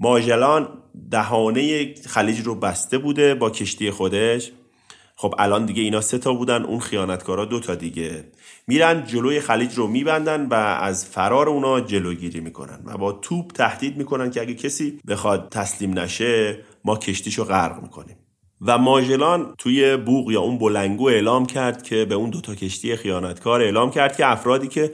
ماژلان 0.00 0.82
دهانه 1.10 1.94
خلیج 1.94 2.40
رو 2.40 2.54
بسته 2.54 2.98
بوده 2.98 3.34
با 3.34 3.50
کشتی 3.50 3.90
خودش. 3.90 4.52
خب 5.20 5.34
الان 5.38 5.66
دیگه 5.66 5.82
اینا 5.82 6.00
سه 6.00 6.18
تا 6.18 6.32
بودن 6.32 6.62
اون 6.62 6.80
خیانتکارا 6.80 7.44
دو 7.44 7.60
تا 7.60 7.74
دیگه. 7.74 8.24
میرن 8.66 9.06
جلوی 9.06 9.40
خلیج 9.40 9.74
رو 9.74 9.86
میبندن 9.86 10.46
و 10.46 10.54
از 10.54 11.06
فرار 11.06 11.48
اونا 11.48 11.80
جلوگیری 11.80 12.40
می‌کنن 12.40 12.80
و 12.84 12.96
با 12.96 13.12
توپ 13.12 13.52
تهدید 13.52 13.96
می‌کنن 13.96 14.30
که 14.30 14.40
اگه 14.40 14.54
کسی 14.54 15.00
بخواد 15.08 15.48
تسلیم 15.50 15.98
نشه 15.98 16.58
ما 16.84 16.96
کشتیشو 16.96 17.44
غرق 17.44 17.82
می‌کنیم. 17.82 18.16
و 18.60 18.78
ماژلان 18.78 19.54
توی 19.58 19.96
بوغ 19.96 20.30
یا 20.30 20.40
اون 20.40 20.58
بلنگو 20.58 21.08
اعلام 21.08 21.46
کرد 21.46 21.82
که 21.82 22.04
به 22.04 22.14
اون 22.14 22.30
دوتا 22.30 22.54
کشتی 22.54 22.96
خیانتکار 22.96 23.62
اعلام 23.62 23.90
کرد 23.90 24.16
که 24.16 24.26
افرادی 24.26 24.68
که 24.68 24.92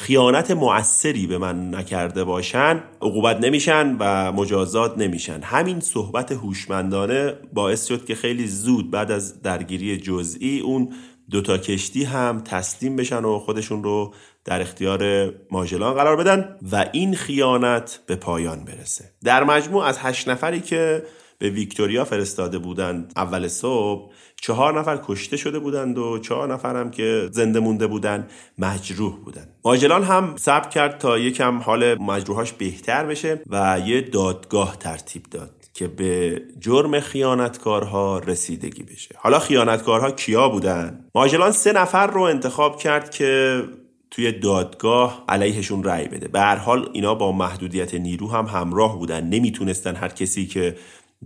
خیانت 0.00 0.50
مؤثری 0.50 1.26
به 1.26 1.38
من 1.38 1.74
نکرده 1.74 2.24
باشن 2.24 2.82
عقوبت 3.02 3.40
نمیشن 3.40 3.96
و 3.98 4.32
مجازات 4.32 4.98
نمیشن. 4.98 5.40
همین 5.42 5.80
صحبت 5.80 6.32
هوشمندانه 6.32 7.34
باعث 7.52 7.86
شد 7.86 8.04
که 8.04 8.14
خیلی 8.14 8.46
زود 8.46 8.90
بعد 8.90 9.10
از 9.10 9.42
درگیری 9.42 9.96
جزئی 9.96 10.60
اون 10.60 10.92
دوتا 11.30 11.58
کشتی 11.58 12.04
هم 12.04 12.40
تسلیم 12.40 12.96
بشن 12.96 13.24
و 13.24 13.38
خودشون 13.38 13.82
رو 13.82 14.14
در 14.44 14.60
اختیار 14.60 15.32
ماژلان 15.50 15.94
قرار 15.94 16.16
بدن 16.16 16.56
و 16.72 16.84
این 16.92 17.14
خیانت 17.14 18.00
به 18.06 18.16
پایان 18.16 18.64
برسه. 18.64 19.04
در 19.24 19.44
مجموع 19.44 19.84
از 19.84 19.98
هشت 19.98 20.28
نفری 20.28 20.60
که 20.60 21.02
به 21.38 21.50
ویکتوریا 21.50 22.04
فرستاده 22.04 22.58
بودند 22.58 23.12
اول 23.16 23.48
صبح. 23.48 24.10
چهار 24.40 24.80
نفر 24.80 25.00
کشته 25.06 25.36
شده 25.36 25.58
بودند 25.58 25.98
و 25.98 26.18
چهار 26.18 26.52
نفر 26.52 26.76
هم 26.76 26.90
که 26.90 27.28
زنده 27.32 27.60
مونده 27.60 27.86
بودند 27.86 28.30
مجروح 28.58 29.16
بودند. 29.16 29.48
ماجلان 29.64 30.02
هم 30.02 30.34
صبر 30.36 30.68
کرد 30.68 30.98
تا 30.98 31.18
یکم 31.18 31.58
حال 31.58 32.02
مجروحاش 32.02 32.52
بهتر 32.52 33.06
بشه 33.06 33.42
و 33.50 33.80
یه 33.86 34.00
دادگاه 34.00 34.76
ترتیب 34.76 35.22
داد 35.30 35.50
که 35.74 35.88
به 35.88 36.42
جرم 36.60 37.00
خیانتکارها 37.00 38.18
رسیدگی 38.18 38.82
بشه. 38.82 39.14
حالا 39.18 39.38
خیانتکارها 39.38 40.10
کیا 40.10 40.48
بودن؟ 40.48 41.04
ماجلان 41.14 41.50
سه 41.50 41.72
نفر 41.72 42.06
رو 42.06 42.22
انتخاب 42.22 42.78
کرد 42.78 43.10
که 43.10 43.62
توی 44.10 44.32
دادگاه 44.32 45.24
علیهشون 45.28 45.84
رأی 45.84 46.08
بده. 46.08 46.28
به 46.28 46.40
هر 46.40 46.56
حال 46.56 46.90
اینا 46.92 47.14
با 47.14 47.32
محدودیت 47.32 47.94
نیرو 47.94 48.30
هم 48.30 48.46
همراه 48.46 48.98
بودن. 48.98 49.24
نمی‌تونستن 49.24 49.96
هر 49.96 50.08
کسی 50.08 50.46
که 50.46 50.76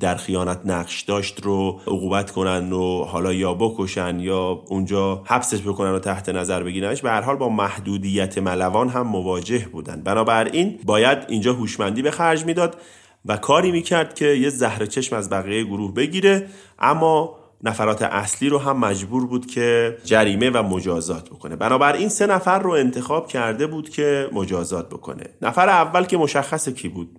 در 0.01 0.15
خیانت 0.15 0.61
نقش 0.65 1.03
داشت 1.03 1.45
رو 1.45 1.81
عقوبت 1.87 2.31
کنن 2.31 2.73
و 2.73 3.05
حالا 3.05 3.33
یا 3.33 3.55
بکشن 3.55 4.21
یا 4.21 4.65
اونجا 4.67 5.23
حبسش 5.27 5.61
بکنن 5.63 5.93
و 5.93 5.99
تحت 5.99 6.29
نظر 6.29 6.63
بگیرنش 6.63 7.03
به 7.03 7.11
هر 7.11 7.21
حال 7.21 7.37
با 7.37 7.49
محدودیت 7.49 8.39
ملوان 8.39 8.89
هم 8.89 9.07
مواجه 9.07 9.69
بودن. 9.73 10.03
بنابراین 10.03 10.79
باید 10.85 11.19
اینجا 11.29 11.53
هوشمندی 11.53 12.03
به 12.03 12.11
خرج 12.11 12.45
می‌داد 12.45 12.81
و 13.25 13.37
کاری 13.37 13.73
می‌کرد 13.73 14.15
که 14.15 14.27
یه 14.27 14.49
زهر 14.51 14.87
چشم 14.87 15.17
از 15.17 15.31
بقیه 15.31 15.65
گروه 15.65 15.95
بگیره 15.95 16.49
اما 16.79 17.39
نفرات 17.63 18.03
اصلی 18.03 18.49
رو 18.49 18.59
هم 18.59 18.79
مجبور 18.79 19.27
بود 19.27 19.47
که 19.47 19.97
جریمه 20.05 20.51
و 20.51 20.63
مجازات 20.63 21.31
بکنه. 21.31 21.57
بنابراین 21.57 22.09
سه 22.09 22.27
نفر 22.27 22.59
رو 22.59 22.71
انتخاب 22.71 23.29
کرده 23.29 23.67
بود 23.67 23.91
که 23.91 24.29
مجازات 24.33 24.89
بکنه. 24.89 25.25
نفر 25.43 25.69
اول 25.69 26.05
که 26.05 26.17
مشخص 26.17 26.69
کی 26.69 26.89
بود؟ 26.89 27.19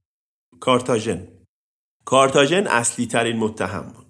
کارتاژن. 0.60 1.28
کارتاژن 2.06 2.68
اصلی 2.68 3.08
ترین 3.08 3.38
متهم 3.38 3.94
بود. 3.96 4.06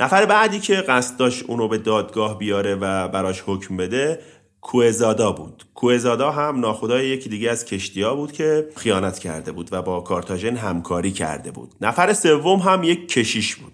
نفر 0.00 0.26
بعدی 0.26 0.60
که 0.60 0.74
قصد 0.74 1.16
داشت 1.16 1.44
اونو 1.48 1.68
به 1.68 1.78
دادگاه 1.78 2.38
بیاره 2.38 2.74
و 2.74 3.08
براش 3.08 3.42
حکم 3.46 3.76
بده 3.76 4.18
کوهزادا 4.60 5.32
بود. 5.32 5.64
کوهزادا 5.74 6.30
هم 6.30 6.60
ناخدای 6.60 7.08
یکی 7.08 7.28
دیگه 7.28 7.50
از 7.50 7.64
کشتیا 7.64 8.14
بود 8.14 8.32
که 8.32 8.68
خیانت 8.76 9.18
کرده 9.18 9.52
بود 9.52 9.68
و 9.72 9.82
با 9.82 10.00
کارتاژن 10.00 10.56
همکاری 10.56 11.12
کرده 11.12 11.50
بود. 11.50 11.72
نفر 11.80 12.12
سوم 12.12 12.58
هم 12.58 12.82
یک 12.82 13.08
کشیش 13.08 13.56
بود. 13.56 13.72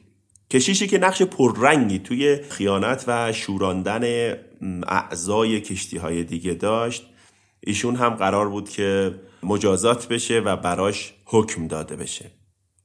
کشیشی 0.51 0.87
که 0.87 0.99
نقش 0.99 1.23
پررنگی 1.23 1.99
توی 1.99 2.43
خیانت 2.49 3.05
و 3.07 3.33
شوراندن 3.33 4.35
اعضای 4.89 5.61
کشتی 5.61 5.97
های 5.97 6.25
دیگه 6.25 6.55
داشت. 6.55 7.07
ایشون 7.61 7.97
هم 7.97 8.11
قرار 8.11 8.49
بود 8.49 8.69
که 8.69 9.15
مجازات 9.43 10.09
بشه 10.09 10.41
و 10.41 10.57
براش 10.57 11.15
حکم 11.25 11.67
داده 11.67 11.97
بشه. 11.97 12.38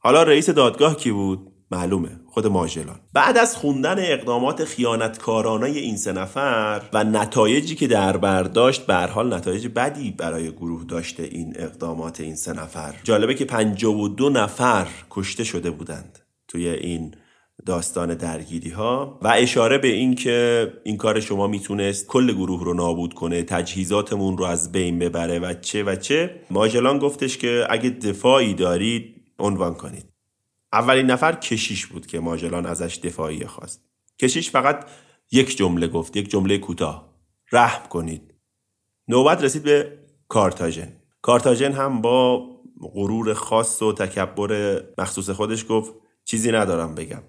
حالا 0.06 0.24
رئیس 0.24 0.50
دادگاه 0.50 0.98
کی 0.98 1.12
بود؟ 1.12 1.52
معلومه 1.72 2.10
خود 2.28 2.48
ماژلان. 2.48 3.00
بعد 3.14 3.38
از 3.38 3.56
خوندن 3.56 3.96
اقدامات 4.00 4.66
خیانتکارانه 4.66 5.68
این 5.68 5.98
سه 5.98 6.12
نفر 6.12 6.82
و 6.94 7.04
نتایجی 7.04 7.76
که 7.76 7.88
در 7.88 8.18
برداشت 8.18 8.86
به 8.86 8.96
حال 8.96 9.34
نتایج 9.34 9.68
بدی 9.68 10.12
برای 10.12 10.52
گروه 10.52 10.86
داشته 10.86 11.24
این 11.24 11.54
اقدامات 11.56 12.22
این 12.22 12.36
سه 12.36 12.54
نفر. 12.54 12.96
جالبه 13.04 13.34
که 13.34 13.46
52 13.46 14.30
نفر 14.30 14.88
کشته 15.10 15.44
شده 15.44 15.72
بودند 15.72 16.20
توی 16.48 16.68
این 16.70 17.16
داستان 17.66 18.14
درگیری 18.14 18.70
ها 18.70 19.20
و 19.22 19.28
اشاره 19.28 19.78
به 19.78 19.88
این 19.88 20.16
که 20.16 20.68
این 20.84 20.98
کار 20.98 21.20
شما 21.20 21.48
می‌تونست 21.48 22.08
کل 22.08 22.34
گروه 22.34 22.64
رو 22.64 22.74
نابود 22.74 23.14
کنه 23.14 23.44
تجهیزاتمون 23.44 24.38
رو 24.38 24.46
از 24.46 24.72
بین 24.72 25.00
ببره 25.00 25.40
و 25.40 25.54
چه 25.62 25.84
و 25.84 25.96
چه. 25.96 26.36
ماجلان 26.52 27.00
گفتش 27.00 27.38
که 27.38 27.68
اگه 27.70 27.90
دفاعی 27.90 28.54
دارید 28.54 29.23
عنوان 29.44 29.74
کنید. 29.74 30.14
اولین 30.74 31.06
نفر 31.06 31.32
کشیش 31.36 31.86
بود 31.86 32.08
که 32.08 32.20
ماجلان 32.20 32.66
ازش 32.66 33.00
دفاعی 33.04 33.46
خواست. 33.46 33.86
کشیش 34.20 34.52
فقط 34.52 34.90
یک 35.32 35.58
جمله 35.58 35.88
گفت 35.88 36.18
یک 36.18 36.30
جمله 36.30 36.58
کوتاه. 36.58 37.14
رحم 37.52 37.88
کنید. 37.90 38.34
نوبت 39.08 39.44
رسید 39.44 39.64
به 39.64 40.00
کارتاژن. 40.28 40.94
کارتاژن 41.22 41.72
هم 41.72 42.02
با 42.02 42.48
غرور 42.82 43.34
خاص 43.34 43.82
و 43.82 43.94
تکبر 43.94 44.82
مخصوص 44.98 45.30
خودش 45.30 45.66
گفت 45.70 45.94
چیزی 46.26 46.52
ندارم 46.52 46.96
بگم. 46.96 47.24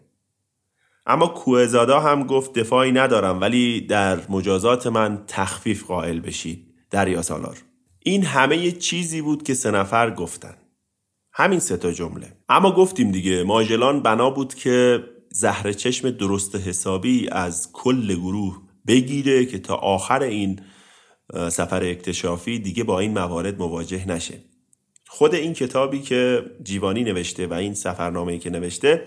اما 1.07 1.27
کوهزادا 1.27 2.01
هم 2.01 2.27
گفت 2.27 2.59
دفاعی 2.59 2.93
ندارم 2.93 3.41
ولی 3.41 3.81
در 3.81 4.31
مجازات 4.31 4.87
من 4.87 5.25
تخفیف 5.27 5.85
قائل 5.85 6.21
بشید 6.21 6.75
دریا 6.91 7.23
سالار. 7.23 7.59
این 8.03 8.25
همه 8.25 8.73
چیزی 8.73 9.23
بود 9.23 9.43
که 9.43 9.55
سه 9.55 9.71
نفر 9.71 10.11
گفتن. 10.11 10.57
همین 11.35 11.59
سه 11.59 11.77
تا 11.77 11.93
جمله. 11.93 12.33
اما 12.49 12.73
گفتیم 12.73 13.11
دیگه 13.11 13.43
ماژلان 13.43 14.03
بنا 14.03 14.31
بود 14.31 14.55
که 14.55 15.05
زهر 15.31 15.73
چشم 15.73 16.11
درست 16.11 16.57
حسابی 16.57 17.29
از 17.33 17.73
کل 17.73 18.15
گروه 18.15 18.61
بگیره 18.87 19.47
که 19.47 19.59
تا 19.59 19.75
آخر 19.75 20.23
این 20.23 20.61
سفر 21.49 21.85
اکتشافی 21.85 22.59
دیگه 22.59 22.85
با 22.85 23.01
این 23.01 23.13
موارد 23.13 23.59
مواجه 23.59 24.09
نشه. 24.09 24.35
خود 25.09 25.35
این 25.35 25.53
کتابی 25.53 26.01
که 26.01 26.45
جیوانی 26.63 27.05
نوشته 27.05 27.47
و 27.47 27.55
این 27.55 27.75
سفرنامه 27.75 28.39
که 28.39 28.51
نوشته 28.51 29.03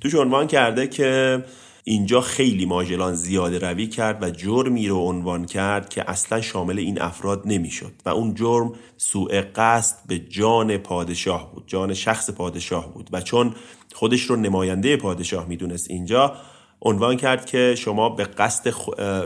توش 0.00 0.14
عنوان 0.14 0.46
کرده 0.46 0.86
که 0.86 1.44
اینجا 1.84 2.20
خیلی 2.20 2.66
ماژلان 2.66 3.14
زیاده 3.14 3.58
روی 3.58 3.86
کرد 3.86 4.22
و 4.22 4.30
جرمی 4.30 4.88
رو 4.88 4.96
عنوان 4.96 5.44
کرد 5.44 5.88
که 5.88 6.10
اصلا 6.10 6.40
شامل 6.40 6.78
این 6.78 7.02
افراد 7.02 7.42
نمی‌شد 7.44 7.92
و 8.06 8.08
اون 8.08 8.34
جرم 8.34 8.72
سوء 8.96 9.42
قصد 9.56 9.96
به 10.06 10.18
جان 10.18 10.76
پادشاه 10.76 11.52
بود 11.52 11.64
جان 11.66 11.94
شخص 11.94 12.30
پادشاه 12.30 12.92
بود 12.94 13.10
و 13.12 13.20
چون 13.20 13.54
خودش 13.94 14.22
رو 14.22 14.36
نماینده 14.36 14.96
پادشاه 14.96 15.48
می‌دونست 15.48 15.90
اینجا 15.90 16.36
عنوان 16.84 17.16
کرد 17.16 17.46
که 17.46 17.74
شما 17.78 18.08
به 18.08 18.24
قصد 18.24 18.74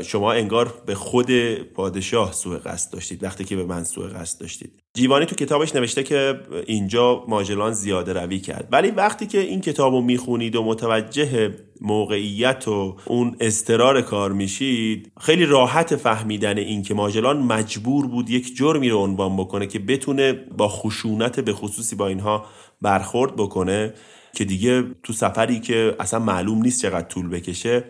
شما 0.02 0.32
انگار 0.32 0.74
به 0.86 0.94
خود 0.94 1.30
پادشاه 1.54 2.32
سوء 2.32 2.58
قصد 2.58 2.92
داشتید 2.92 3.24
وقتی 3.24 3.44
که 3.44 3.56
به 3.56 3.64
من 3.64 3.84
سوء 3.84 4.08
قصد 4.08 4.40
داشتید. 4.40 4.82
جیوانی 4.94 5.26
تو 5.26 5.34
کتابش 5.34 5.74
نوشته 5.74 6.02
که 6.02 6.40
اینجا 6.66 7.24
ماجلان 7.28 7.72
زیاده 7.72 8.12
روی 8.12 8.38
کرد. 8.38 8.68
ولی 8.72 8.90
وقتی 8.90 9.26
که 9.26 9.40
این 9.40 9.60
کتاب 9.60 9.94
رو 9.94 10.00
می‌خونید 10.00 10.56
و 10.56 10.64
متوجه 10.64 11.54
موقعیت 11.80 12.68
و 12.68 12.96
اون 13.04 13.36
استرار 13.40 14.02
کار 14.02 14.32
میشید 14.32 15.12
خیلی 15.20 15.46
راحت 15.46 15.96
فهمیدن 15.96 16.58
این 16.58 16.82
که 16.82 16.94
ماجلان 16.94 17.38
مجبور 17.38 18.06
بود 18.06 18.30
یک 18.30 18.56
جرمی 18.56 18.88
رو 18.88 18.98
عنوان 18.98 19.36
بکنه 19.36 19.66
که 19.66 19.78
بتونه 19.78 20.32
با 20.32 20.68
خشونت 20.68 21.40
به 21.40 21.52
خصوصی 21.52 21.96
با 21.96 22.06
اینها 22.06 22.46
برخورد 22.82 23.36
بکنه. 23.36 23.94
که 24.36 24.44
دیگه 24.44 24.82
تو 25.02 25.12
سفری 25.12 25.60
که 25.60 25.96
اصلا 26.00 26.20
معلوم 26.20 26.62
نیست 26.62 26.82
چقدر 26.82 27.08
طول 27.08 27.28
بکشه 27.28 27.84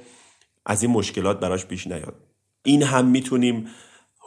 از 0.66 0.82
این 0.82 0.92
مشکلات 0.92 1.40
براش 1.40 1.66
پیش 1.66 1.86
نیاد. 1.86 2.14
این 2.64 2.82
هم 2.82 3.07
می‌تونیم 3.07 3.66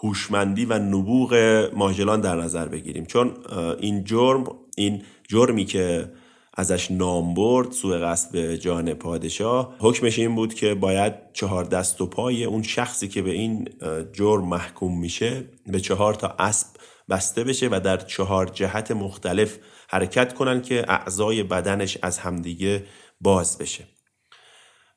هوشمندی 0.04 0.66
و 0.66 0.80
نبوغ 0.80 1.34
ماجلان 1.74 2.22
در 2.22 2.36
نظر 2.36 2.68
بگیریم. 2.68 3.06
چون 3.06 3.34
این 3.80 4.04
جرم 4.04 4.44
این 4.78 5.04
جرمی 5.28 5.66
که 5.66 6.12
ازش 6.54 6.92
نام 6.92 7.34
برد 7.34 7.72
سوء 7.72 7.98
قصد 7.98 8.32
به 8.32 8.58
جان 8.58 8.94
پادشاه 8.94 9.76
حکمش 9.80 10.20
این 10.20 10.36
بود 10.36 10.54
که 10.54 10.74
باید 10.76 11.14
چهار 11.34 11.64
دست 11.64 12.02
و 12.02 12.06
پای 12.06 12.44
اون 12.44 12.64
شخصی 12.64 13.08
که 13.08 13.22
به 13.22 13.32
این 13.32 13.70
جرم 14.14 14.48
محکوم 14.48 15.00
میشه 15.00 15.44
به 15.68 15.80
چهار 15.80 16.14
تا 16.14 16.36
اسب 16.40 16.68
بسته 17.10 17.44
بشه 17.44 17.68
و 17.72 17.80
در 17.84 17.98
چهار 17.98 18.46
جهت 18.46 18.92
مختلف 18.92 19.58
حرکت 19.90 20.34
کنن 20.34 20.62
که 20.62 20.86
اعضای 20.88 21.44
بدنش 21.44 21.98
از 22.02 22.18
همدیگه 22.18 22.86
باز 23.22 23.58
بشه. 23.58 23.88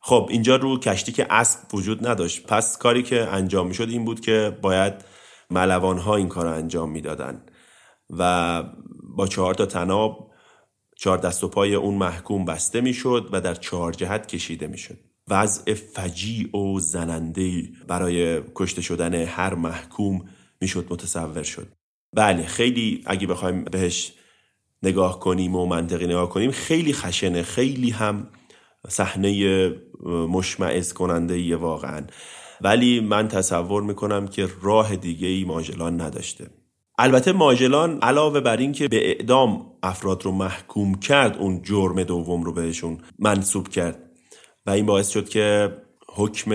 خب 0.00 0.28
اینجا 0.30 0.56
رو 0.56 0.78
کشتی 0.78 1.12
که 1.12 1.26
اسب 1.30 1.74
وجود 1.74 2.06
نداشت. 2.06 2.46
پس 2.46 2.78
کاری 2.78 3.02
که 3.02 3.28
انجام 3.28 3.68
می‌شد 3.68 3.88
این 3.88 4.04
بود 4.04 4.20
که 4.20 4.58
باید 4.62 4.94
ملوان 5.50 5.98
ها 5.98 6.16
این 6.16 6.28
کار 6.28 6.44
رو 6.44 6.52
انجام 6.52 6.90
می‌دادن 6.90 7.46
و 8.10 8.62
با 9.16 9.26
چهار 9.26 9.54
تا 9.54 9.66
تناب 9.66 10.32
چهار 10.96 11.18
دست 11.18 11.44
و 11.44 11.48
پای 11.48 11.74
اون 11.74 11.94
محکوم 11.94 12.44
بسته 12.44 12.80
می‌شد 12.80 13.28
و 13.32 13.40
در 13.40 13.54
چهار 13.54 13.92
جهت 13.92 14.26
کشیده 14.26 14.66
می‌شد. 14.66 14.98
وضع 15.28 15.74
فجیع 15.74 16.56
و 16.56 16.80
زننده 16.80 17.62
برای 17.88 18.42
کشته 18.54 18.82
شدن 18.82 19.14
هر 19.14 19.54
محکوم 19.54 20.28
می‌شد 20.60 20.86
متصور 20.90 21.42
شد. 21.42 21.68
بله 22.12 22.46
خیلی 22.46 23.02
اگه 23.06 23.26
بخوایم 23.26 23.64
بهش 23.64 24.12
نگاه 24.82 25.20
کنیم 25.20 25.56
و 25.56 25.66
منطقی 25.66 26.06
نگاه 26.06 26.28
کنیم 26.28 26.50
خیلی 26.50 26.92
خشنه 26.92 27.42
خیلی 27.42 27.90
هم 27.90 28.28
صحنه 28.88 29.70
مشمعز 30.28 30.92
کننده 30.92 31.34
ای 31.34 31.54
واقعا. 31.54 32.06
ولی 32.60 33.00
من 33.00 33.28
تصور 33.28 33.82
می‌کنم 33.82 34.28
که 34.28 34.48
راه 34.62 34.96
دیگه 34.96 35.28
ای 35.28 35.44
ماجلان 35.44 36.00
نداشته. 36.00 36.50
البته 36.98 37.32
ماجلان 37.32 37.98
علاوه 38.02 38.40
بر 38.40 38.56
این 38.56 38.72
که 38.72 38.88
به 38.88 39.08
اعدام 39.08 39.66
افراد 39.82 40.22
رو 40.22 40.32
محکوم 40.32 40.94
کرد 40.94 41.38
اون 41.38 41.62
جرم 41.62 42.02
دوم 42.02 42.42
رو 42.42 42.52
بهشون 42.52 42.98
منصوب 43.18 43.68
کرد. 43.68 44.10
و 44.66 44.70
این 44.70 44.86
باعث 44.86 45.08
شد 45.08 45.28
که 45.28 45.76
حکم 46.08 46.52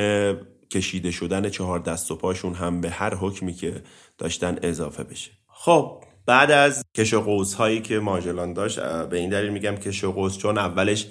کشیده 0.71 1.11
شدن 1.11 1.49
چهار 1.49 1.80
دست 1.80 2.11
و 2.11 2.15
پاشون 2.15 2.53
هم 2.53 2.82
به 2.82 2.89
هر 2.89 3.15
حکمی 3.15 3.53
که 3.53 3.84
داشتن 4.17 4.57
اضافه 4.63 5.03
بشه. 5.03 5.32
خب 5.47 6.03
بعد 6.28 6.51
از 6.51 6.86
کش 6.95 7.13
و 7.13 7.43
هایی 7.57 7.82
که 7.82 7.99
ماجلان 7.99 8.53
داشت 8.53 8.80
به 8.80 9.17
این 9.17 9.30
دلیل 9.30 9.49
میگم 9.49 9.75
کش 9.75 10.03
قوس 10.03 10.38
چون 10.38 10.57
اولش 10.57 11.07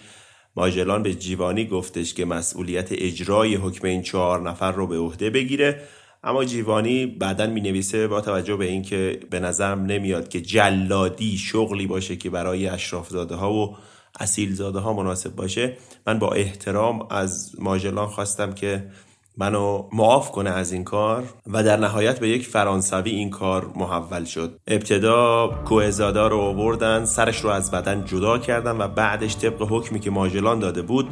ماجلان 0.57 1.03
به 1.03 1.15
جیوانی 1.15 1.67
گفتش 1.67 2.15
که 2.15 2.25
مسئولیت 2.25 2.89
اجرای 2.91 3.55
حکم 3.55 3.87
این 3.87 4.03
چهار 4.03 4.51
نفر 4.51 4.73
رو 4.73 4.87
به 4.87 4.99
عهده 4.99 5.31
بگیره. 5.31 5.83
اما 6.25 6.45
جیوانی 6.45 7.07
بعدا 7.07 7.47
می 7.47 7.61
نویسه 7.61 8.09
با 8.09 8.21
توجه 8.21 8.57
به 8.57 8.65
اینکه 8.65 9.21
به 9.31 9.41
نظرم 9.41 9.83
نمیاد 9.83 10.29
که 10.29 10.41
جلادی 10.41 11.39
شغلی 11.39 11.87
باشه 11.87 12.17
که 12.17 12.31
برای 12.31 12.69
اشرافزاده 12.69 13.35
ها 13.35 13.53
و 13.53 13.77
اصیل 14.21 14.55
زاده 14.55 14.79
ها 14.79 14.93
مناسب 14.93 15.35
باشه 15.35 15.77
من 16.07 16.19
با 16.19 16.33
احترام 16.33 17.07
از 17.11 17.53
ماجلان 17.59 18.07
خواستم 18.07 18.53
که 18.53 18.91
منو 19.39 19.89
معاف 19.93 20.31
کنه 20.31 20.51
از 20.51 20.73
این 20.73 20.85
کار 20.85 21.25
و 21.47 21.63
در 21.63 21.77
نهایت 21.77 22.21
به 22.21 22.29
یک 22.29 22.47
فرانسوی 22.47 23.11
این 23.11 23.31
کار 23.31 23.71
محول 23.77 24.25
شد. 24.25 24.61
ابتدا 24.67 25.49
کوهزادا 25.65 26.29
رو 26.29 26.39
آوردن 26.39 27.05
سرش 27.05 27.41
رو 27.41 27.51
از 27.51 27.71
بدن 27.71 28.05
جدا 28.05 28.39
کردن 28.39 28.77
و 28.81 28.89
بعدش 28.89 29.37
طبق 29.37 29.63
حکمی 29.71 30.01
که 30.01 30.11
ماجلان 30.11 30.59
داده 30.59 30.83
بود 30.83 31.09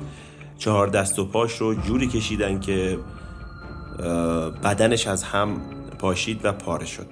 چهار 0.58 0.86
دست 0.86 1.18
و 1.18 1.24
پاش 1.24 1.56
رو 1.56 1.74
جوری 1.74 2.06
کشیدن 2.06 2.60
که 2.60 2.98
بدنش 4.64 5.06
از 5.06 5.22
هم 5.22 5.60
پاشید 5.98 6.44
و 6.44 6.52
پاره 6.52 6.86
شد. 6.86 7.06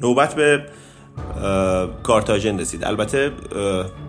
نوبت 0.00 0.34
به 0.34 0.66
کارتاژن 2.02 2.58
رسید. 2.58 2.84
البته 2.84 3.32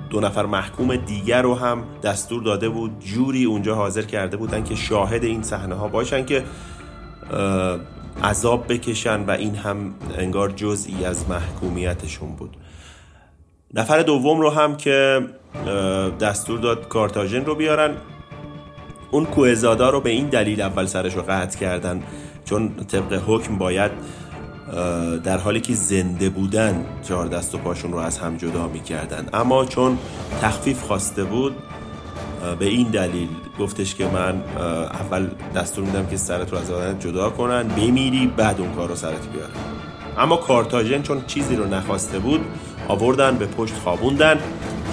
دو 0.10 0.20
نفر 0.20 0.46
محکوم 0.46 0.96
دیگر 0.96 1.42
رو 1.42 1.56
هم 1.56 1.84
دستور 2.04 2.44
داده 2.44 2.70
بود 2.70 3.00
جوری 3.00 3.46
اونجا 3.46 3.76
حاضر 3.76 4.02
کرده 4.02 4.38
بودن 4.38 4.64
که 4.64 4.76
شاهد 4.76 5.24
این 5.24 5.44
صحنه 5.44 5.76
ها 5.76 5.88
باشن 5.88 6.26
که 6.26 6.44
عذاب 8.24 8.74
بکشن 8.74 9.26
و 9.26 9.32
این 9.32 9.56
هم 9.56 9.96
انگار 10.18 10.50
جزئی 10.50 11.06
از 11.06 11.30
محکومیتشون 11.30 12.30
بود. 12.30 12.58
نفر 13.74 14.02
دوم 14.02 14.40
رو 14.40 14.50
هم 14.50 14.78
که 14.78 15.28
دستور 16.20 16.60
داد 16.60 16.88
کارتاژن 16.88 17.46
رو 17.46 17.56
بیارن 17.56 17.98
اون 19.12 19.26
کوهزادا 19.26 19.90
رو 19.90 20.02
به 20.02 20.10
این 20.10 20.28
دلیل 20.28 20.62
اول 20.62 20.86
سرش 20.86 21.14
رو 21.14 21.22
قطع 21.22 21.60
کردن 21.60 22.04
چون 22.46 22.76
طبق 22.76 23.24
حکم 23.28 23.58
باید 23.58 23.92
در 25.24 25.38
حالی 25.38 25.62
که 25.62 25.74
زنده 25.74 26.30
بودن 26.30 26.86
چهار 27.04 27.28
دست 27.28 27.56
و 27.56 27.58
پاشون 27.58 27.92
رو 27.92 27.98
از 27.98 28.18
هم 28.18 28.38
جدا 28.38 28.68
می‌کردن. 28.68 29.28
اما 29.34 29.66
چون 29.66 29.98
تخفیف 30.42 30.84
خواسته 30.84 31.24
بود 31.24 31.56
به 32.60 32.66
این 32.66 32.88
دلیل 32.88 33.28
گفتش 33.60 33.96
که 33.96 34.06
من 34.08 34.42
اول 34.94 35.28
دستور 35.56 35.86
میدم 35.86 36.06
که 36.06 36.18
سرت 36.18 36.52
رو 36.52 36.58
از 36.58 36.72
آدم 36.72 37.00
جدا 37.00 37.30
کنن 37.30 37.64
بمیری 37.68 38.34
بعد 38.38 38.62
اون 38.62 38.74
کار 38.74 38.90
رو 38.90 38.96
سرت 38.96 39.28
بیارن. 39.34 39.52
اما 40.18 40.38
کارتاژن 40.38 41.02
چون 41.02 41.26
چیزی 41.28 41.56
رو 41.56 41.68
نخواسته 41.68 42.20
بود 42.20 42.42
آوردن 42.88 43.38
به 43.38 43.46
پشت 43.46 43.74
خوابوندن. 43.74 44.40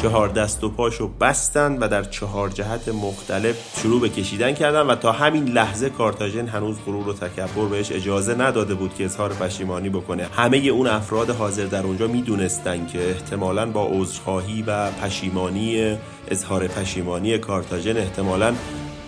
چهار 0.02 0.28
دست 0.28 0.64
و 0.64 0.68
پاشو 0.68 1.08
بستن 1.20 1.78
و 1.78 1.88
در 1.88 2.04
چهار 2.04 2.48
جهت 2.48 2.88
مختلف 2.88 3.80
شروع 3.82 4.00
به 4.00 4.08
کشیدن 4.08 4.52
کردن 4.52 4.80
و 4.80 4.94
تا 4.94 5.12
همین 5.12 5.44
لحظه 5.44 5.90
کارتاژن 5.90 6.46
هنوز 6.46 6.76
غرور 6.86 7.08
و 7.08 7.12
تکبر 7.12 7.64
بهش 7.64 7.92
اجازه 7.92 8.34
نداده 8.34 8.74
بود 8.74 8.94
که 8.94 9.04
اظهار 9.04 9.32
پشیمانی 9.32 9.88
بکنه. 9.88 10.28
همه 10.36 10.56
اون 10.56 10.86
افراد 10.86 11.30
حاضر 11.30 11.64
در 11.64 11.82
اونجا 11.82 12.06
می‌دونستن 12.06 12.86
که 12.86 13.10
احتمالا 13.10 13.66
با 13.66 13.88
عذرخواهی 13.92 14.64
و 14.66 14.90
پشیمانی 14.90 15.96
اظهار 16.28 16.68
پشیمانی 16.68 17.38
کارتاژن 17.38 17.96
احتمالا 17.96 18.54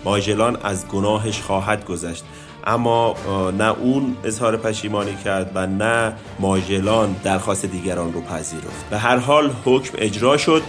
ماژلان 0.05 0.57
از 0.63 0.87
گناهش 0.87 1.41
خواهد 1.41 1.85
گذشت. 1.85 2.23
اما 2.67 3.15
نه 3.57 3.79
اون 3.79 4.17
اظهار 4.23 4.57
پشیمانی 4.57 5.15
کرد 5.15 5.51
و 5.55 5.67
نه 5.67 6.13
ماژلان 6.39 7.15
درخواست 7.23 7.65
دیگران 7.65 8.13
رو 8.13 8.21
پذیرفت. 8.21 8.89
به 8.89 8.97
هر 8.97 9.17
حال 9.17 9.51
حکم 9.65 9.97
اجرا 9.97 10.37
شد. 10.37 10.61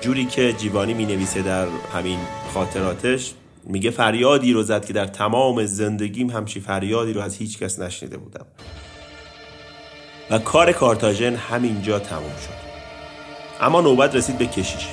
جوری 0.00 0.24
که 0.26 0.52
جیوانی 0.52 0.94
می 0.94 1.06
نویسه 1.06 1.42
در 1.42 1.66
همین 1.94 2.18
خاطراتش 2.54 3.34
میگه 3.64 3.90
فریادی 3.90 4.52
رو 4.52 4.62
زد 4.62 4.84
که 4.84 4.92
در 4.92 5.06
تمام 5.06 5.66
زندگیم 5.66 6.30
همچی 6.30 6.60
فریادی 6.60 7.12
رو 7.12 7.20
از 7.20 7.36
هیچ 7.36 7.58
کس 7.58 7.78
نشنیده 7.78 8.16
بودم. 8.18 8.46
و 10.30 10.38
کار 10.38 10.72
کارتاژن 10.72 11.34
همینجا 11.34 11.98
تموم 11.98 12.36
شد. 12.46 12.68
اما 13.60 13.80
نوبت 13.80 14.16
رسید 14.16 14.38
به 14.38 14.46
کشیش. 14.46 14.88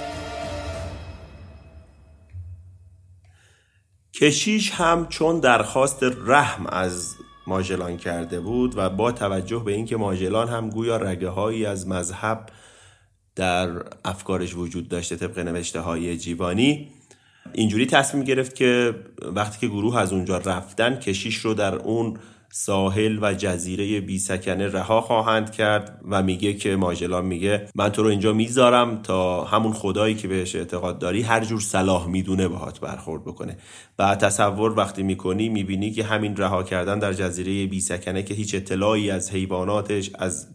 کشیش 4.13 4.71
هم 4.71 5.07
چون 5.07 5.39
درخواست 5.39 5.99
رحم 6.25 6.67
از 6.67 7.15
ماژلان 7.47 7.97
کرده 7.97 8.39
بود 8.39 8.77
و 8.77 8.89
با 8.89 9.11
توجه 9.11 9.63
به 9.65 9.71
اینکه 9.71 9.97
ماژلان 9.97 10.49
هم 10.49 10.69
گویا 10.69 10.97
رگه 10.97 11.29
هایی 11.29 11.65
از 11.65 11.87
مذهب 11.87 12.49
در 13.35 13.69
افکارش 14.05 14.55
وجود 14.55 14.87
داشته 14.87 15.15
طبق 15.15 15.39
نوشته 15.39 15.79
های 15.79 16.17
جیوانی. 16.17 16.87
اینجوری 17.53 17.85
تصمیم 17.85 18.23
گرفت 18.23 18.55
که 18.55 18.95
وقتی 19.35 19.59
که 19.59 19.67
گروه 19.67 19.97
از 19.97 20.13
اونجا 20.13 20.37
رفتن 20.37 20.95
کشیش 20.95 21.35
رو 21.35 21.53
در 21.53 21.75
اون 21.75 22.17
ساحل 22.57 23.19
و 23.21 23.33
جزیره 23.33 24.01
بی 24.01 24.19
سکنه 24.19 24.67
رها 24.67 25.01
خواهند 25.01 25.51
کرد 25.51 26.01
و 26.09 26.23
میگه 26.23 26.53
که 26.53 26.75
ماجلان 26.75 27.25
میگه 27.25 27.67
من 27.75 27.89
تو 27.89 28.03
رو 28.03 28.09
اینجا 28.09 28.33
می‌ذارم 28.33 29.01
تا 29.01 29.43
همون 29.43 29.73
خدایی 29.73 30.15
که 30.15 30.27
بهش 30.27 30.55
اعتقاد 30.55 30.99
داری 30.99 31.21
هر 31.21 31.45
جور 31.45 31.59
صلاح 31.59 32.07
می‌دونه 32.07 32.47
باهات 32.47 32.79
برخورد 32.79 33.23
بکنه. 33.23 33.57
و 33.99 34.15
تصور 34.15 34.79
وقتی 34.79 35.03
می‌کنی 35.03 35.49
می‌بینی 35.49 35.91
که 35.91 36.03
همین 36.03 36.35
رها 36.35 36.63
کردن 36.63 36.99
در 36.99 37.13
جزیره 37.13 37.65
بی 37.65 37.79
سکنه 37.79 38.23
که 38.23 38.33
هیچ 38.33 38.55
اطلاعی 38.55 39.11
از 39.11 39.31
حیواناتش 39.31 40.11
از 40.13 40.47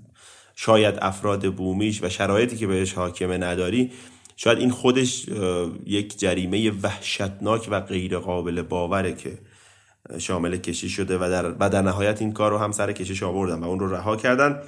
شاید 0.63 0.99
افراد 1.03 1.55
بومیش 1.55 2.03
و 2.03 2.09
شرایطی 2.09 2.57
که 2.57 2.67
بهش 2.67 2.93
حاکمه 2.93 3.39
نداری 3.39 3.93
شاید 4.37 4.59
این 4.59 4.71
خودش 4.71 5.27
یک 5.87 6.19
جریمه 6.19 6.71
وحشتناک 6.71 7.69
و 7.71 7.81
غیر 7.81 8.19
قابل 8.19 8.63
باوره 8.63 9.15
که 9.15 9.39
شامل 10.19 10.57
کشی 10.57 10.89
شده 10.89 11.17
و 11.17 11.21
در, 11.21 11.55
و 11.61 11.71
در 11.71 11.83
نهایت 11.83 12.23
این 12.23 12.33
کار 12.33 12.51
رو 12.51 12.59
هم 12.59 12.73
سر 12.73 12.93
کشش 12.93 13.23
آوردن 13.23 13.61
و 13.61 13.65
اون 13.69 13.79
رو 13.79 13.95
رها 13.95 14.17
کردن 14.17 14.63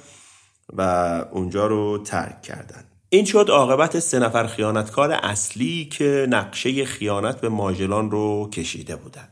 و 0.73 0.81
اونجا 1.31 1.67
رو 1.67 1.97
ترک 1.97 2.41
کردن. 2.41 2.83
این 3.09 3.25
شد 3.25 3.47
عاقبت 3.49 3.99
سه 3.99 4.19
نفر 4.19 4.47
خیانتکار 4.47 5.11
اصلی 5.11 5.85
که 5.85 6.27
نقشه 6.29 6.85
خیانت 6.85 7.41
به 7.41 7.49
ماجلان 7.49 8.11
رو 8.11 8.49
کشیده 8.49 8.95
بودن. 8.95 9.29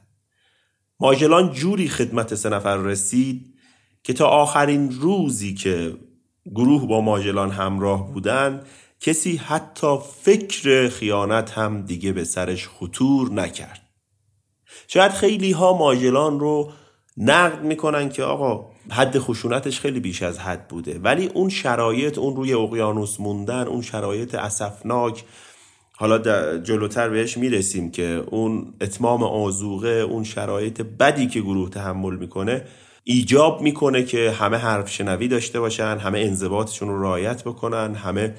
ماجلان 1.00 1.54
جوری 1.54 1.90
خدمت 1.90 2.36
سه 2.36 2.50
نفر 2.50 2.78
رسید 2.78 3.56
که 4.04 4.14
تا 4.14 4.28
آخرین 4.28 4.92
روزی 4.92 5.54
که 5.54 5.98
گروه 6.46 6.88
با 6.88 7.02
ماجلان 7.02 7.52
همراه 7.52 8.12
بودن 8.14 8.64
کسی 9.00 9.36
حتی 9.36 9.98
فکر 10.22 10.90
خیانت 10.90 11.52
هم 11.52 11.82
دیگه 11.82 12.12
به 12.12 12.24
سرش 12.24 12.68
خطور 12.68 13.32
نکرد. 13.32 13.82
شاید 14.88 15.12
خیلی 15.12 15.52
ها 15.52 15.78
ماجلان 15.78 16.40
رو 16.40 16.72
نقد 17.18 17.64
می‌کنن 17.64 18.10
که 18.10 18.24
آقا 18.24 18.72
حد 18.90 19.20
خشونتش 19.20 19.80
خیلی 19.80 20.00
بیش 20.00 20.24
از 20.24 20.40
حد 20.40 20.68
بوده. 20.68 21.00
ولی 21.00 21.28
اون 21.28 21.50
شرایط 21.50 22.18
اون 22.18 22.36
روی 22.36 22.54
اقیانوس 22.54 23.20
موندن 23.20 23.68
اون 23.68 23.82
شرایط 23.82 24.36
اسفناک 24.36 25.24
حالا 25.96 26.18
جلوتر 26.58 27.10
بهش 27.10 27.38
می‌رسیم 27.38 27.92
که 27.92 28.24
اون 28.32 28.74
اتمام 28.82 29.24
آزوغه 29.24 29.90
اون 29.90 30.24
شرایط 30.24 30.82
بدی 30.82 31.28
که 31.28 31.42
گروه 31.42 31.70
تحمل 31.70 32.16
می‌کنه 32.16 32.66
ایجاب 33.04 33.62
می‌کنه 33.62 34.04
که 34.04 34.32
همه 34.32 34.58
حرف 34.58 34.90
شنوی 34.90 35.28
داشته 35.28 35.60
باشن 35.60 35.98
همه 35.98 36.20
انضباطشون 36.20 36.90
رو 36.90 37.02
رعایت 37.04 37.44
بکنن 37.44 37.96
همه 37.96 38.36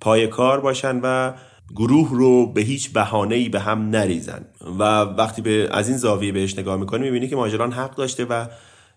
پای 0.00 0.26
کار 0.26 0.60
باشن 0.60 1.00
و 1.02 1.32
گروه 1.76 2.10
رو 2.10 2.52
به 2.52 2.60
هیچ 2.60 2.92
بهانه‌ای 2.92 3.48
به 3.48 3.60
هم 3.60 3.90
نریزن. 3.90 4.44
و 4.78 4.82
وقتی 5.00 5.42
به 5.42 5.68
از 5.70 5.88
این 5.88 5.98
زاویه 5.98 6.32
بهش 6.32 6.58
نگاه 6.58 6.76
می‌کنی 6.76 7.04
می‌بینی 7.04 7.28
که 7.28 7.36
ماجران 7.36 7.72
حق 7.72 7.94
داشته 7.94 8.24
و 8.24 8.46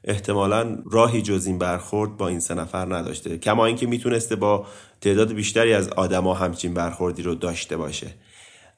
احتمالا 0.03 0.77
راهی 0.91 1.21
جز 1.21 1.45
این 1.45 1.57
برخورد 1.57 2.17
با 2.17 2.27
این 2.27 2.39
سه 2.39 2.53
نفر 2.53 2.95
نداشته. 2.95 3.37
کما 3.37 3.65
اینکه 3.65 3.87
می‌تونسته 3.87 4.35
با 4.35 4.65
تعداد 5.01 5.33
بیشتری 5.33 5.73
از 5.73 5.89
آدما 5.89 6.33
همچین 6.33 6.73
برخوردی 6.73 7.23
رو 7.23 7.35
داشته 7.35 7.77
باشه. 7.77 8.07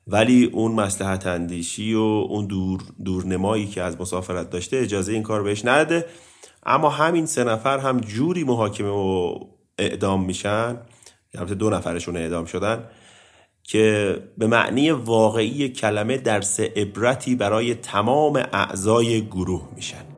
ولی 0.08 0.46
اون 0.46 0.72
مسلحت 0.72 1.28
اندیشی 1.28 1.94
و 1.94 2.00
اون 2.00 2.46
دور 2.46 2.82
دورنمایی 3.06 3.68
که 3.68 3.82
از 3.82 4.02
مسافرت 4.02 4.50
داشته 4.50 4.78
اجازه 4.78 5.14
این 5.14 5.24
کار 5.24 5.44
بهش 5.44 5.66
نده 5.66 6.06
اما 6.66 6.90
همین 6.90 7.26
سه 7.26 7.44
نفر 7.44 7.78
هم 7.78 8.00
جوری 8.00 8.44
محاکمه 8.44 8.90
و 8.90 9.40
اعدام 9.78 10.26
میشن 10.26 10.78
البته 11.36 11.56
دو 11.56 11.70
نفرشون 11.70 12.18
اعدام 12.18 12.46
شدن 12.46 12.84
که 13.64 14.18
به 14.38 14.48
معنی 14.48 14.92
واقعی 14.92 15.70
کلمه 15.70 16.18
درس 16.18 16.60
عبرتی 16.60 17.36
برای 17.36 17.76
تمام 17.76 18.36
اعضای 18.54 19.22
گروه 19.22 19.70
میشن. 19.76 20.13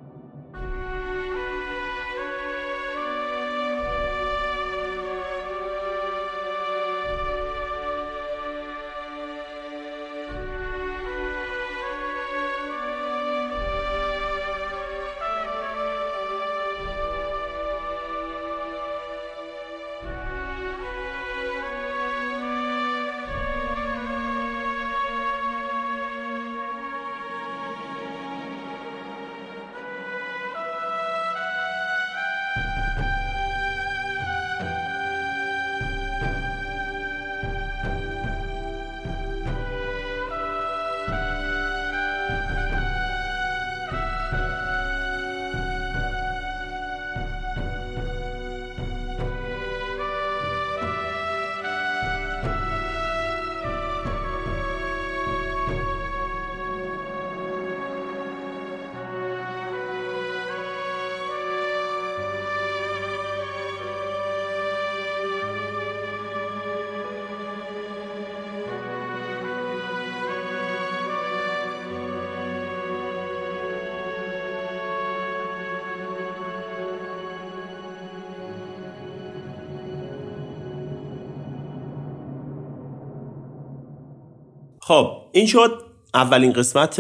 خب 84.88 85.12
این 85.32 85.46
شد 85.46 85.84
اولین 86.14 86.54
قسمت 86.54 87.00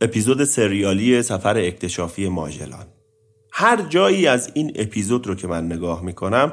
اپیزود 0.00 0.44
سریالی 0.44 1.22
سفر 1.22 1.58
اکتشافی 1.58 2.28
ماجلان 2.28 2.86
هر 3.50 3.82
جایی 3.88 4.26
از 4.26 4.50
این 4.54 4.72
اپیزود 4.76 5.26
رو 5.26 5.34
که 5.34 5.46
من 5.46 5.66
نگاه 5.66 6.04
می‌کنم 6.04 6.52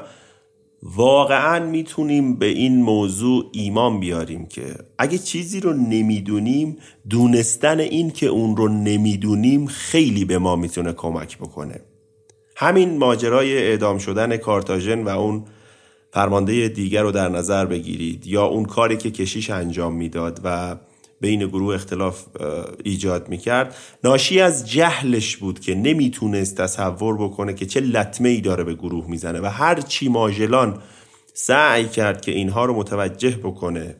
واقعا 0.82 1.66
می‌تونیم 1.66 2.36
به 2.36 2.46
این 2.46 2.82
موضوع 2.82 3.44
ایمان 3.52 4.00
بیاریم 4.00 4.46
که 4.46 4.74
اگه 4.98 5.18
چیزی 5.18 5.60
رو 5.60 5.72
نمی‌دونیم 5.72 6.76
دونستن 7.10 7.80
این 7.80 8.10
که 8.10 8.26
اون 8.26 8.56
رو 8.56 8.68
نمی‌دونیم 8.68 9.66
خیلی 9.66 10.24
به 10.24 10.38
ما 10.38 10.56
می‌تونه 10.56 10.92
کمک 10.92 11.38
بکنه. 11.38 11.80
همین 12.56 12.98
ماجرای 12.98 13.58
اعدام 13.58 13.98
شدن 13.98 14.36
کارتاژن 14.36 15.02
و 15.02 15.08
اون 15.08 15.44
فرمانده 16.12 16.68
دیگر 16.68 17.02
رو 17.02 17.12
در 17.12 17.28
نظر 17.28 17.66
بگیرید 17.66 18.26
یا 18.26 18.44
اون 18.44 18.64
کاری 18.64 18.96
که 18.96 19.10
کشیش 19.10 19.50
انجام 19.50 19.94
می‌داد 19.94 20.40
و 20.44 20.76
بین 21.20 21.46
گروه 21.46 21.74
اختلاف 21.74 22.24
ایجاد 22.84 23.28
می‌کرد. 23.28 23.76
ناشی 24.04 24.40
از 24.40 24.70
جهلش 24.70 25.36
بود 25.36 25.60
که 25.60 25.74
نمی‌تونست 25.74 26.56
تصور 26.56 27.16
بکنه 27.16 27.54
که 27.54 27.66
چه 27.66 27.80
لطمه 27.80 28.28
ای 28.28 28.40
داره 28.40 28.64
به 28.64 28.74
گروه 28.74 29.10
می‌زنه 29.10 29.40
و 29.40 29.46
هر 29.46 29.80
چی 29.80 30.08
ماژلان 30.08 30.82
سعی 31.34 31.88
کرد 31.88 32.20
که 32.20 32.32
اینها 32.32 32.64
رو 32.64 32.74
متوجه 32.74 33.36
بکنه 33.36 33.96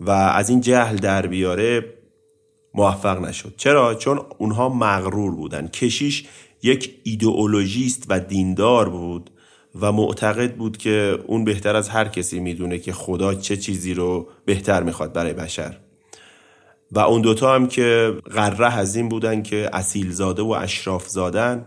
و 0.00 0.10
از 0.10 0.50
این 0.50 0.60
جهل 0.60 0.96
در 0.96 1.26
بیاره 1.26 1.84
موفق 2.74 3.20
نشد. 3.20 3.54
چرا؟ 3.56 3.94
چون 3.94 4.20
اونها 4.38 4.68
مغرور 4.68 5.34
بودن. 5.34 5.68
کشیش 5.68 6.24
یک 6.62 6.94
ایدئولوژیست 7.02 8.06
و 8.08 8.20
دیندار 8.20 8.88
بود. 8.88 9.30
و 9.80 9.92
معتقد 9.92 10.54
بود 10.54 10.76
که 10.76 11.18
اون 11.26 11.44
بهتر 11.44 11.76
از 11.76 11.88
هر 11.88 12.08
کسی 12.08 12.40
می‌دونه 12.40 12.78
که 12.78 12.92
خدا 12.92 13.34
چه 13.34 13.56
چیزی 13.56 13.94
رو 13.94 14.28
بهتر 14.44 14.82
می‌خواد 14.82 15.12
برای 15.12 15.32
بشر. 15.32 15.76
و 16.92 16.98
اون 16.98 17.22
دوتا 17.22 17.54
هم 17.54 17.66
که 17.66 18.14
قره 18.30 18.74
از 18.74 18.96
این 18.96 19.08
بودن 19.08 19.42
که 19.42 19.70
اصیل 19.72 20.10
زاده 20.10 20.42
و 20.42 20.50
اشراف 20.50 21.08
زادن 21.08 21.64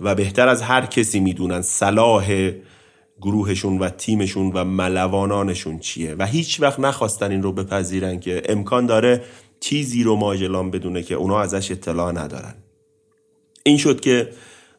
و 0.00 0.14
بهتر 0.14 0.48
از 0.48 0.62
هر 0.62 0.86
کسی 0.86 1.20
می‌دونن 1.20 1.62
صلاح 1.62 2.50
گروهشون 3.20 3.78
و 3.78 3.88
تیمشون 3.88 4.52
و 4.54 4.64
ملوانانشون 4.64 5.78
چیه. 5.78 6.14
و 6.14 6.26
هیچ 6.26 6.60
وقت 6.60 6.80
نخواستن 6.80 7.30
این 7.30 7.42
رو 7.42 7.52
بپذیرن 7.52 8.20
که 8.20 8.42
امکان 8.48 8.86
داره 8.86 9.24
چیزی 9.60 10.02
رو 10.02 10.16
ماجلان 10.16 10.70
بدونه 10.70 11.02
که 11.02 11.14
اونا 11.14 11.40
ازش 11.40 11.70
اطلاع 11.70 12.12
ندارن. 12.12 12.54
این 13.62 13.76
شد 13.76 14.00
که 14.00 14.30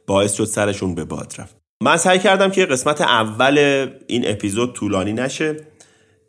باعث 0.07 0.34
شد 0.34 0.45
سرشون 0.45 0.95
به 0.95 1.05
باد 1.05 1.34
رفت. 1.38 1.59
من 1.84 1.97
سعی 1.97 2.19
کردم 2.19 2.51
که 2.51 2.65
قسمت 2.65 3.01
اول 3.01 3.88
این 4.07 4.27
اپیزود 4.27 4.73
طولانی 4.73 5.13
نشه 5.13 5.57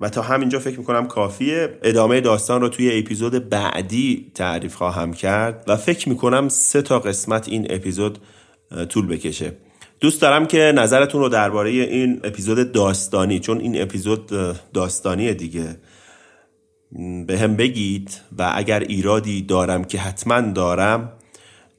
و 0.01 0.09
تا 0.09 0.23
همینجا 0.23 0.59
فکر 0.59 0.79
می‌کنم 0.79 1.07
کافیه. 1.07 1.79
ادامه 1.83 2.21
داستان 2.21 2.61
رو 2.61 2.69
توی 2.69 2.99
اپیزود 2.99 3.49
بعدی 3.49 4.33
تعریف 4.35 4.75
خواهم 4.75 5.13
کرد 5.13 5.65
و 5.69 5.77
فکر 5.77 6.09
می‌کنم 6.09 6.49
سه 6.49 6.83
تا 6.83 6.99
قسمت 6.99 7.49
این 7.49 7.67
اپیزود 7.71 8.19
طول 8.89 9.07
بکشه. 9.07 9.53
دوست 10.01 10.23
دارم 10.23 10.47
که 10.47 10.73
نظرتون 10.77 11.21
رو 11.21 11.29
درباره 11.29 11.71
این 11.71 12.21
اپیزود 12.25 12.73
داستانی 12.73 13.41
چون 13.41 13.61
این 13.61 13.83
اپیزود 13.83 14.31
داستانی 14.75 15.35
دیگه 15.35 15.77
به 17.27 17.39
هم 17.39 17.57
بگید 17.57 18.21
و 18.39 18.53
اگر 18.55 18.81
ایرادی 18.81 19.43
دارم 19.43 19.85
که 19.85 19.99
حتما 19.99 20.41
دارم 20.41 21.13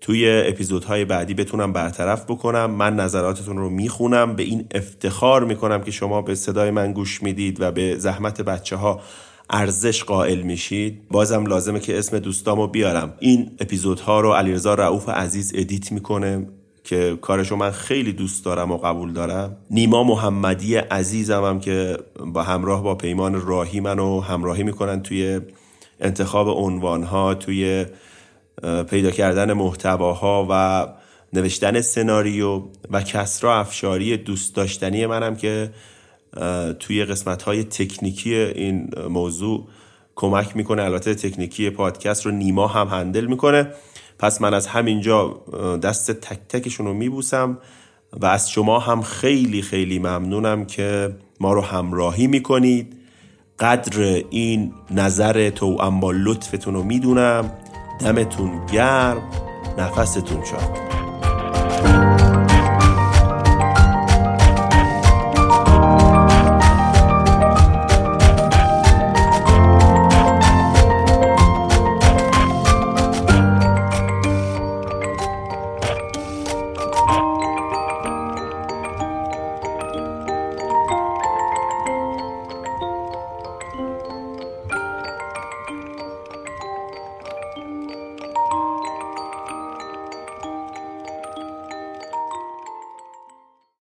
توی 0.02 0.44
اپیزودهای 0.48 1.06
بعدی 1.06 1.34
بتونم 1.34 1.74
برطرف 1.74 2.24
بکنم. 2.24 2.72
من 2.72 2.96
نظراتتون 2.96 3.58
رو 3.58 3.70
می‌خونم. 3.70 4.36
به 4.36 4.44
این 4.44 4.66
افتخار 4.72 5.44
می‌کنم 5.44 5.82
که 5.82 5.92
شما 5.92 6.22
به 6.22 6.36
صدای 6.36 6.72
من 6.72 6.94
گوش 6.94 7.24
می‌دید 7.24 7.62
و 7.62 7.72
به 7.72 7.96
زحمت 7.98 8.42
بچه 8.42 8.76
ها 8.76 9.02
ارزش 9.50 10.04
قائل 10.04 10.42
میشید. 10.42 11.02
بازم 11.12 11.46
لازمه 11.46 11.80
که 11.80 12.00
اسم 12.00 12.20
دوستامو 12.20 12.68
بیارم. 12.68 13.14
این 13.20 13.52
اپیزودها 13.60 14.22
رو 14.22 14.34
علیرضا 14.34 14.74
رعوف 14.74 15.10
عزیز 15.10 15.52
ادیت 15.56 15.92
می‌کنه 15.92 16.48
که 16.84 17.18
کارشو 17.22 17.56
من 17.56 17.72
خیلی 17.72 18.14
دوست 18.14 18.46
دارم 18.46 18.72
و 18.72 18.78
قبول 18.78 19.14
دارم. 19.14 19.58
نیما 19.72 20.04
محمدی 20.04 20.76
عزیزم 20.76 21.44
هم 21.44 21.60
که 21.60 21.98
با 22.34 22.44
همراه 22.44 22.84
با 22.84 22.96
پیمان 22.96 23.42
راهی 23.42 23.80
منو 23.80 24.22
همراهی 24.22 24.64
می‌کنن 24.64 25.02
توی 25.02 25.42
انتخاب 26.00 26.48
عنوانها 26.50 27.34
توی 27.34 27.86
پیدا 28.90 29.12
کردن 29.12 29.54
محتواها 29.54 30.48
و 30.50 30.88
نوشتن 31.34 31.82
سناریو 31.82 32.62
و 32.92 33.02
کسرا 33.02 33.60
افشاری 33.60 34.18
دوست 34.18 34.56
داشتنی 34.56 35.06
منم 35.06 35.36
که 35.36 35.72
توی 36.80 37.06
قسمت 37.06 37.42
های 37.44 37.64
تکنیکی 37.64 38.36
این 38.36 38.90
موضوع 39.10 39.68
کمک 40.16 40.56
می‌کنه. 40.56 40.82
البته 40.84 41.16
تکنیکی 41.16 41.70
پادکست 41.70 42.26
رو 42.26 42.32
نیما 42.32 42.68
هم 42.68 42.88
هندل 42.88 43.26
می‌کنه. 43.26 43.68
پس 44.20 44.42
من 44.42 44.54
از 44.54 44.68
همینجا 44.68 45.42
دست 45.84 46.12
تک 46.12 46.40
تکشون 46.50 46.86
رو 46.86 46.94
میبوسم 46.94 47.58
و 48.14 48.26
از 48.26 48.52
شما 48.52 48.80
هم 48.80 49.02
خیلی 49.02 49.62
خیلی 49.62 50.00
ممنونم 50.00 50.66
که 50.66 51.16
ما 51.40 51.54
رو 51.54 51.62
همراهی 51.62 52.28
می‌کنید. 52.28 52.98
قدر 53.60 54.24
این 54.30 54.74
نظر 54.92 55.50
تو 55.50 55.92
با 55.92 56.12
لطفتون 56.12 56.74
رو 56.74 56.84
می‌دونم. 56.84 57.52
دمتون 58.02 58.66
گرم 58.66 59.22
نفستون 59.78 60.44
شاد 60.44 60.91